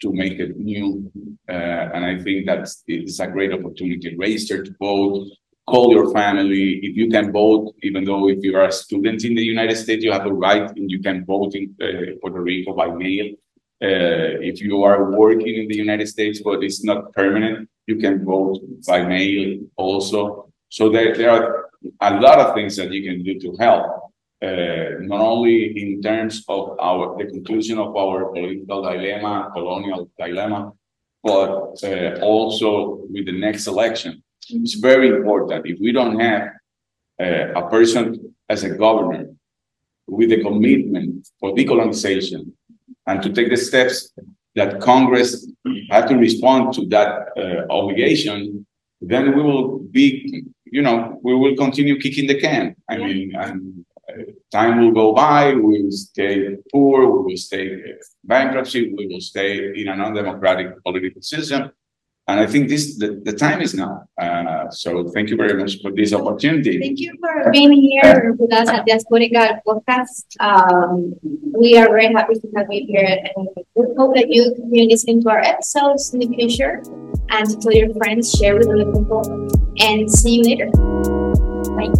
to 0.03 0.12
make 0.12 0.36
it 0.44 0.59
new. 0.59 1.11
Uh, 1.48 1.84
and 1.94 2.03
I 2.05 2.14
think 2.24 2.46
that 2.46 2.68
it's 2.86 3.18
a 3.20 3.26
great 3.26 3.53
opportunity. 3.53 4.16
Register 4.16 4.62
to 4.62 4.72
vote. 4.78 5.26
Call 5.66 5.92
your 5.92 6.12
family. 6.12 6.80
If 6.88 6.96
you 6.96 7.09
can 7.09 7.26
vote, 7.32 7.74
even 7.82 8.05
though 8.05 8.28
if 8.28 8.38
you 8.42 8.57
are 8.57 8.68
a 8.68 8.72
student 8.72 9.24
in 9.24 9.34
the 9.34 9.46
United 9.55 9.76
States, 9.76 10.03
you 10.05 10.12
have 10.12 10.26
a 10.26 10.32
right 10.32 10.68
and 10.76 10.90
you 10.90 11.01
can 11.01 11.24
vote 11.24 11.55
in 11.55 11.64
uh, 11.80 12.18
Puerto 12.20 12.40
Rico 12.40 12.72
by 12.74 12.88
mail. 13.05 13.26
Uh, 13.83 14.37
if 14.51 14.61
you 14.61 14.83
are 14.83 15.11
working 15.11 15.55
in 15.55 15.66
the 15.68 15.76
United 15.76 16.07
States, 16.07 16.43
but 16.43 16.62
it's 16.62 16.85
not 16.85 17.12
permanent, 17.14 17.68
you 17.87 17.97
can 17.97 18.24
vote 18.24 18.61
by 18.87 19.03
mail 19.03 19.59
also. 19.76 20.53
So 20.68 20.91
there, 20.91 21.16
there 21.16 21.31
are 21.31 21.70
a 22.03 22.20
lot 22.20 22.39
of 22.39 22.55
things 22.55 22.76
that 22.76 22.93
you 22.93 23.03
can 23.09 23.22
do 23.22 23.39
to 23.41 23.57
help. 23.59 23.87
Uh, 24.43 25.01
not 25.01 25.20
only 25.20 25.78
in 25.83 26.01
terms 26.03 26.45
of 26.49 26.78
our 26.78 27.16
the 27.18 27.26
conclusion 27.26 27.78
of 27.78 27.95
our 27.97 28.33
political 28.33 28.83
dilemma, 28.83 29.51
colonial 29.53 30.11
dilemma, 30.18 30.72
but 31.22 31.83
uh, 31.85 32.18
also 32.22 33.01
with 33.11 33.26
the 33.26 33.39
next 33.39 33.66
election. 33.66 34.22
It's 34.49 34.74
very 34.74 35.09
important. 35.09 35.66
If 35.66 35.78
we 35.78 35.93
don't 35.93 36.18
have 36.18 36.43
uh, 37.20 37.61
a 37.61 37.68
person 37.68 38.35
as 38.49 38.64
a 38.64 38.70
governor 38.70 39.26
with 40.07 40.33
a 40.33 40.41
commitment 40.41 41.28
for 41.39 41.55
decolonization 41.55 42.53
and 43.11 43.22
to 43.24 43.28
take 43.36 43.50
the 43.50 43.56
steps 43.56 44.12
that 44.54 44.80
Congress 44.80 45.30
had 45.90 46.06
to 46.08 46.14
respond 46.16 46.72
to 46.76 46.86
that 46.94 47.11
uh, 47.36 47.72
obligation, 47.78 48.66
then 49.00 49.34
we 49.36 49.42
will 49.42 49.78
be, 49.78 50.44
you 50.64 50.82
know, 50.82 51.18
we 51.22 51.34
will 51.34 51.56
continue 51.56 51.98
kicking 51.98 52.26
the 52.26 52.38
can. 52.40 52.76
I 52.88 52.98
mean, 52.98 53.34
and 53.34 53.84
time 54.52 54.80
will 54.80 54.92
go 54.92 55.12
by, 55.12 55.54
we 55.54 55.82
will 55.82 55.92
stay 55.92 56.56
poor, 56.72 56.96
we 57.14 57.18
will 57.26 57.36
stay 57.36 57.64
bankruptcy, 58.24 58.92
we 58.96 59.06
will 59.06 59.20
stay 59.20 59.50
in 59.80 59.88
an 59.88 60.00
undemocratic 60.00 60.82
political 60.84 61.22
system. 61.22 61.70
And 62.28 62.38
I 62.38 62.46
think 62.46 62.68
this 62.68 62.96
the, 62.96 63.20
the 63.24 63.32
time 63.32 63.60
is 63.60 63.74
now. 63.74 64.04
Uh, 64.16 64.70
so 64.70 65.08
thank 65.08 65.30
you 65.30 65.36
very 65.36 65.54
much 65.54 65.82
for 65.82 65.90
this 65.90 66.12
opportunity. 66.12 66.78
Thank 66.78 67.00
you 67.00 67.12
for 67.18 67.50
being 67.50 67.72
here 67.72 68.36
with 68.38 68.52
us 68.52 68.68
at 68.68 68.84
the 68.86 68.92
Diasporica 68.92 69.60
podcast. 69.66 70.26
Um, 70.38 71.14
we 71.58 71.76
are 71.76 71.88
very 71.88 72.12
happy 72.12 72.34
to 72.34 72.48
have 72.56 72.66
you 72.70 72.86
here, 72.86 73.18
and 73.34 73.48
we 73.74 73.84
hope 73.98 74.14
that 74.14 74.30
you 74.30 74.54
continue 74.54 74.88
listening 74.88 75.22
to 75.22 75.30
our 75.30 75.40
episodes 75.40 76.14
in 76.14 76.20
the 76.20 76.28
future, 76.28 76.82
and 77.30 77.50
to 77.50 77.56
tell 77.56 77.72
your 77.72 77.92
friends, 77.94 78.30
share 78.30 78.54
with 78.54 78.68
other 78.68 78.86
people, 78.92 79.22
and 79.80 80.08
see 80.08 80.36
you 80.36 80.42
later. 80.44 80.70
Bye. 81.74 81.90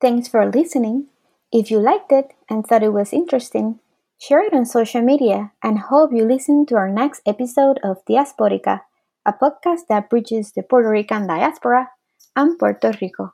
Thanks 0.00 0.28
for 0.28 0.44
listening. 0.44 1.06
If 1.52 1.70
you 1.70 1.80
liked 1.80 2.12
it 2.12 2.34
and 2.50 2.66
thought 2.66 2.82
it 2.82 2.92
was 2.92 3.12
interesting, 3.12 3.80
share 4.20 4.42
it 4.42 4.52
on 4.52 4.66
social 4.66 5.00
media 5.00 5.52
and 5.62 5.78
hope 5.78 6.12
you 6.12 6.24
listen 6.26 6.66
to 6.66 6.76
our 6.76 6.90
next 6.90 7.22
episode 7.26 7.80
of 7.82 8.04
Diasporica, 8.04 8.82
a 9.24 9.32
podcast 9.32 9.88
that 9.88 10.10
bridges 10.10 10.52
the 10.52 10.62
Puerto 10.62 10.90
Rican 10.90 11.26
diaspora 11.26 11.88
and 12.36 12.58
Puerto 12.58 12.92
Rico. 13.00 13.32